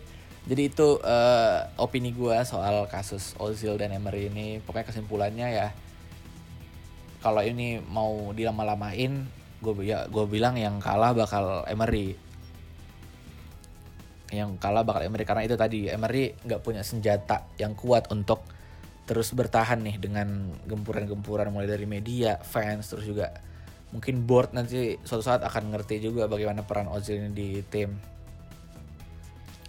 jadi 0.48 0.72
itu 0.72 0.96
uh, 1.04 1.68
opini 1.76 2.16
gue 2.16 2.36
soal 2.48 2.88
kasus 2.88 3.36
Ozil 3.36 3.76
dan 3.76 3.92
Emery 3.92 4.32
ini. 4.32 4.56
Pokoknya 4.64 4.88
kesimpulannya 4.88 5.48
ya 5.52 5.68
kalau 7.20 7.44
ini 7.44 7.76
mau 7.84 8.32
dilama-lamain 8.32 9.28
gue 9.60 9.74
ya 9.84 10.08
gue 10.08 10.24
bilang 10.24 10.56
yang 10.56 10.80
kalah 10.80 11.12
bakal 11.12 11.68
Emery 11.68 12.16
yang 14.30 14.56
kalah 14.56 14.86
bakal 14.86 15.02
Emery. 15.04 15.26
Karena 15.26 15.42
itu 15.44 15.54
tadi 15.58 15.90
Emery 15.90 16.34
nggak 16.46 16.60
punya 16.62 16.82
senjata 16.86 17.50
yang 17.58 17.74
kuat 17.74 18.10
untuk 18.14 18.42
terus 19.04 19.34
bertahan 19.34 19.82
nih 19.82 19.98
dengan 19.98 20.54
gempuran-gempuran 20.70 21.50
mulai 21.50 21.66
dari 21.66 21.82
media, 21.82 22.38
fans 22.38 22.94
terus 22.94 23.10
juga 23.10 23.34
mungkin 23.90 24.22
board 24.22 24.54
nanti 24.54 24.94
suatu 25.02 25.26
saat 25.26 25.42
akan 25.42 25.74
ngerti 25.74 25.98
juga 25.98 26.30
bagaimana 26.30 26.62
peran 26.62 26.86
Ozil 26.86 27.26
ini 27.26 27.30
di 27.34 27.48
tim. 27.66 27.98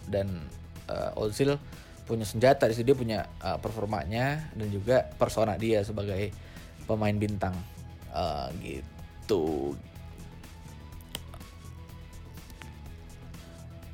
Dan 0.06 0.46
uh, 0.90 1.22
Ozil 1.22 1.58
punya 2.06 2.26
senjata 2.28 2.70
di 2.70 2.78
dia 2.86 2.94
punya 2.98 3.26
uh, 3.42 3.58
performanya 3.58 4.52
dan 4.54 4.68
juga 4.70 5.10
persona 5.18 5.58
dia 5.58 5.82
sebagai 5.82 6.30
pemain 6.86 7.18
bintang. 7.18 7.58
Uh, 8.12 8.52
gitu 8.60 9.74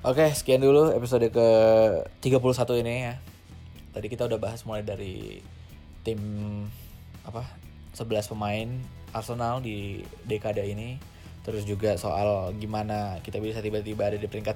Oke, 0.07 0.23
sekian 0.31 0.63
dulu 0.63 0.95
episode 0.95 1.27
ke 1.27 1.47
31 2.23 2.79
ini 2.79 3.11
ya. 3.11 3.19
Tadi 3.91 4.07
kita 4.07 4.23
udah 4.23 4.39
bahas 4.39 4.63
mulai 4.63 4.79
dari 4.79 5.43
tim 5.99 6.15
apa 7.27 7.43
11 7.91 8.31
pemain 8.31 8.71
Arsenal 9.11 9.59
di 9.59 9.99
dekade 10.23 10.63
ini 10.63 10.95
terus 11.43 11.67
juga 11.67 11.99
soal 11.99 12.55
gimana 12.55 13.19
kita 13.19 13.43
bisa 13.43 13.59
tiba-tiba 13.59 14.07
ada 14.07 14.15
di 14.15 14.31
peringkat 14.31 14.55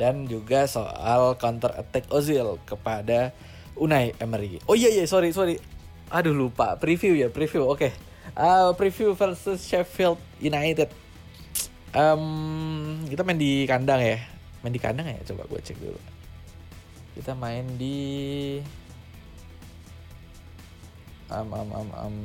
dan 0.00 0.24
juga 0.24 0.64
soal 0.64 1.36
counter 1.36 1.76
attack 1.76 2.08
Ozil 2.08 2.56
kepada 2.64 3.36
Unai 3.76 4.16
Emery. 4.16 4.64
Oh 4.64 4.72
iya 4.72 4.88
iya 4.88 5.04
sorry 5.04 5.28
sorry. 5.36 5.60
Aduh 6.08 6.32
lupa 6.32 6.80
preview 6.80 7.12
ya 7.20 7.28
preview. 7.28 7.68
Oke. 7.68 7.92
Okay. 7.92 7.92
Uh, 8.32 8.72
preview 8.80 9.12
versus 9.12 9.60
Sheffield 9.60 10.16
United. 10.40 10.88
Um, 11.92 13.04
kita 13.12 13.28
main 13.28 13.36
di 13.36 13.68
kandang 13.68 14.00
ya. 14.00 14.37
Main 14.62 14.74
di 14.74 14.80
kandang 14.82 15.06
ya 15.06 15.18
coba 15.22 15.46
gue 15.46 15.60
cek 15.62 15.78
dulu. 15.78 16.00
Kita 17.18 17.32
main 17.34 17.66
di 17.78 17.98
um, 21.30 21.48
um, 21.50 21.70
um, 21.74 21.88
um, 21.94 22.16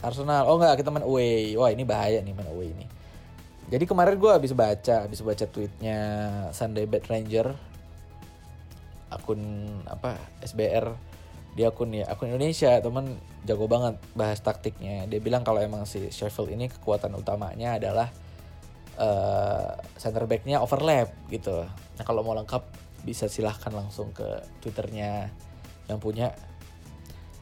Arsenal. 0.00 0.48
Oh 0.48 0.56
enggak, 0.56 0.80
kita 0.80 0.88
main 0.92 1.04
away. 1.04 1.52
Wah, 1.56 1.68
ini 1.72 1.84
bahaya 1.84 2.20
nih 2.24 2.32
main 2.32 2.48
away 2.48 2.72
ini. 2.72 2.86
Jadi 3.70 3.86
kemarin 3.86 4.18
gue 4.18 4.30
habis 4.32 4.50
baca, 4.50 5.06
habis 5.06 5.22
baca 5.22 5.46
tweetnya 5.46 5.98
Sunday 6.50 6.90
Bad 6.90 7.06
Ranger, 7.06 7.54
akun 9.10 9.42
apa 9.90 10.16
SBR 10.42 10.94
di 11.54 11.66
akun 11.66 11.90
ya 11.90 12.06
akun 12.06 12.30
Indonesia 12.30 12.78
teman 12.78 13.18
jago 13.42 13.66
banget 13.66 13.98
bahas 14.14 14.38
taktiknya 14.38 15.10
dia 15.10 15.18
bilang 15.18 15.42
kalau 15.42 15.58
emang 15.58 15.82
si 15.82 16.06
Sheffield 16.14 16.54
ini 16.54 16.70
kekuatan 16.70 17.10
utamanya 17.18 17.74
adalah 17.74 18.14
uh, 19.00 19.80
center 19.96 20.28
backnya 20.28 20.60
overlap 20.60 21.08
gitu 21.32 21.64
nah 21.96 22.04
kalau 22.04 22.20
mau 22.20 22.36
lengkap 22.36 22.62
bisa 23.00 23.26
silahkan 23.26 23.72
langsung 23.72 24.12
ke 24.12 24.44
twitternya 24.60 25.32
yang 25.88 25.98
punya 25.98 26.36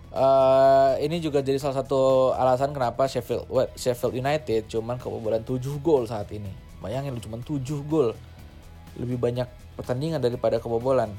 Uh, 0.08 0.96
ini 1.04 1.20
juga 1.20 1.44
jadi 1.44 1.60
salah 1.60 1.84
satu 1.84 2.32
alasan 2.32 2.72
kenapa 2.72 3.04
Sheffield 3.04 3.44
Sheffield 3.76 4.16
United 4.16 4.64
cuman 4.64 4.96
kebobolan 4.96 5.44
7 5.44 5.60
gol 5.84 6.08
saat 6.08 6.32
ini. 6.32 6.48
Bayangin 6.80 7.12
lu 7.12 7.20
cuman 7.20 7.44
7 7.44 7.60
gol. 7.84 8.16
Lebih 8.96 9.20
banyak 9.20 9.44
pertandingan 9.76 10.24
daripada 10.24 10.56
kebobolan. 10.64 11.12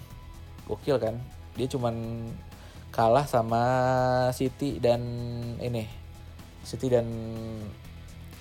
Gokil 0.66 0.98
kan? 0.98 1.22
Dia 1.54 1.70
cuman 1.70 2.26
kalah 2.90 3.30
sama 3.30 3.62
City 4.34 4.82
dan 4.82 5.06
ini. 5.62 5.86
City 6.66 6.90
dan 6.90 7.06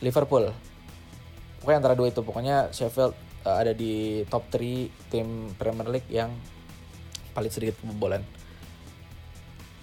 Liverpool. 0.00 0.48
Pokoknya 1.60 1.78
antara 1.84 1.96
dua 1.98 2.08
itu. 2.10 2.20
Pokoknya 2.22 2.70
Sheffield 2.70 3.14
uh, 3.46 3.56
ada 3.58 3.72
di 3.74 4.22
top 4.26 4.46
3 4.50 5.10
tim 5.10 5.52
Premier 5.56 5.88
League 5.88 6.10
yang 6.10 6.30
paling 7.34 7.50
sedikit 7.50 7.78
kebobolan. 7.82 8.22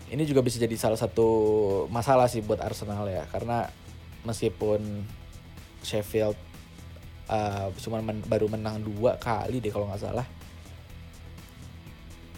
Ini 0.05 0.21
juga 0.23 0.45
bisa 0.45 0.61
jadi 0.61 0.75
salah 0.77 0.99
satu 0.99 1.27
masalah 1.89 2.29
sih 2.29 2.45
buat 2.45 2.61
Arsenal 2.61 3.09
ya. 3.09 3.25
Karena 3.31 3.67
meskipun 4.23 5.03
Sheffield 5.81 6.37
uh, 7.29 7.69
cuma 7.81 8.01
men 8.01 8.21
baru 8.25 8.49
menang 8.49 8.81
dua 8.81 9.17
kali 9.17 9.61
deh 9.61 9.69
kalau 9.69 9.85
nggak 9.89 10.01
salah 10.01 10.25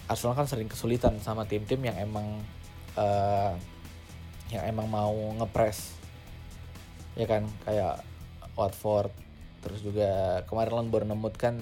Arsenal 0.08 0.32
kan 0.36 0.48
sering 0.48 0.72
kesulitan 0.72 1.20
sama 1.20 1.44
tim-tim 1.44 1.84
yang 1.84 1.96
emang 2.00 2.40
uh, 2.96 3.52
yang 4.48 4.64
emang 4.64 4.88
mau 4.88 5.12
ngepres 5.36 6.00
ya 7.12 7.28
kan? 7.28 7.44
Kayak 7.68 8.00
Watford 8.56 9.12
terus 9.64 9.82
juga 9.82 10.42
kemarin 10.46 10.72
lawan 10.78 10.88
Bournemouth 10.90 11.36
kan 11.38 11.58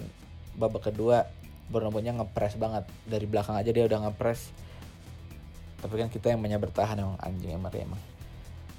babak 0.57 0.89
kedua 0.93 1.29
Bournemouthnya 1.67 2.15
ngepres 2.15 2.55
banget. 2.55 2.87
Dari 3.03 3.27
belakang 3.27 3.59
aja 3.59 3.69
dia 3.69 3.83
udah 3.83 4.07
ngepres 4.07 4.67
tapi 5.77 5.93
kan 6.01 6.09
kita 6.09 6.33
yang 6.33 6.41
banyak 6.41 6.57
bertahan 6.57 6.97
emang 6.97 7.17
anjing 7.21 7.53
emang 7.53 7.69
emang. 7.77 8.01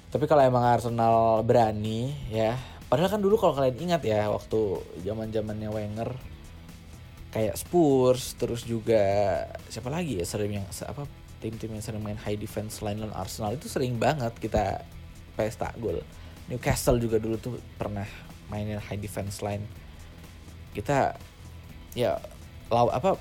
Tapi 0.09 0.25
kalau 0.27 0.43
emang 0.43 0.65
Arsenal 0.65 1.45
berani 1.45 2.11
ya. 2.27 2.57
Padahal 2.89 3.13
kan 3.13 3.21
dulu 3.21 3.37
kalau 3.37 3.53
kalian 3.53 3.77
ingat 3.77 4.01
ya 4.01 4.33
waktu 4.33 4.81
zaman 5.05 5.29
zamannya 5.29 5.69
Wenger 5.69 6.09
kayak 7.29 7.53
Spurs 7.53 8.33
terus 8.33 8.65
juga 8.65 9.45
siapa 9.69 9.93
lagi 9.93 10.17
ya 10.17 10.25
sering 10.25 10.57
yang 10.57 10.65
apa 10.65 11.05
tim-tim 11.37 11.69
yang 11.77 11.85
sering 11.85 12.01
main 12.01 12.17
high 12.17 12.35
defense 12.35 12.81
line 12.81 12.97
dan 12.99 13.13
Arsenal. 13.13 13.53
Itu 13.53 13.69
sering 13.69 14.01
banget 14.01 14.33
kita 14.41 14.81
pesta 15.37 15.69
gol. 15.77 16.01
Newcastle 16.49 16.97
juga 16.97 17.21
dulu 17.21 17.37
tuh 17.37 17.61
pernah 17.77 18.09
mainin 18.49 18.81
high 18.81 18.99
defense 18.99 19.39
line. 19.45 19.63
Kita 20.73 21.15
ya 21.97 22.21
law 22.69 22.89
apa 22.93 23.17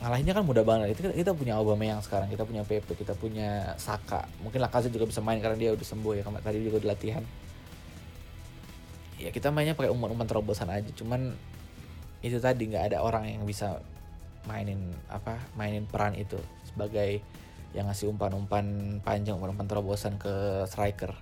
ngalahinnya 0.00 0.36
kan 0.36 0.44
mudah 0.44 0.64
banget. 0.64 0.96
Itu 0.96 1.08
kita, 1.08 1.32
punya 1.32 1.56
Aubameyang 1.56 2.04
sekarang 2.04 2.28
kita 2.28 2.44
punya 2.44 2.62
Pepe 2.64 2.92
kita 2.96 3.16
punya 3.16 3.74
Saka. 3.80 4.28
Mungkin 4.44 4.60
Lacazette 4.60 4.92
juga 4.92 5.08
bisa 5.08 5.24
main 5.24 5.40
karena 5.40 5.56
dia 5.56 5.70
udah 5.72 5.86
sembuh 5.86 6.12
ya 6.16 6.22
tadi 6.40 6.58
juga 6.60 6.78
di 6.80 6.88
latihan. 6.88 7.24
Ya 9.16 9.32
kita 9.32 9.48
mainnya 9.48 9.72
pakai 9.72 9.88
umpan-umpan 9.88 10.28
terobosan 10.28 10.68
aja. 10.68 10.92
Cuman 10.92 11.32
itu 12.20 12.36
tadi 12.36 12.68
nggak 12.68 12.92
ada 12.92 12.98
orang 13.00 13.28
yang 13.28 13.44
bisa 13.48 13.80
mainin 14.46 14.94
apa 15.10 15.40
mainin 15.58 15.84
peran 15.88 16.14
itu 16.14 16.38
sebagai 16.68 17.20
yang 17.74 17.90
ngasih 17.90 18.08
umpan-umpan 18.08 18.98
panjang 19.02 19.36
umpan-umpan 19.36 19.68
terobosan 19.68 20.16
ke 20.16 20.64
striker 20.70 21.12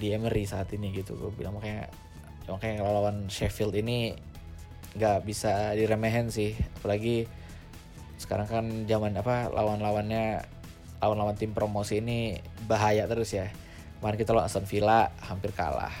di 0.00 0.16
Emery 0.16 0.48
saat 0.48 0.72
ini 0.72 0.88
gitu. 0.96 1.12
Gue 1.20 1.28
bilang 1.36 1.60
makanya 1.60 1.92
makanya 2.48 2.88
lawan 2.88 3.28
Sheffield 3.28 3.76
ini 3.76 4.16
nggak 4.96 5.28
bisa 5.28 5.76
diremehin 5.76 6.32
sih. 6.32 6.56
Apalagi 6.80 7.28
sekarang 8.16 8.48
kan 8.48 8.64
zaman 8.88 9.12
apa 9.20 9.52
lawan-lawannya 9.52 10.42
lawan-lawan 11.04 11.36
tim 11.36 11.52
promosi 11.52 12.00
ini 12.00 12.40
bahaya 12.64 13.04
terus 13.04 13.36
ya. 13.36 13.52
Kemarin 14.00 14.16
kita 14.16 14.32
lawan 14.32 14.48
Aston 14.48 14.64
Villa 14.64 15.12
hampir 15.28 15.52
kalah. 15.52 15.92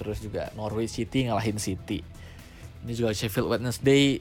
Terus 0.00 0.24
juga 0.24 0.48
Norwich 0.56 0.96
City 0.96 1.28
ngalahin 1.28 1.60
City. 1.60 2.00
Ini 2.84 2.92
juga 2.96 3.12
Sheffield 3.12 3.52
Wednesday 3.52 4.18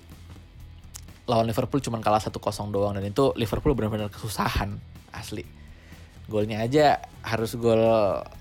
lawan 1.23 1.47
Liverpool 1.47 1.79
cuma 1.79 2.03
kalah 2.03 2.19
1-0 2.19 2.36
doang. 2.69 2.93
Dan 2.93 3.07
itu 3.07 3.31
Liverpool 3.39 3.73
benar-benar 3.73 4.11
kesusahan 4.11 4.75
asli 5.15 5.62
golnya 6.28 6.63
aja 6.63 7.03
harus 7.24 7.55
gol 7.59 7.82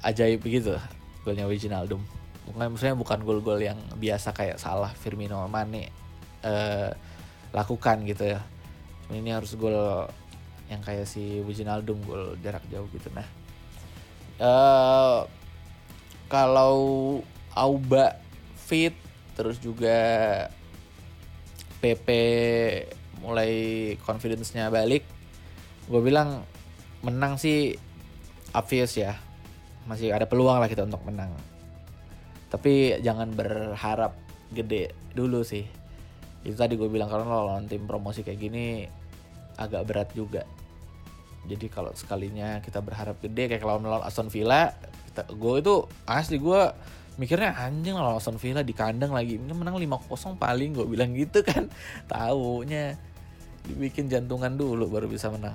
ajaib 0.02 0.42
begitu. 0.42 0.78
Golnya 1.22 1.46
Wijnaldum. 1.46 2.02
Bukan 2.50 2.74
maksudnya 2.74 2.98
bukan 2.98 3.22
gol-gol 3.22 3.62
yang 3.62 3.78
biasa 3.96 4.34
kayak 4.34 4.58
salah 4.58 4.90
Firmino 4.90 5.46
Mane 5.46 5.90
uh, 6.42 6.90
lakukan 7.54 8.02
gitu 8.06 8.34
ya. 8.34 8.40
Cuma 9.06 9.18
ini 9.18 9.30
harus 9.30 9.54
gol 9.54 10.06
yang 10.66 10.82
kayak 10.82 11.06
si 11.06 11.42
Wijnaldum 11.42 12.02
gol 12.02 12.34
jarak 12.42 12.66
jauh 12.70 12.90
gitu. 12.90 13.08
Nah 13.14 13.26
uh, 14.42 15.26
kalau 16.26 17.20
Auba 17.52 18.16
fit 18.56 18.96
terus 19.36 19.60
juga 19.60 19.92
PP 21.84 22.08
mulai 23.20 23.52
confidence-nya 24.02 24.72
balik 24.72 25.04
gue 25.90 26.00
bilang 26.00 26.46
menang 27.02 27.36
sih 27.36 27.74
obvious 28.54 28.94
ya. 28.96 29.18
Masih 29.84 30.14
ada 30.14 30.24
peluang 30.30 30.62
lah 30.62 30.70
kita 30.70 30.86
untuk 30.86 31.02
menang. 31.02 31.34
Tapi 32.48 33.02
jangan 33.02 33.34
berharap 33.34 34.14
gede 34.54 34.94
dulu 35.12 35.42
sih. 35.42 35.66
Itu 36.46 36.54
tadi 36.54 36.78
gue 36.78 36.86
bilang 36.86 37.10
karena 37.10 37.26
lawan 37.26 37.66
tim 37.66 37.84
promosi 37.86 38.22
kayak 38.22 38.38
gini 38.38 38.86
agak 39.58 39.82
berat 39.86 40.08
juga. 40.14 40.46
Jadi 41.42 41.66
kalau 41.66 41.90
sekalinya 41.98 42.62
kita 42.62 42.78
berharap 42.78 43.18
gede 43.18 43.50
kayak 43.50 43.66
lawan 43.66 43.82
lawan 43.82 44.06
Aston 44.06 44.30
Villa 44.30 44.70
kita, 45.10 45.26
gue 45.26 45.54
itu 45.58 45.74
asli 46.06 46.38
gue 46.38 46.62
mikirnya 47.18 47.58
anjing 47.58 47.98
lawan 47.98 48.22
Aston 48.22 48.38
Villa 48.38 48.62
di 48.62 48.70
kandang 48.70 49.10
lagi. 49.10 49.42
Ini 49.42 49.50
menang 49.50 49.74
5-0 49.74 50.38
paling 50.38 50.70
gue 50.78 50.86
bilang 50.86 51.10
gitu 51.18 51.42
kan. 51.42 51.66
Taunya 52.10 52.94
dibikin 53.66 54.06
jantungan 54.06 54.54
dulu 54.54 54.86
baru 54.90 55.06
bisa 55.10 55.30
menang 55.30 55.54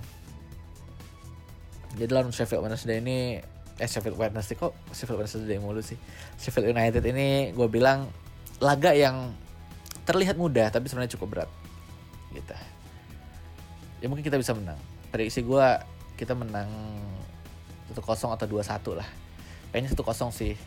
jadi 1.97 2.13
lawan 2.13 2.29
Sheffield 2.29 2.61
Wednesday 2.61 3.01
ini 3.01 3.41
eh 3.77 3.89
Sheffield 3.89 4.17
Wednesday 4.17 4.57
kok 4.57 4.73
Sheffield 4.93 5.21
Wednesday 5.21 5.57
mulu 5.57 5.81
sih? 5.81 5.97
Sheffield 6.37 6.69
United 6.69 7.01
ini 7.05 7.53
gue 7.53 7.67
bilang 7.69 8.09
laga 8.57 8.93
yang 8.93 9.33
terlihat 10.05 10.37
mudah 10.37 10.69
tapi 10.69 10.89
sebenarnya 10.89 11.17
cukup 11.17 11.27
berat. 11.33 11.49
Gitu. 12.33 12.53
Ya 14.01 14.05
mungkin 14.09 14.25
kita 14.25 14.37
bisa 14.37 14.53
menang. 14.53 14.77
Prediksi 15.09 15.41
gue 15.41 15.67
kita 16.17 16.33
menang 16.33 16.69
satu 17.89 18.01
kosong 18.01 18.31
atau 18.33 18.45
dua 18.49 18.61
satu 18.65 18.97
lah. 18.97 19.05
Kayaknya 19.73 19.89
satu 19.93 20.03
kosong 20.05 20.29
sih. 20.33 20.57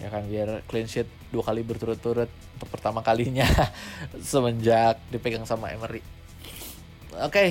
Ya 0.00 0.08
kan 0.08 0.24
biar 0.24 0.64
clean 0.64 0.88
sheet 0.88 1.08
dua 1.28 1.44
kali 1.44 1.60
berturut-turut 1.60 2.28
untuk 2.56 2.68
pertama 2.72 3.04
kalinya 3.04 3.44
semenjak 4.20 4.96
dipegang 5.12 5.44
sama 5.44 5.72
Emery. 5.72 6.00
Oke 7.20 7.28
okay, 7.28 7.48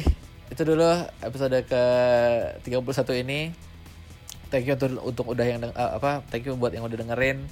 itu 0.50 0.62
dulu 0.66 0.90
episode 1.22 1.58
ke 1.70 1.84
31 2.66 3.22
ini. 3.22 3.54
Thank 4.50 4.66
you 4.66 4.74
untuk, 4.74 4.90
untuk 5.06 5.26
udah 5.38 5.46
yang 5.46 5.62
eh, 5.62 5.72
apa 5.74 6.26
thank 6.34 6.50
you 6.50 6.58
buat 6.58 6.74
yang 6.74 6.90
udah 6.90 6.98
dengerin. 6.98 7.46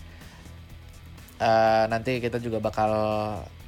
Eh, 1.38 1.86
nanti 1.94 2.18
kita 2.18 2.42
juga 2.42 2.58
bakal 2.58 2.92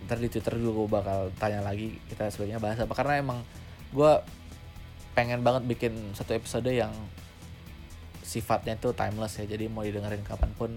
ntar 0.10 0.18
di 0.18 0.32
twitter 0.34 0.58
juga 0.58 0.72
gue 0.82 0.88
bakal 0.90 1.20
tanya 1.38 1.62
lagi 1.62 2.02
kita 2.10 2.34
sebenarnya 2.34 2.58
bahas 2.58 2.82
apa. 2.82 2.94
Karena 2.98 3.22
emang 3.22 3.40
gue 3.94 4.12
pengen 5.14 5.46
banget 5.46 5.70
bikin 5.70 5.94
satu 6.18 6.34
episode 6.34 6.74
yang 6.74 6.90
sifatnya 8.26 8.82
itu 8.82 8.90
timeless 8.98 9.38
ya. 9.38 9.46
Jadi 9.46 9.70
mau 9.70 9.86
didengerin 9.86 10.26
kapan 10.26 10.50
pun 10.58 10.74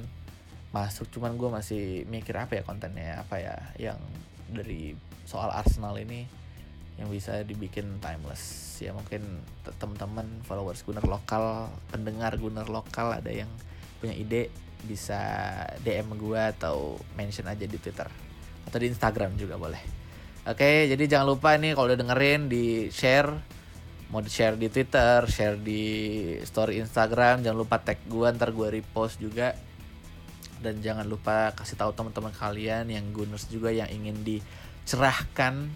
masuk. 0.76 1.08
Cuman 1.08 1.40
gue 1.40 1.48
masih 1.48 2.04
mikir 2.04 2.36
apa 2.36 2.60
ya 2.60 2.62
kontennya 2.68 3.24
apa 3.24 3.40
ya 3.40 3.56
yang 3.80 3.96
dari 4.52 4.92
soal 5.24 5.48
Arsenal 5.48 5.96
ini 5.96 6.41
yang 7.00 7.08
bisa 7.08 7.40
dibikin 7.42 7.98
timeless. 7.98 8.76
Ya 8.82 8.92
mungkin 8.92 9.22
te- 9.64 9.74
teman-teman 9.78 10.26
followers 10.44 10.84
Gunner 10.84 11.04
lokal 11.06 11.70
pendengar 11.88 12.36
Gunner 12.36 12.66
lokal 12.68 13.16
ada 13.16 13.30
yang 13.30 13.48
punya 14.02 14.12
ide 14.12 14.50
bisa 14.82 15.22
DM 15.86 16.18
gue 16.18 16.42
atau 16.58 16.98
mention 17.14 17.46
aja 17.46 17.62
di 17.62 17.78
Twitter 17.78 18.10
atau 18.66 18.78
di 18.78 18.90
Instagram 18.90 19.38
juga 19.38 19.54
boleh. 19.54 19.78
Oke 20.42 20.90
jadi 20.90 21.04
jangan 21.06 21.26
lupa 21.38 21.54
nih 21.54 21.78
kalau 21.78 21.86
udah 21.86 21.98
dengerin 22.02 22.50
di 22.50 22.90
share 22.90 23.30
mau 24.10 24.20
di 24.20 24.28
share 24.28 24.58
di 24.58 24.66
Twitter 24.68 25.24
share 25.30 25.56
di 25.56 25.82
story 26.42 26.82
Instagram 26.82 27.46
jangan 27.46 27.58
lupa 27.62 27.78
tag 27.78 28.02
gue 28.10 28.26
ntar 28.34 28.50
gue 28.50 28.68
repost 28.82 29.22
juga. 29.22 29.54
Dan 30.62 30.78
jangan 30.78 31.02
lupa 31.02 31.50
kasih 31.58 31.74
tahu 31.74 31.90
teman-teman 31.90 32.30
kalian 32.30 32.86
yang 32.86 33.10
Gunners 33.10 33.50
juga 33.50 33.74
yang 33.74 33.90
ingin 33.90 34.22
dicerahkan 34.22 35.66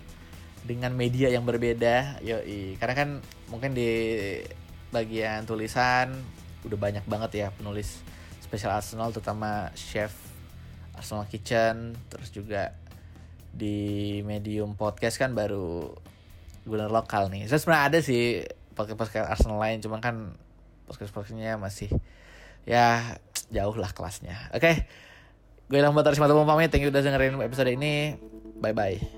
dengan 0.67 0.93
media 0.93 1.31
yang 1.31 1.47
berbeda 1.47 2.21
yoi 2.27 2.75
karena 2.77 2.95
kan 2.95 3.09
mungkin 3.49 3.73
di 3.73 3.89
bagian 4.91 5.47
tulisan 5.47 6.13
udah 6.67 6.79
banyak 6.79 7.07
banget 7.07 7.47
ya 7.47 7.49
penulis 7.55 8.03
spesial 8.43 8.75
Arsenal 8.75 9.15
terutama 9.15 9.71
chef 9.79 10.11
Arsenal 10.99 11.31
Kitchen 11.31 11.95
terus 12.11 12.35
juga 12.35 12.75
di 13.57 14.21
medium 14.27 14.77
podcast 14.77 15.17
kan 15.17 15.33
baru 15.33 15.97
Gunner 16.67 16.91
lokal 16.91 17.31
nih. 17.31 17.47
Saya 17.47 17.63
sebenarnya 17.63 17.85
ada 17.87 17.99
sih 18.03 18.43
podcast-podcast 18.75 19.31
Arsenal 19.31 19.63
lain, 19.63 19.79
cuman 19.79 20.03
kan 20.03 20.17
podcast-podcastnya 20.91 21.57
masih 21.57 21.89
ya 22.67 23.17
jauh 23.55 23.79
lah 23.79 23.95
kelasnya. 23.95 24.51
Oke, 24.51 24.85
gue 25.71 25.79
Ilham 25.79 25.95
Batar 25.95 26.19
Simatupang 26.19 26.45
pamit. 26.45 26.75
Thank 26.75 26.83
you 26.83 26.91
udah 26.91 27.07
dengerin 27.07 27.39
episode 27.39 27.71
ini. 27.71 28.19
Bye 28.59 28.75
bye. 28.75 29.16